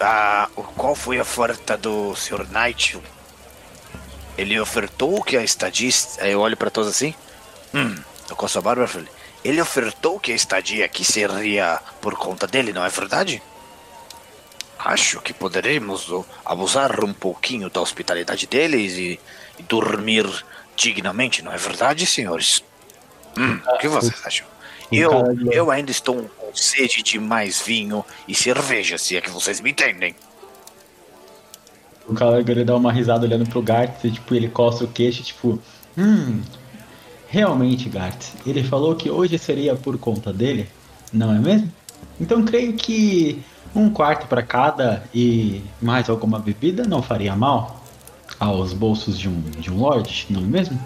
ah, 0.00 0.48
qual 0.76 0.94
foi 0.94 1.18
a 1.18 1.22
oferta 1.22 1.76
do 1.76 2.14
Sr. 2.14 2.46
Knight? 2.50 2.98
Ele 4.38 4.58
ofertou 4.60 5.22
que 5.22 5.36
a 5.36 5.42
estadia. 5.42 5.90
Eu 6.20 6.40
olho 6.40 6.56
pra 6.56 6.70
todos 6.70 6.88
assim. 6.88 7.12
Hum, 7.74 7.96
eu 8.30 8.36
coço 8.36 8.56
a 8.58 8.62
barba 8.62 8.84
e 8.84 8.86
falei. 8.86 9.08
Ele 9.44 9.60
ofertou 9.60 10.18
que 10.20 10.32
a 10.32 10.34
estadia 10.34 10.84
aqui 10.84 11.04
seria 11.04 11.80
por 12.00 12.14
conta 12.14 12.46
dele, 12.46 12.72
não 12.72 12.84
é 12.84 12.88
verdade? 12.88 13.42
Acho 14.78 15.20
que 15.20 15.34
poderemos 15.34 16.08
abusar 16.44 17.04
um 17.04 17.12
pouquinho 17.12 17.68
da 17.68 17.80
hospitalidade 17.80 18.46
deles 18.46 18.92
e, 18.92 19.20
e 19.58 19.62
dormir 19.64 20.26
dignamente, 20.76 21.42
não 21.42 21.52
é 21.52 21.56
verdade, 21.56 22.06
senhores? 22.06 22.62
Hum, 23.36 23.60
o 23.66 23.78
que 23.78 23.88
vocês 23.88 24.24
acham? 24.24 24.46
Eu, 24.90 25.10
eu 25.50 25.70
ainda 25.70 25.90
estou 25.90 26.30
com 26.36 26.54
sede 26.54 27.02
de 27.02 27.18
mais 27.18 27.60
vinho 27.60 28.04
e 28.26 28.34
cerveja, 28.34 28.96
se 28.96 29.16
é 29.16 29.20
que 29.20 29.30
vocês 29.30 29.60
me 29.60 29.70
entendem. 29.70 30.14
O 32.08 32.14
Caligari 32.14 32.64
dá 32.64 32.74
uma 32.74 32.90
risada 32.90 33.26
olhando 33.26 33.48
pro 33.48 33.60
Gartz 33.60 34.02
e 34.02 34.10
tipo, 34.10 34.34
ele 34.34 34.48
coça 34.48 34.84
o 34.84 34.88
queixo, 34.88 35.22
tipo, 35.22 35.58
hum, 35.96 36.40
realmente, 37.28 37.88
Gartz, 37.88 38.32
ele 38.46 38.64
falou 38.64 38.96
que 38.96 39.10
hoje 39.10 39.38
seria 39.38 39.76
por 39.76 39.98
conta 39.98 40.32
dele, 40.32 40.66
não 41.12 41.34
é 41.34 41.38
mesmo? 41.38 41.70
Então 42.18 42.44
creio 42.44 42.72
que 42.72 43.42
um 43.74 43.90
quarto 43.90 44.26
para 44.26 44.42
cada 44.42 45.04
e 45.14 45.62
mais 45.80 46.08
alguma 46.08 46.38
bebida 46.38 46.84
não 46.84 47.02
faria 47.02 47.36
mal 47.36 47.82
aos 48.40 48.72
bolsos 48.72 49.18
de 49.18 49.28
um, 49.28 49.40
de 49.42 49.70
um 49.70 49.78
lord, 49.78 50.26
não 50.30 50.40
é 50.40 50.44
mesmo? 50.44 50.80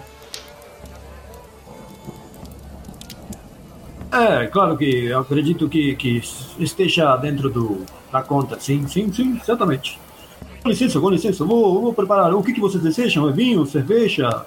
É, 4.11 4.45
claro 4.45 4.77
que 4.77 5.11
acredito 5.11 5.67
que, 5.67 5.95
que 5.95 6.21
esteja 6.59 7.15
dentro 7.15 7.49
do, 7.49 7.83
da 8.11 8.21
conta, 8.21 8.59
sim, 8.59 8.87
sim, 8.87 9.11
sim, 9.11 9.39
certamente. 9.43 10.02
Com 10.63 10.69
licença, 10.69 10.99
com 10.99 11.09
licença, 11.09 11.43
vou, 11.43 11.81
vou 11.81 11.93
preparar. 11.93 12.33
O 12.33 12.41
que, 12.41 12.53
que 12.53 12.61
vocês 12.61 12.81
desejam? 12.81 13.27
É 13.27 13.33
vinho, 13.33 13.65
cerveja? 13.65 14.45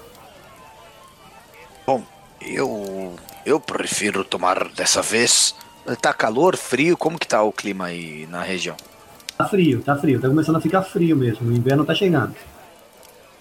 Bom, 1.85 2.03
eu 2.41 3.15
eu 3.45 3.61
prefiro 3.61 4.25
tomar 4.25 4.67
dessa 4.69 5.01
vez. 5.01 5.55
Tá 6.01 6.11
calor, 6.13 6.57
frio, 6.57 6.97
como 6.97 7.17
que 7.17 7.27
tá 7.27 7.41
o 7.41 7.53
clima 7.53 7.85
aí 7.85 8.27
na 8.29 8.41
região? 8.41 8.75
Tá 9.37 9.47
frio, 9.47 9.81
tá 9.81 9.95
frio, 9.95 10.19
tá 10.19 10.27
começando 10.27 10.57
a 10.57 10.61
ficar 10.61 10.81
frio 10.81 11.15
mesmo, 11.15 11.47
o 11.47 11.53
inverno 11.53 11.85
tá 11.85 11.95
chegando. 11.95 12.35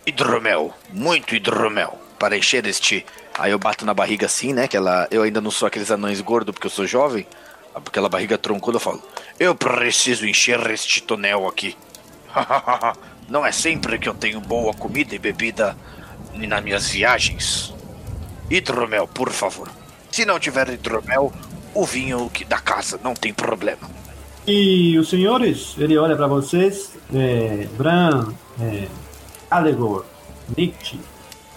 Hidromel, 0.06 0.72
muito 0.92 1.34
hidromel, 1.34 1.98
para 2.20 2.36
encher 2.36 2.64
este. 2.66 3.04
Aí 3.36 3.50
eu 3.50 3.58
bato 3.58 3.84
na 3.84 3.92
barriga 3.92 4.26
assim, 4.26 4.52
né? 4.52 4.68
Que 4.68 4.76
ela, 4.76 5.08
eu 5.10 5.22
ainda 5.22 5.40
não 5.40 5.50
sou 5.50 5.66
aqueles 5.66 5.90
anões 5.90 6.20
gordos 6.20 6.52
porque 6.52 6.68
eu 6.68 6.70
sou 6.70 6.86
jovem. 6.86 7.26
Aquela 7.74 8.08
barriga 8.08 8.38
troncuda, 8.38 8.76
eu 8.76 8.80
falo: 8.80 9.02
Eu 9.40 9.56
preciso 9.56 10.24
encher 10.24 10.70
este 10.70 11.02
tonel 11.02 11.48
aqui. 11.48 11.76
não 13.28 13.44
é 13.44 13.52
sempre 13.52 13.98
que 13.98 14.08
eu 14.08 14.14
tenho 14.14 14.40
boa 14.40 14.72
comida 14.74 15.14
e 15.14 15.18
bebida 15.18 15.76
nas 16.34 16.62
minhas 16.62 16.88
viagens. 16.88 17.72
Hidromel, 18.50 19.08
por 19.08 19.30
favor. 19.30 19.68
Se 20.10 20.24
não 20.24 20.38
tiver 20.38 20.68
hidromel, 20.68 21.32
o 21.74 21.84
vinho 21.84 22.30
que- 22.32 22.44
da 22.44 22.58
casa, 22.58 22.98
não 23.02 23.14
tem 23.14 23.32
problema. 23.34 23.88
E 24.46 24.96
os 24.98 25.08
senhores, 25.10 25.74
ele 25.76 25.98
olha 25.98 26.14
pra 26.16 26.26
vocês, 26.28 26.92
é, 27.12 27.66
Bran, 27.76 28.32
é, 28.60 28.86
Allegor, 29.50 30.04
Nick, 30.56 31.00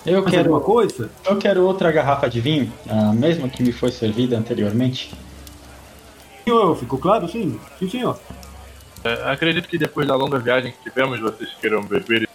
Eu 0.06 0.18
alguma 0.18 0.32
quero, 0.32 0.60
coisa? 0.62 1.12
eu 1.26 1.38
quero 1.38 1.64
outra 1.64 1.92
garrafa 1.92 2.28
de 2.28 2.42
vinho, 2.42 2.74
a 2.90 3.14
mesma 3.14 3.48
que 3.48 3.62
me 3.62 3.72
foi 3.72 3.92
servida 3.92 4.36
anteriormente. 4.38 5.14
Senhor, 6.44 6.76
ficou 6.76 6.98
claro? 6.98 7.28
Sim, 7.30 7.60
sim, 7.78 7.90
senhor. 7.90 8.20
É, 9.04 9.32
acredito 9.32 9.68
que 9.68 9.78
depois 9.78 10.08
da 10.08 10.16
longa 10.16 10.38
viagem 10.40 10.72
que 10.72 10.90
tivemos, 10.90 11.20
vocês 11.20 11.50
queiram 11.60 11.82
beber. 11.84 12.28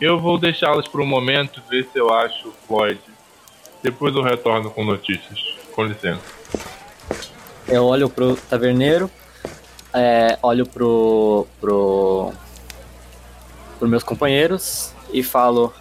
Eu 0.00 0.18
vou 0.20 0.38
deixá-los 0.38 0.86
por 0.88 1.00
um 1.00 1.06
momento, 1.06 1.62
ver 1.68 1.88
se 1.92 1.98
eu 1.98 2.12
acho 2.12 2.48
o 2.48 2.52
Floyd. 2.66 3.00
Depois 3.82 4.14
eu 4.14 4.22
retorno 4.22 4.70
com 4.70 4.84
notícias. 4.84 5.38
Com 5.74 5.84
licença. 5.84 6.20
Eu 7.66 7.84
olho 7.84 8.08
pro 8.08 8.34
taverneiro, 8.36 9.10
é, 9.92 10.38
olho 10.42 10.66
pro, 10.66 11.46
pro, 11.60 12.32
pros 13.78 13.90
meus 13.90 14.02
companheiros 14.02 14.92
e 15.12 15.22
falo: 15.22 15.72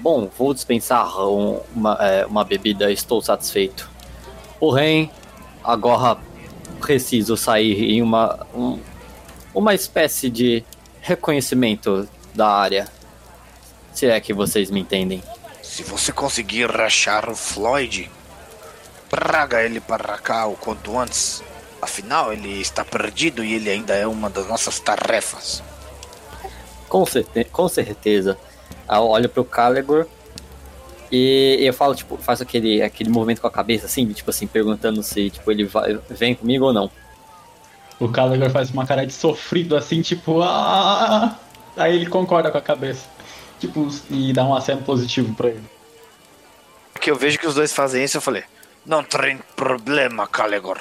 Bom, 0.00 0.30
vou 0.38 0.54
dispensar 0.54 1.18
um- 1.28 1.60
uma, 1.74 1.94
é, 2.00 2.24
uma 2.24 2.44
bebida, 2.44 2.90
estou 2.90 3.20
satisfeito. 3.20 3.90
Porém, 4.60 5.10
agora 5.62 6.18
preciso 6.92 7.36
sair 7.36 7.84
em 7.92 8.00
uma, 8.00 8.46
um- 8.54 8.80
uma 9.54 9.74
espécie 9.74 10.30
de 10.30 10.64
reconhecimento 11.02 12.08
da 12.34 12.48
área. 12.48 12.88
Se 13.92 14.06
é 14.06 14.18
que 14.18 14.32
vocês 14.32 14.70
me 14.70 14.80
entendem. 14.80 15.22
Se 15.62 15.82
você 15.82 16.12
conseguir 16.12 16.70
achar 16.80 17.28
o 17.28 17.36
Floyd, 17.36 18.10
traga 19.10 19.62
ele 19.62 19.80
para 19.80 20.16
cá 20.16 20.46
o 20.46 20.54
quanto 20.56 20.98
antes. 20.98 21.42
Afinal, 21.82 22.32
ele 22.32 22.58
está 22.58 22.82
perdido 22.86 23.44
e 23.44 23.52
ele 23.52 23.68
ainda 23.68 23.94
é 23.94 24.06
uma 24.06 24.30
das 24.30 24.48
nossas 24.48 24.80
tarefas. 24.80 25.62
Com, 26.88 27.04
certe 27.04 27.44
com 27.44 27.68
certeza. 27.68 28.38
Aí 28.88 28.96
eu 28.98 29.08
olho 29.08 29.28
pro 29.28 29.44
Caligor 29.44 30.06
e 31.10 31.58
eu 31.60 31.72
falo, 31.72 31.94
tipo, 31.94 32.16
faço 32.18 32.42
aquele, 32.42 32.82
aquele 32.82 33.10
movimento 33.10 33.40
com 33.40 33.46
a 33.46 33.50
cabeça, 33.50 33.86
assim, 33.86 34.06
tipo 34.12 34.30
assim, 34.30 34.46
perguntando 34.46 35.02
se 35.02 35.30
tipo, 35.30 35.50
ele 35.50 35.64
vai, 35.64 35.98
vem 36.10 36.34
comigo 36.34 36.66
ou 36.66 36.72
não. 36.72 36.90
O 37.98 38.08
Caligor 38.08 38.50
faz 38.50 38.70
uma 38.70 38.86
cara 38.86 39.06
de 39.06 39.12
sofrido 39.12 39.76
assim, 39.76 40.02
tipo, 40.02 40.40
ah! 40.42 41.36
Aí 41.76 41.96
ele 41.96 42.06
concorda 42.06 42.50
com 42.50 42.58
a 42.58 42.62
cabeça. 42.62 43.06
Tipo, 43.58 43.88
e 44.10 44.32
dá 44.32 44.44
um 44.44 44.54
aceno 44.54 44.82
positivo 44.82 45.34
pra 45.34 45.48
ele. 45.48 45.64
Porque 46.92 47.10
eu 47.10 47.16
vejo 47.16 47.38
que 47.38 47.46
os 47.46 47.54
dois 47.54 47.72
fazem 47.72 48.04
isso, 48.04 48.16
eu 48.16 48.20
falei, 48.20 48.44
não 48.84 49.02
tem 49.02 49.38
problema, 49.56 50.26
Caligor. 50.26 50.78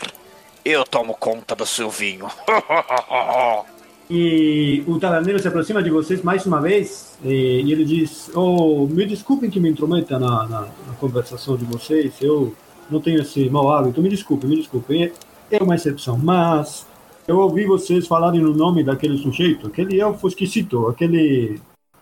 Eu 0.64 0.84
tomo 0.84 1.16
conta 1.16 1.56
do 1.56 1.66
seu 1.66 1.90
vinho. 1.90 2.30
E 4.10 4.84
o 4.88 4.98
taverneiro 5.00 5.38
se 5.38 5.48
aproxima 5.48 5.84
de 5.84 5.90
vocês 5.90 6.22
mais 6.24 6.46
uma 6.46 6.62
vez 6.62 7.18
e, 7.24 7.62
e 7.62 7.72
ele 7.72 7.84
diz: 7.84 8.32
oh, 8.34 8.88
Me 8.90 9.06
desculpem 9.06 9.50
que 9.50 9.60
me 9.60 9.70
intrometa 9.70 10.18
na, 10.18 10.48
na, 10.48 10.62
na, 10.62 10.94
conversação 10.98 11.58
de 11.58 11.66
vocês, 11.66 12.14
eu 12.22 12.54
não 12.90 13.02
tenho 13.02 13.22
esse 13.22 13.50
mau 13.50 13.70
hábito, 13.70 14.02
me 14.02 14.08
desculpem, 14.08 14.50
me 14.50 14.56
desculpem, 14.56 15.12
é 15.52 15.62
uma 15.62 15.76
exceção, 15.76 16.18
mas 16.18 16.88
eu 17.28 17.38
ouvi 17.40 17.66
vocês 17.66 18.08
falarem 18.08 18.40
no 18.40 18.54
nome 18.54 18.82
daquele 18.82 19.18
sujeito, 19.18 19.68
aquele 19.68 20.00
elfo 20.00 20.28
esquisito, 20.30 20.88
aquele. 20.88 21.60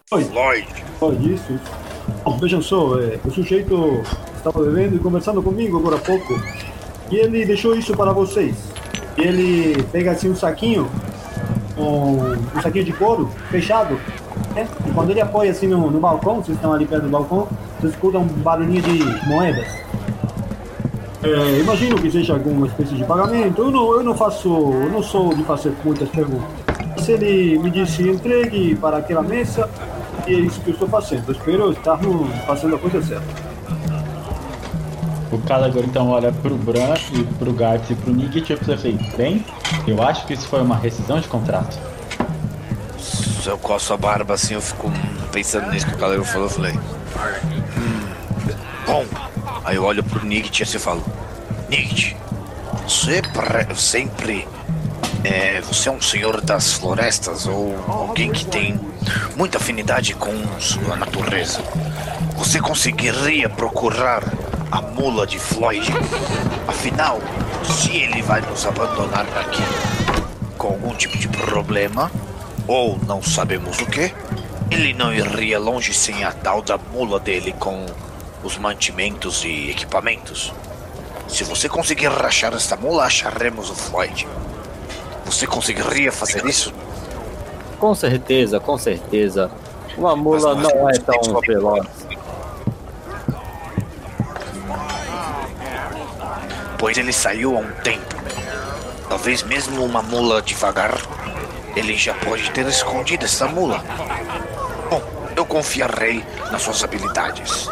Floyd. 0.07 0.29
Floyd. 0.29 0.67
Floyd, 0.99 1.33
isso. 1.33 1.59
Bom, 2.23 2.37
vejam 2.37 2.61
só, 2.61 2.99
é, 2.99 3.19
o 3.25 3.31
sujeito 3.31 3.75
estava 4.37 4.63
bebendo 4.63 4.97
e 4.97 4.99
conversando 4.99 5.41
comigo 5.41 5.79
agora 5.79 5.95
há 5.95 5.99
pouco 5.99 6.35
e 7.11 7.15
ele 7.15 7.43
deixou 7.45 7.75
isso 7.75 7.95
para 7.97 8.13
vocês. 8.13 8.55
Ele 9.17 9.81
pega 9.91 10.11
assim 10.11 10.29
um 10.29 10.35
saquinho 10.35 10.87
um, 11.77 12.33
um 12.57 12.61
saquinho 12.61 12.85
de 12.85 12.93
couro 12.93 13.29
fechado. 13.49 13.99
Né? 14.53 14.67
E 14.87 14.91
quando 14.91 15.11
ele 15.11 15.21
apoia 15.21 15.51
assim 15.51 15.67
no, 15.67 15.89
no 15.91 15.99
balcão, 15.99 16.35
vocês 16.35 16.57
estão 16.57 16.73
ali 16.73 16.85
perto 16.85 17.03
do 17.03 17.09
balcão, 17.09 17.47
vocês 17.79 17.93
escutam 17.93 18.21
um 18.21 18.27
barulhinho 18.27 18.81
de 18.81 19.27
moedas. 19.27 19.67
É, 21.23 21.59
imagino 21.59 21.95
que 21.99 22.11
seja 22.11 22.33
alguma 22.33 22.67
espécie 22.67 22.93
de 22.93 23.03
pagamento. 23.03 23.61
Eu 23.61 23.71
não, 23.71 23.93
eu 23.93 24.03
não 24.03 24.15
faço, 24.15 24.47
eu 24.47 24.89
não 24.91 25.01
sou 25.01 25.33
de 25.33 25.43
fazer 25.43 25.73
muitas 25.83 26.07
perguntas. 26.09 26.47
Se 26.99 27.13
ele 27.13 27.57
me 27.57 27.69
disse 27.71 28.07
entregue 28.07 28.75
para 28.75 28.97
aquela 28.97 29.23
mesa, 29.23 29.69
e 30.27 30.33
é 30.33 30.39
isso 30.39 30.61
que 30.61 30.69
eu 30.69 30.73
estou 30.73 30.87
fazendo. 30.87 31.23
Eu 31.27 31.33
espero 31.33 31.71
estar 31.71 31.99
fazendo 32.45 32.75
a 32.75 32.79
coisa 32.79 33.01
certa. 33.01 33.25
O 35.31 35.39
Calagor 35.39 35.83
então 35.83 36.09
olha 36.09 36.31
pro 36.31 36.55
Bran 36.55 36.93
e 37.11 37.23
pro 37.37 37.51
Gartz 37.51 37.89
e 37.89 37.95
pro 37.95 38.13
Nick 38.13 38.37
e 38.37 38.41
tipo, 38.41 38.63
você 38.63 38.91
bem, 39.17 39.43
eu 39.87 40.01
acho 40.01 40.25
que 40.25 40.33
isso 40.33 40.47
foi 40.47 40.61
uma 40.61 40.77
rescisão 40.77 41.19
de 41.19 41.27
contrato. 41.27 41.77
Eu 43.45 43.57
coço 43.57 43.93
a 43.93 43.97
barba 43.97 44.33
assim, 44.33 44.55
eu 44.55 44.61
fico 44.61 44.91
pensando 45.31 45.69
nisso 45.71 45.85
que 45.85 45.93
o 45.93 45.97
Calagor 45.97 46.25
falou, 46.25 46.47
eu 46.47 46.49
falei. 46.49 46.73
Hum, 46.73 48.07
bom, 48.87 49.05
aí 49.63 49.75
eu 49.75 49.83
olho 49.83 50.03
pro 50.03 50.25
Nick 50.25 50.59
e 50.59 50.63
assim 50.63 50.79
falo, 50.79 51.03
Nick, 51.69 52.15
você 52.87 53.21
sempre 53.75 54.47
é, 55.23 55.59
você 55.61 55.89
é 55.89 55.91
um 55.91 56.01
senhor 56.01 56.39
das 56.41 56.73
florestas 56.73 57.47
ou 57.47 57.75
alguém 57.87 58.31
que 58.31 58.45
tem 58.45 58.79
muita 59.35 59.57
afinidade 59.57 60.13
com 60.13 60.31
sua 60.59 60.95
natureza. 60.95 61.61
Você 62.35 62.59
conseguiria 62.59 63.49
procurar 63.49 64.23
a 64.71 64.81
mula 64.81 65.25
de 65.25 65.39
Floyd. 65.39 65.91
Afinal, 66.67 67.19
se 67.73 67.95
ele 67.95 68.21
vai 68.21 68.41
nos 68.41 68.65
abandonar 68.65 69.25
aqui 69.37 69.63
com 70.57 70.67
algum 70.67 70.93
tipo 70.95 71.17
de 71.17 71.27
problema, 71.27 72.11
ou 72.67 72.97
não 73.05 73.21
sabemos 73.21 73.79
o 73.79 73.85
que, 73.85 74.13
ele 74.71 74.93
não 74.93 75.13
iria 75.13 75.59
longe 75.59 75.93
sem 75.93 76.23
a 76.23 76.31
tal 76.31 76.61
da 76.61 76.77
mula 76.77 77.19
dele 77.19 77.53
com 77.59 77.85
os 78.43 78.57
mantimentos 78.57 79.43
e 79.43 79.69
equipamentos. 79.69 80.53
Se 81.27 81.43
você 81.43 81.67
conseguir 81.67 82.07
rachar 82.07 82.53
esta 82.53 82.75
mula, 82.75 83.05
acharemos 83.05 83.69
o 83.69 83.75
Floyd. 83.75 84.27
Você 85.25 85.47
conseguiria 85.47 86.11
fazer 86.11 86.45
isso? 86.45 86.73
Com 87.79 87.95
certeza, 87.95 88.59
com 88.59 88.77
certeza. 88.77 89.51
Uma 89.97 90.15
mula 90.15 90.55
não 90.55 90.89
é 90.89 90.93
tão 90.93 91.39
veloz. 91.41 92.04
Pois 96.77 96.97
ele 96.97 97.13
saiu 97.13 97.57
há 97.57 97.59
um 97.59 97.71
tempo. 97.83 98.15
Talvez 99.09 99.43
mesmo 99.43 99.83
uma 99.83 100.01
mula 100.01 100.41
devagar, 100.41 100.97
ele 101.75 101.95
já 101.95 102.13
pode 102.13 102.49
ter 102.51 102.65
escondido 102.67 103.25
essa 103.25 103.47
mula. 103.47 103.83
Bom, 104.89 105.01
eu 105.35 105.45
confiarei 105.45 106.23
nas 106.51 106.61
suas 106.61 106.83
habilidades. 106.83 107.69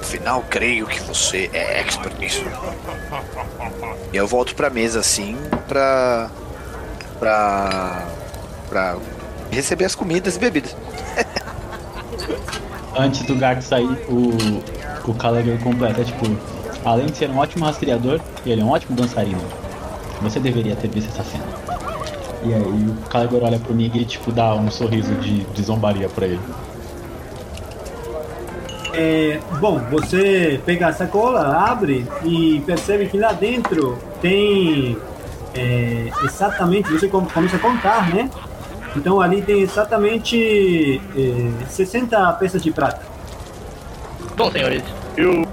Afinal, 0.00 0.44
creio 0.48 0.86
que 0.86 1.00
você 1.02 1.50
é 1.52 1.80
expert 1.80 2.18
nisso. 2.18 2.44
Eu 4.12 4.26
volto 4.26 4.54
pra 4.54 4.70
mesa 4.70 5.00
assim 5.00 5.36
pra. 5.66 6.30
pra. 7.18 8.06
pra 8.68 8.96
receber 9.50 9.84
as 9.84 9.94
comidas 9.94 10.36
e 10.36 10.38
bebidas. 10.38 10.76
Antes 12.96 13.22
do 13.22 13.34
gato 13.36 13.62
sair, 13.62 13.86
o. 14.08 14.30
o 15.10 15.14
Callagher 15.14 15.58
completa, 15.62 16.04
tipo, 16.04 16.26
Além 16.84 17.06
de 17.06 17.16
ser 17.16 17.30
um 17.30 17.38
ótimo 17.38 17.64
rastreador, 17.64 18.20
ele 18.46 18.60
é 18.60 18.64
um 18.64 18.70
ótimo 18.70 18.96
dançarino. 18.96 19.42
Você 20.22 20.40
deveria 20.40 20.76
ter 20.76 20.88
visto 20.88 21.08
essa 21.08 21.24
cena. 21.24 21.44
E 22.42 22.54
aí 22.54 22.62
o 22.62 22.96
Caligor 23.08 23.42
olha 23.42 23.58
pro 23.58 23.74
Nig 23.74 23.98
e 23.98 24.04
tipo 24.04 24.30
dá 24.30 24.54
um 24.54 24.70
sorriso 24.70 25.14
de, 25.16 25.44
de 25.44 25.62
zombaria 25.62 26.08
pra 26.08 26.26
ele. 26.26 26.40
É, 28.94 29.38
bom, 29.60 29.78
você 29.90 30.60
pega 30.64 30.88
a 30.88 30.92
sacola, 30.92 31.56
abre 31.56 32.06
e 32.24 32.60
percebe 32.66 33.06
que 33.06 33.18
lá 33.18 33.32
dentro 33.32 33.98
tem 34.20 34.96
é, 35.54 36.10
exatamente, 36.24 36.90
você 36.90 37.08
começa 37.08 37.56
a 37.56 37.58
contar, 37.58 38.12
né? 38.14 38.30
Então 38.96 39.20
ali 39.20 39.42
tem 39.42 39.60
exatamente 39.60 41.00
é, 41.16 41.66
60 41.68 42.32
peças 42.34 42.62
de 42.62 42.70
prata. 42.70 43.02
Bom, 44.36 44.50
senhores, 44.50 44.82
eu 45.16 45.46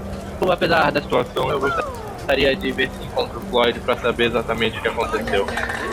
apesar 0.50 0.92
da 0.92 1.00
situação, 1.00 1.50
eu 1.50 1.60
gostaria 1.60 2.56
de 2.56 2.72
ver 2.72 2.90
se 2.90 3.04
encontro 3.04 3.38
o 3.38 3.42
Floyd 3.42 3.78
para 3.80 3.96
saber 3.96 4.26
exatamente 4.26 4.78
o 4.78 4.82
que 4.82 4.88
aconteceu. 4.88 5.46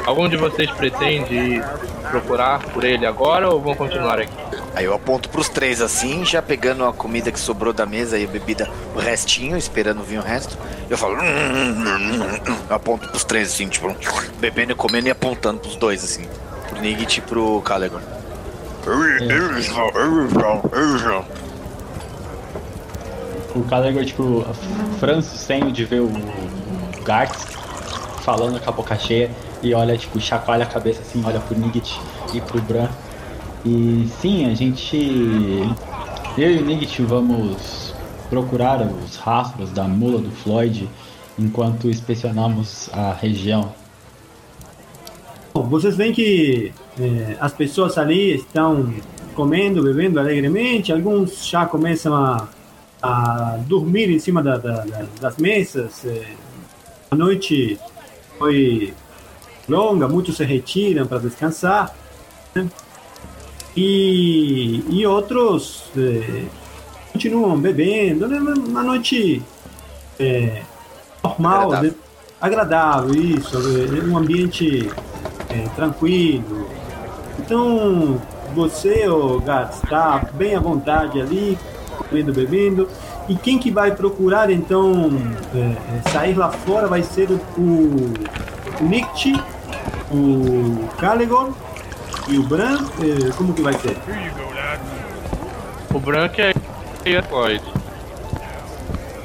Algum 0.06 0.28
de 0.28 0.36
vocês 0.36 0.70
pretende 0.72 1.64
procurar 2.10 2.60
por 2.60 2.84
ele 2.84 3.06
agora 3.06 3.50
ou 3.50 3.60
vão 3.60 3.76
continuar 3.76 4.20
aqui? 4.20 4.34
Aí 4.76 4.86
eu 4.86 4.94
aponto 4.94 5.30
pros 5.30 5.48
três 5.48 5.82
assim, 5.82 6.26
já 6.26 6.42
pegando 6.42 6.84
a 6.84 6.92
comida 6.92 7.32
que 7.32 7.40
sobrou 7.40 7.72
da 7.72 7.86
mesa 7.86 8.18
e 8.18 8.26
a 8.26 8.28
bebida, 8.28 8.68
o 8.96 9.00
restinho, 9.00 9.56
esperando 9.56 10.04
vir 10.04 10.20
o 10.20 10.24
resto. 10.24 10.58
Eu 10.90 10.98
falo. 10.98 11.16
Hum, 11.16 11.20
hum, 11.20 11.84
hum, 11.84 12.56
eu 12.70 12.76
aponto 12.76 13.08
pros 13.10 13.24
três 13.24 13.54
assim, 13.54 13.68
tipo, 13.68 13.96
bebendo 14.40 14.72
e 14.72 14.76
comendo 14.76 15.08
e 15.08 15.12
apontando 15.12 15.60
pros 15.60 15.76
dois 15.76 16.04
assim. 16.04 16.28
Pro 16.70 16.82
Nigit 16.82 17.20
e 17.20 17.22
pro 17.22 17.62
Calegor. 17.62 18.02
É 18.86 18.90
o 23.56 23.64
Calegor, 23.64 24.06
tipo, 24.06 24.46
franzo 25.00 25.38
senho 25.38 25.72
de 25.72 25.86
ver 25.86 26.02
o 26.02 26.12
Gartz 27.04 27.46
falando 28.22 28.60
com 28.60 28.70
a 28.70 28.74
boca 28.74 28.98
cheia 28.98 29.30
e 29.62 29.74
olha, 29.74 29.98
tipo, 29.98 30.20
chacoalha 30.20 30.64
a 30.64 30.68
cabeça 30.68 31.02
assim, 31.02 31.24
olha 31.26 31.40
pro 31.40 31.58
Nigit 31.58 32.00
e 32.34 32.42
pro 32.42 32.62
Bran. 32.62 32.90
E 33.66 34.08
sim, 34.20 34.50
a 34.50 34.54
gente. 34.54 34.98
Eu 36.38 36.52
e 36.52 36.58
o 36.58 36.66
Nigit 36.66 37.02
vamos 37.04 37.94
procurar 38.30 38.82
os 38.82 39.16
rastros 39.18 39.72
da 39.72 39.84
mula 39.84 40.20
do 40.20 40.32
Floyd 40.32 40.90
enquanto 41.38 41.90
inspecionamos 41.90 42.90
a 42.92 43.14
região. 43.14 43.74
Bom, 45.54 45.64
vocês 45.64 45.96
veem 45.96 46.12
que 46.12 46.74
é, 47.00 47.38
as 47.40 47.54
pessoas 47.54 47.98
ali 47.98 48.36
estão 48.36 48.92
comendo, 49.36 49.84
bebendo 49.84 50.20
alegremente, 50.20 50.92
alguns 50.92 51.46
já 51.46 51.66
começam 51.66 52.16
a 52.16 52.48
a 53.04 53.58
dormir 53.68 54.10
em 54.10 54.18
cima 54.18 54.42
da, 54.42 54.58
da, 54.58 54.86
da, 54.86 55.06
das 55.20 55.38
mesas. 55.38 56.06
É, 56.06 56.26
a 57.12 57.16
noite 57.16 57.78
foi 58.40 58.94
longa, 59.68 60.08
muitos 60.08 60.38
se 60.38 60.46
retiram 60.46 61.06
para 61.06 61.20
descansar. 61.20 61.94
Né? 62.56 62.66
E, 63.76 64.86
e 64.90 65.06
outros 65.06 65.84
é, 65.98 66.46
continuam 67.12 67.60
bebendo. 67.60 68.26
Né? 68.26 68.40
Uma 68.40 68.84
noite 68.84 69.44
é, 70.18 70.62
normal, 71.22 71.74
agradável. 71.74 71.92
Né? 71.92 71.98
agradável, 72.40 73.16
isso. 73.16 73.58
É, 73.58 74.02
um 74.06 74.18
ambiente 74.18 74.90
é, 75.50 75.68
tranquilo. 75.76 76.70
Então, 77.38 78.22
você, 78.56 79.10
o 79.10 79.42
gato, 79.42 79.84
está 79.84 80.26
bem 80.36 80.56
à 80.56 80.60
vontade 80.62 81.20
ali, 81.20 81.58
comendo, 82.14 82.32
bebendo. 82.32 82.88
E 83.28 83.36
quem 83.36 83.58
que 83.58 83.72
vai 83.72 83.92
procurar 83.92 84.52
então 84.52 85.12
é, 85.56 85.60
é 85.98 86.10
sair 86.12 86.36
lá 86.36 86.52
fora 86.52 86.88
vai 86.88 87.02
ser 87.02 87.32
o, 87.32 87.40
o 87.60 88.14
Nick, 88.84 89.42
o 90.12 90.88
Caligor 90.98 91.52
e 92.28 92.38
o 92.38 92.44
Bran. 92.44 92.78
É, 93.02 93.32
como 93.32 93.54
que 93.54 93.62
vai 93.62 93.74
ser? 93.74 93.98
O 95.92 96.00
branco 96.00 96.40
é 96.40 96.54
e 97.06 97.18
a 97.18 97.24
Floyd. 97.24 97.64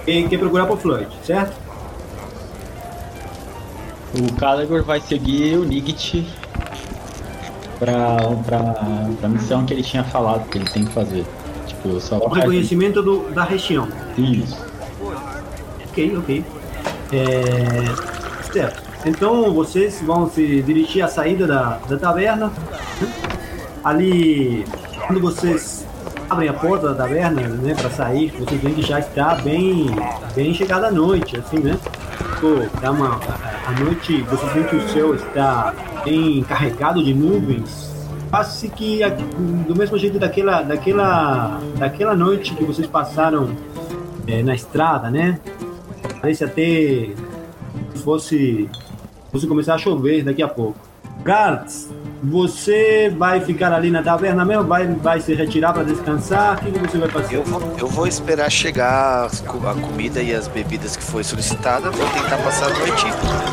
Quem 0.05 0.27
quer 0.27 0.39
procurar 0.39 0.67
por 0.67 0.79
Floyd, 0.79 1.09
certo? 1.23 1.55
O 4.19 4.33
Caligor 4.37 4.83
vai 4.83 5.01
seguir 5.01 5.59
o 5.59 5.65
Nigit 5.65 6.27
pra, 7.79 8.17
pra, 8.45 8.75
pra 9.21 9.29
missão 9.29 9.67
que 9.67 9.75
ele 9.75 9.83
tinha 9.83 10.03
falado 10.03 10.49
que 10.49 10.59
ele 10.59 10.69
tem 10.71 10.85
que 10.85 10.93
fazer. 10.93 11.25
Tipo, 11.83 12.01
só 12.01 12.19
O 12.19 12.29
reconhecimento 12.29 13.03
do, 13.03 13.31
da 13.33 13.45
região. 13.45 13.89
Isso. 14.17 14.59
Ok, 15.89 16.17
ok. 16.17 16.45
É... 17.13 18.53
Certo. 18.53 18.83
Então 19.07 19.53
vocês 19.53 20.03
vão 20.03 20.29
se 20.29 20.63
dirigir 20.63 21.05
à 21.05 21.09
saída 21.09 21.47
da, 21.47 21.79
da 21.89 21.97
taverna. 21.97 22.53
Ali, 23.85 24.65
quando 25.07 25.21
vocês 25.21 25.87
abrem 26.29 26.49
a 26.49 26.53
porta 26.53 26.89
da 26.89 26.95
taverna, 26.95 27.43
né, 27.43 27.75
para 27.75 27.91
sair, 27.91 28.33
vocês 28.39 28.61
veem 28.61 28.75
que 28.75 28.83
já 28.83 28.99
está 28.99 29.37
bem, 29.37 29.87
bem 30.35 30.53
chegada 30.53 30.89
a 30.89 30.91
noite, 30.91 31.39
assim, 31.39 31.59
né? 31.59 31.79
Pô, 32.41 32.57
dá 32.81 32.91
uma, 32.91 33.17
a, 33.17 33.71
a 33.71 33.81
noite, 33.81 34.21
vocês 34.23 34.53
veem 34.53 34.67
que 34.67 34.77
o 34.77 34.89
céu 34.89 35.15
está 35.15 35.73
bem 36.05 36.43
carregado 36.43 37.03
de 37.03 37.15
nuvens. 37.15 37.98
Quase 38.31 38.69
que 38.69 39.01
do 39.67 39.75
mesmo 39.75 39.97
jeito 39.97 40.19
daquela, 40.19 40.63
daquela, 40.63 41.61
daquela 41.79 42.15
noite 42.15 42.55
que 42.55 42.65
vocês 42.65 42.87
passaram 42.87 43.57
é, 44.27 44.43
na 44.43 44.55
estrada, 44.55 45.11
né? 45.11 45.41
Parece 46.21 46.45
até 46.45 47.11
se 47.95 48.03
fosse, 48.05 48.69
fosse 49.33 49.47
começar 49.47 49.75
a 49.75 49.79
chover 49.79 50.23
daqui 50.23 50.43
a 50.43 50.49
pouco. 50.49 50.79
Gartz, 51.25 51.89
você 52.23 53.13
vai 53.17 53.41
ficar 53.41 53.73
ali 53.73 53.91
na 53.91 54.03
taverna 54.03 54.45
mesmo? 54.45 54.65
Vai, 54.65 54.87
vai 54.87 55.21
se 55.21 55.35
retirar 55.35 55.73
para 55.73 55.85
descansar? 55.85 56.57
O 56.57 56.73
que, 56.73 56.79
você 56.79 56.99
vai 56.99 57.09
fazer? 57.09 57.37
Eu 57.37 57.45
vou, 57.45 57.77
eu 57.79 57.87
vou 57.87 58.07
esperar 58.07 58.51
chegar 58.51 59.27
a 59.27 59.75
comida 59.75 60.23
e 60.23 60.35
as 60.35 60.49
bebidas 60.49 60.97
que 60.97 61.03
foi 61.03 61.23
solicitada. 61.23 61.91
Vou 61.91 62.09
tentar 62.11 62.39
passar 62.39 62.67
a 62.67 62.79
noite. 62.79 63.07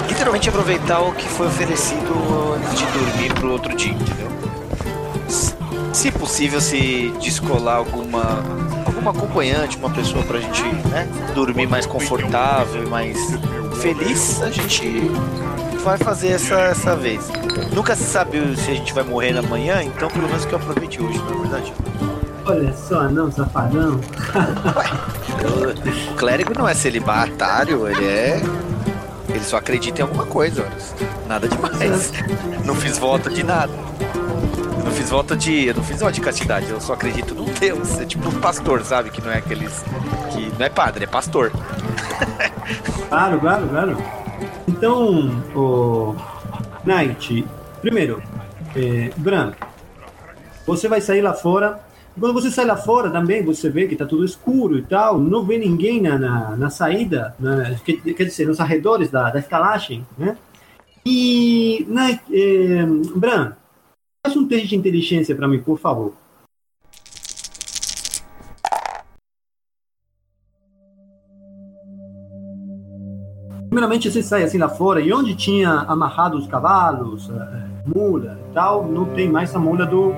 Literalmente 0.08 0.50
aproveitar 0.50 1.00
o 1.02 1.14
que 1.14 1.28
foi 1.28 1.48
oferecido 1.48 2.14
antes 2.56 2.80
de 2.80 2.86
dormir 2.86 3.34
pro 3.34 3.52
outro 3.52 3.76
dia? 3.76 3.96
Se- 5.96 6.12
possível, 6.12 6.60
se 6.62 7.14
descolar 7.22 7.78
alguma 7.78 8.44
alguma 8.86 9.12
acompanhante, 9.12 9.78
uma 9.78 9.90
pessoa 9.90 10.24
pra 10.24 10.40
gente 10.40 10.64
né, 10.90 11.08
dormir 11.34 11.68
mais 11.68 11.86
confortável 11.86 12.84
e 12.84 12.90
mais 12.90 13.18
feliz, 13.82 14.42
a 14.42 14.50
gente 14.50 15.10
vai 15.84 15.98
fazer 15.98 16.30
essa, 16.30 16.56
essa 16.56 16.96
vez. 16.96 17.30
Nunca 17.74 17.96
se 17.96 18.04
sabe 18.04 18.40
se 18.58 18.72
a 18.72 18.74
gente 18.74 18.94
vai 18.94 19.04
morrer 19.04 19.38
amanhã, 19.38 19.84
então 19.84 20.10
pelo 20.10 20.28
menos 20.28 20.46
que 20.46 20.54
eu 20.54 20.60
aproveite 20.60 21.02
hoje, 21.02 21.18
na 21.20 21.38
verdade. 21.42 21.74
Olha 22.46 22.74
só, 22.74 23.04
não, 23.10 23.32
safadão. 23.32 24.00
O 26.12 26.16
clérigo 26.16 26.54
não 26.58 26.68
é 26.68 26.74
celibatário, 26.74 27.88
ele 27.88 28.06
é. 28.06 28.42
Ele 29.30 29.44
só 29.44 29.58
acredita 29.58 30.02
em 30.02 30.04
alguma 30.04 30.26
coisa, 30.26 30.64
olha. 30.64 31.08
nada 31.28 31.48
demais. 31.48 32.12
Não 32.64 32.74
fiz 32.74 32.98
voto 32.98 33.30
de 33.30 33.44
nada. 33.44 33.72
Fiz 35.06 35.12
voto 35.12 35.38
de. 35.38 35.68
Eu 35.68 35.76
não 35.76 35.84
fiz 35.84 36.00
voto 36.00 36.14
de 36.14 36.22
castidade, 36.22 36.68
eu 36.68 36.82
só 36.82 36.94
acredito 36.94 37.36
num 37.36 37.46
Deus. 37.60 38.00
É 38.00 38.06
tipo 38.06 38.28
um 38.28 38.42
pastor, 38.42 38.84
sabe? 38.84 39.12
Que 39.12 39.22
não 39.22 39.30
é 39.30 39.38
aqueles. 39.38 39.84
Que 40.32 40.52
não 40.58 40.66
é 40.66 40.70
padre, 40.70 41.04
é 41.04 41.08
pastor. 41.08 41.52
Claro, 43.08 43.40
claro, 43.40 43.68
claro. 43.70 43.98
Então, 44.68 45.44
o 45.56 46.16
Knight, 46.84 47.46
primeiro, 47.80 48.22
é, 48.76 49.12
Bran, 49.16 49.54
você 50.66 50.88
vai 50.88 51.00
sair 51.00 51.22
lá 51.22 51.34
fora. 51.34 51.80
Quando 52.20 52.34
você 52.34 52.50
sai 52.50 52.66
lá 52.66 52.76
fora 52.76 53.12
também, 53.12 53.44
você 53.44 53.70
vê 53.70 53.88
que 53.88 53.96
tá 53.96 54.06
tudo 54.08 54.26
escuro 54.26 54.76
e 54.80 54.82
tal, 54.82 55.20
não 55.20 55.46
vê 55.46 55.60
ninguém 55.60 56.02
na, 56.02 56.18
na, 56.18 56.58
na 56.58 56.70
saída, 56.72 57.36
na, 57.40 57.76
quer, 57.86 58.26
dizer, 58.26 58.48
nos 58.48 58.60
arredores 58.60 59.12
da, 59.12 59.30
da 59.30 59.38
estalagem, 59.38 60.06
né? 60.18 60.36
E, 61.06 61.86
Knight, 61.88 62.24
é, 62.34 62.86
Bran, 63.16 63.54
faz 64.26 64.36
um 64.36 64.48
teste 64.48 64.70
de 64.70 64.76
inteligência 64.76 65.36
para 65.36 65.48
mim, 65.48 65.60
por 65.60 65.78
favor. 65.78 66.14
Primeiramente 73.68 74.10
você 74.10 74.24
sai 74.24 74.44
assim 74.44 74.58
lá 74.58 74.70
fora 74.70 75.00
e 75.00 75.14
onde 75.14 75.36
tinha 75.36 75.70
amarrado 75.70 76.38
os 76.38 76.48
cavalos, 76.48 77.30
eh, 77.30 77.68
mula 77.86 78.40
e 78.50 78.54
tal, 78.54 78.88
não 78.88 79.06
tem 79.14 79.30
mais 79.30 79.54
a 79.54 79.60
mula 79.60 79.86
do, 79.86 80.12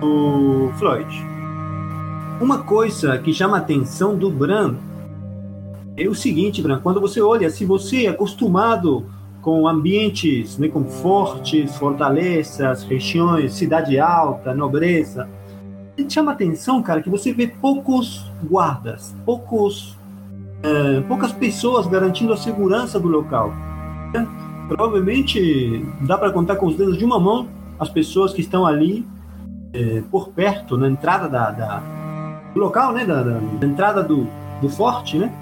do 0.00 0.72
Floyd. 0.78 1.14
Uma 2.40 2.64
coisa 2.64 3.18
que 3.18 3.32
chama 3.32 3.58
a 3.58 3.60
atenção 3.60 4.16
do 4.16 4.30
Bran 4.30 4.74
é 5.96 6.08
o 6.08 6.14
seguinte, 6.14 6.62
Bran, 6.62 6.80
quando 6.80 7.00
você 7.00 7.20
olha, 7.20 7.50
se 7.50 7.64
você 7.64 8.06
é 8.06 8.08
acostumado 8.08 9.06
com 9.42 9.68
ambientes 9.68 10.56
né, 10.56 10.68
com 10.68 10.84
fortes, 10.84 11.76
fortalezas, 11.76 12.84
regiões, 12.84 13.52
cidade 13.54 13.98
alta, 13.98 14.54
nobreza, 14.54 15.28
chama 16.08 16.32
a 16.32 16.34
atenção, 16.34 16.82
cara, 16.82 17.02
que 17.02 17.10
você 17.10 17.32
vê 17.32 17.46
poucos 17.46 18.24
guardas, 18.44 19.14
poucos 19.26 19.96
é, 20.62 21.00
poucas 21.02 21.32
pessoas 21.32 21.86
garantindo 21.88 22.32
a 22.32 22.36
segurança 22.36 22.98
do 22.98 23.08
local. 23.08 23.52
né? 24.14 24.26
Provavelmente 24.68 25.84
dá 26.02 26.16
para 26.16 26.30
contar 26.30 26.56
com 26.56 26.66
os 26.66 26.76
dedos 26.76 26.96
de 26.96 27.04
uma 27.04 27.18
mão 27.18 27.48
as 27.78 27.88
pessoas 27.88 28.32
que 28.32 28.40
estão 28.40 28.64
ali 28.64 29.04
é, 29.74 30.02
por 30.10 30.28
perto, 30.28 30.76
na 30.76 30.88
entrada 30.88 31.28
da, 31.28 31.50
da- 31.50 31.82
do 32.54 32.60
local, 32.60 32.92
né, 32.92 33.04
da, 33.04 33.22
da- 33.22 33.40
da 33.60 33.66
entrada 33.66 34.02
do, 34.02 34.28
do 34.60 34.68
forte, 34.68 35.18
né? 35.18 35.32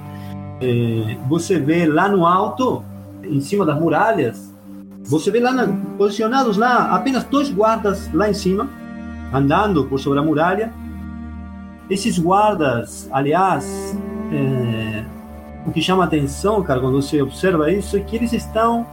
É, 0.60 1.16
você 1.28 1.58
vê 1.58 1.84
lá 1.86 2.08
no 2.08 2.24
alto, 2.26 2.82
em 3.24 3.40
cima 3.40 3.64
das 3.64 3.78
muralhas, 3.78 4.52
você 5.04 5.30
vê 5.30 5.40
lá 5.40 5.52
na- 5.52 5.68
posicionados 5.96 6.56
lá 6.56 6.94
apenas 6.94 7.24
dois 7.24 7.50
guardas 7.50 8.12
lá 8.12 8.28
em 8.28 8.34
cima, 8.34 8.68
andando 9.32 9.84
por 9.84 9.98
sobre 9.98 10.18
a 10.18 10.22
muralha. 10.22 10.72
Esses 11.88 12.18
guardas, 12.18 13.08
aliás, 13.12 13.96
é, 14.32 15.04
o 15.66 15.72
que 15.72 15.82
chama 15.82 16.04
atenção, 16.04 16.62
cara, 16.62 16.80
quando 16.80 17.00
você 17.00 17.20
observa 17.20 17.70
isso, 17.72 17.96
é 17.96 18.00
que 18.00 18.16
eles 18.16 18.32
estão 18.32 18.86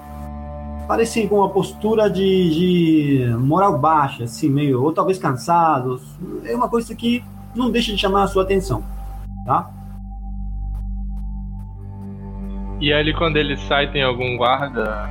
parecem 0.88 1.28
com 1.28 1.40
uma 1.40 1.50
postura 1.50 2.10
de, 2.10 3.26
de 3.28 3.36
moral 3.40 3.78
baixa, 3.78 4.24
assim, 4.24 4.50
meio, 4.50 4.82
ou 4.82 4.94
talvez 4.94 5.18
cansados. 5.20 6.02
É 6.46 6.56
uma 6.56 6.70
coisa 6.70 6.96
que 6.96 7.22
não 7.54 7.70
deixa 7.70 7.92
de 7.92 7.98
chamar 7.98 8.24
a 8.24 8.28
sua 8.28 8.44
atenção, 8.44 8.82
tá? 9.46 9.70
E 12.80 12.94
ali 12.94 13.14
quando 13.14 13.38
ele 13.38 13.58
sai 13.58 13.92
tem 13.92 14.04
algum 14.04 14.38
guarda 14.38 15.10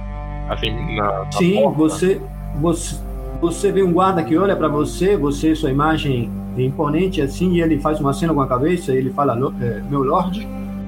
assim 0.49 0.71
na, 0.95 1.25
na 1.25 1.31
Sim, 1.33 1.55
porta? 1.55 1.77
você, 1.77 2.21
você, 2.61 2.97
você 3.41 3.73
vê 3.73 3.83
um 3.83 3.93
guarda 3.93 4.23
que 4.23 4.37
olha 4.37 4.55
para 4.57 4.69
você, 4.69 5.17
você, 5.17 5.55
sua 5.55 5.71
imagem 5.71 6.31
é 6.57 6.63
imponente 6.63 7.21
assim, 7.21 7.53
e 7.55 7.61
ele 7.61 7.79
faz 7.79 8.01
uma 8.01 8.13
cena 8.13 8.33
com 8.33 8.41
a 8.41 8.47
cabeça, 8.47 8.93
e 8.95 8.97
ele 8.99 9.11
fala, 9.11 9.35
"Lo- 9.35 9.55
é, 9.61 9.81
meu 9.91 10.03
lord, 10.03 10.47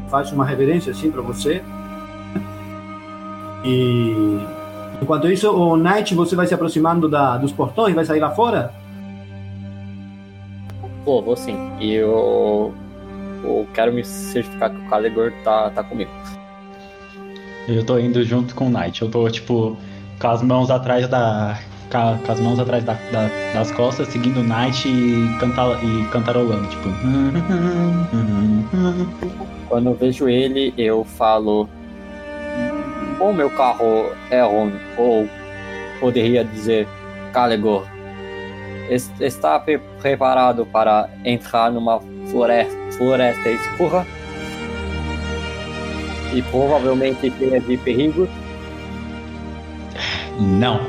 faz 0.09 0.33
uma 0.33 0.45
reverência 0.45 0.93
assim 0.93 1.11
para 1.11 1.21
você. 1.23 1.63
E 3.65 4.39
enquanto 5.03 5.31
isso, 5.31 5.51
o 5.51 5.77
Knight, 5.77 6.15
você 6.15 6.37
vai 6.37 6.47
se 6.47 6.55
aproximando 6.55 7.09
da, 7.09 7.37
dos 7.37 7.53
portões, 7.53 7.95
vai 7.95 8.05
sair 8.05 8.21
lá 8.21 8.31
fora? 8.31 8.73
Pô, 11.05 11.23
vou 11.23 11.37
sim. 11.37 11.57
E 11.81 11.93
eu, 11.95 12.75
eu 13.43 13.67
quero 13.75 13.93
me 13.93 14.05
certificar 14.05 14.71
que 14.71 14.77
o 14.81 14.89
Caligor 14.89 15.33
tá, 15.45 15.71
tá 15.71 15.83
comigo. 15.83 16.11
Eu 17.69 17.85
tô 17.85 17.99
indo 17.99 18.23
junto 18.25 18.55
com 18.55 18.67
o 18.67 18.71
Knight. 18.71 19.03
Eu 19.03 19.11
tô, 19.11 19.29
tipo, 19.31 19.77
com 20.21 20.29
as 20.29 20.43
mãos 20.43 20.71
atrás 20.71 21.07
da. 21.09 21.59
Com 22.25 22.33
as 22.33 22.41
mãos 22.41 22.59
atrás 22.59 22.85
da- 22.85 22.95
da- 23.13 23.31
das 23.55 23.71
costas, 23.71 24.09
seguindo 24.09 24.41
o 24.41 24.43
Knight 24.43 24.87
e, 24.89 25.37
canta, 25.39 25.63
e 25.83 26.05
cantarolando, 26.11 26.67
tipo. 26.69 26.89
Quando 29.69 29.87
eu 29.91 29.95
vejo 29.95 30.29
ele, 30.29 30.73
eu 30.77 31.05
falo. 31.05 31.69
O 33.21 33.33
meu 33.33 33.51
carro 33.51 34.13
é 34.31 34.41
ruim, 34.43 34.73
ou 34.97 35.29
poderia 35.99 36.45
dizer 36.45 36.87
Caligor. 37.33 37.85
es- 38.89 39.11
Está 39.21 39.59
pre- 39.59 39.81
preparado 40.01 40.65
para 40.65 41.09
entrar 41.25 41.71
numa 41.71 42.01
floresta, 42.31 42.75
floresta 42.97 43.51
escura 43.51 44.07
e 46.33 46.43
provavelmente 46.43 47.33
cheia 47.39 47.61
de 47.61 47.77
perigos. 47.79 48.29
Não. 50.39 50.81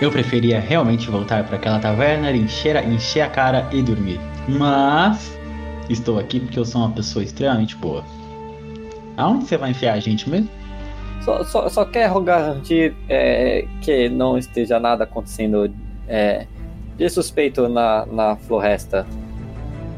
Eu 0.00 0.10
preferia 0.12 0.60
realmente 0.60 1.10
voltar 1.10 1.44
para 1.44 1.56
aquela 1.56 1.80
taverna, 1.80 2.30
encher 2.30 2.76
a, 2.76 2.84
encher 2.84 3.22
a 3.22 3.28
cara 3.28 3.68
e 3.72 3.82
dormir. 3.82 4.20
Mas 4.48 5.36
estou 5.88 6.18
aqui 6.18 6.38
porque 6.38 6.58
eu 6.58 6.64
sou 6.64 6.82
uma 6.82 6.90
pessoa 6.90 7.22
extremamente 7.22 7.74
boa. 7.76 8.04
Aonde 9.16 9.46
você 9.46 9.56
vai 9.56 9.70
enfiar 9.70 9.94
a 9.94 10.00
gente 10.00 10.30
mesmo? 10.30 10.48
Só, 11.24 11.44
só, 11.44 11.68
só 11.68 11.84
quero 11.84 12.20
garantir 12.20 12.94
é, 13.08 13.66
que 13.80 14.08
não 14.08 14.38
esteja 14.38 14.78
nada 14.78 15.04
acontecendo 15.04 15.68
é, 16.06 16.46
de 16.96 17.08
suspeito 17.10 17.68
na, 17.68 18.06
na 18.06 18.36
floresta. 18.36 19.04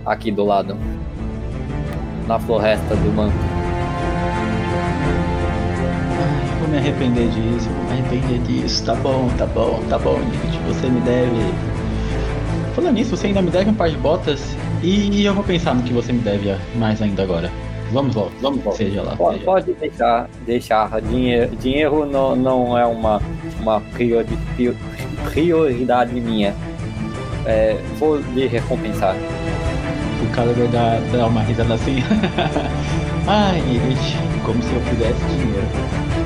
aqui 0.05 0.31
do 0.31 0.45
lado. 0.45 0.77
Na 2.27 2.39
floresta 2.39 2.97
do 2.97 3.13
manto. 3.13 3.50
Ai, 4.73 6.53
eu 6.53 6.59
vou 6.61 6.69
me 6.69 6.79
arrepender 6.79 7.29
disso, 7.29 7.69
vou 7.69 7.85
me 7.85 7.93
arrepender 8.01 8.39
disso. 8.41 8.85
Tá 8.85 8.95
bom, 8.95 9.29
tá 9.37 9.47
bom, 9.47 9.81
tá 9.89 9.99
bom, 9.99 10.19
gente. 10.19 10.59
Você 10.69 10.89
me 10.89 11.01
deve. 11.01 11.31
Falando 12.75 12.95
nisso, 12.95 13.17
você 13.17 13.27
ainda 13.29 13.43
me 13.43 13.51
deve 13.51 13.71
um 13.71 13.75
par 13.75 13.91
de 13.91 13.97
botas. 13.97 14.57
E 14.83 15.25
eu 15.25 15.35
vou 15.35 15.45
pensar 15.45 15.75
no 15.75 15.83
que 15.83 15.93
você 15.93 16.13
me 16.13 16.21
deve 16.21 16.55
mais 16.77 17.03
ainda 17.03 17.23
agora. 17.23 17.51
Vamos 17.93 18.15
logo, 18.15 18.31
vamos 18.41 18.65
logo. 18.65 18.77
Seja 18.77 19.03
lá. 19.03 19.17
Pode, 19.17 19.35
seja. 19.39 19.45
pode 19.47 19.73
deixar, 19.75 20.29
deixar. 20.47 21.01
Dinheiro, 21.03 21.57
dinheiro 21.57 22.07
não, 22.07 22.37
não 22.37 22.79
é 22.79 22.87
uma, 22.87 23.21
uma 23.61 23.81
priori, 23.93 24.29
prior- 24.55 24.75
prioridade 25.33 26.15
minha. 26.21 26.55
É, 27.45 27.77
vou 27.99 28.17
lhe 28.35 28.47
recompensar. 28.47 29.15
O 30.23 30.27
Caliber 30.35 30.69
dá, 30.69 30.99
dá 31.13 31.27
uma 31.27 31.43
risada 31.43 31.75
assim. 31.75 31.97
Ai, 33.27 33.61
gente, 33.61 34.17
como 34.51 34.61
se 34.65 34.75
eu 34.75 34.81
fizesse 34.81 35.25
dinheiro. 35.27 36.20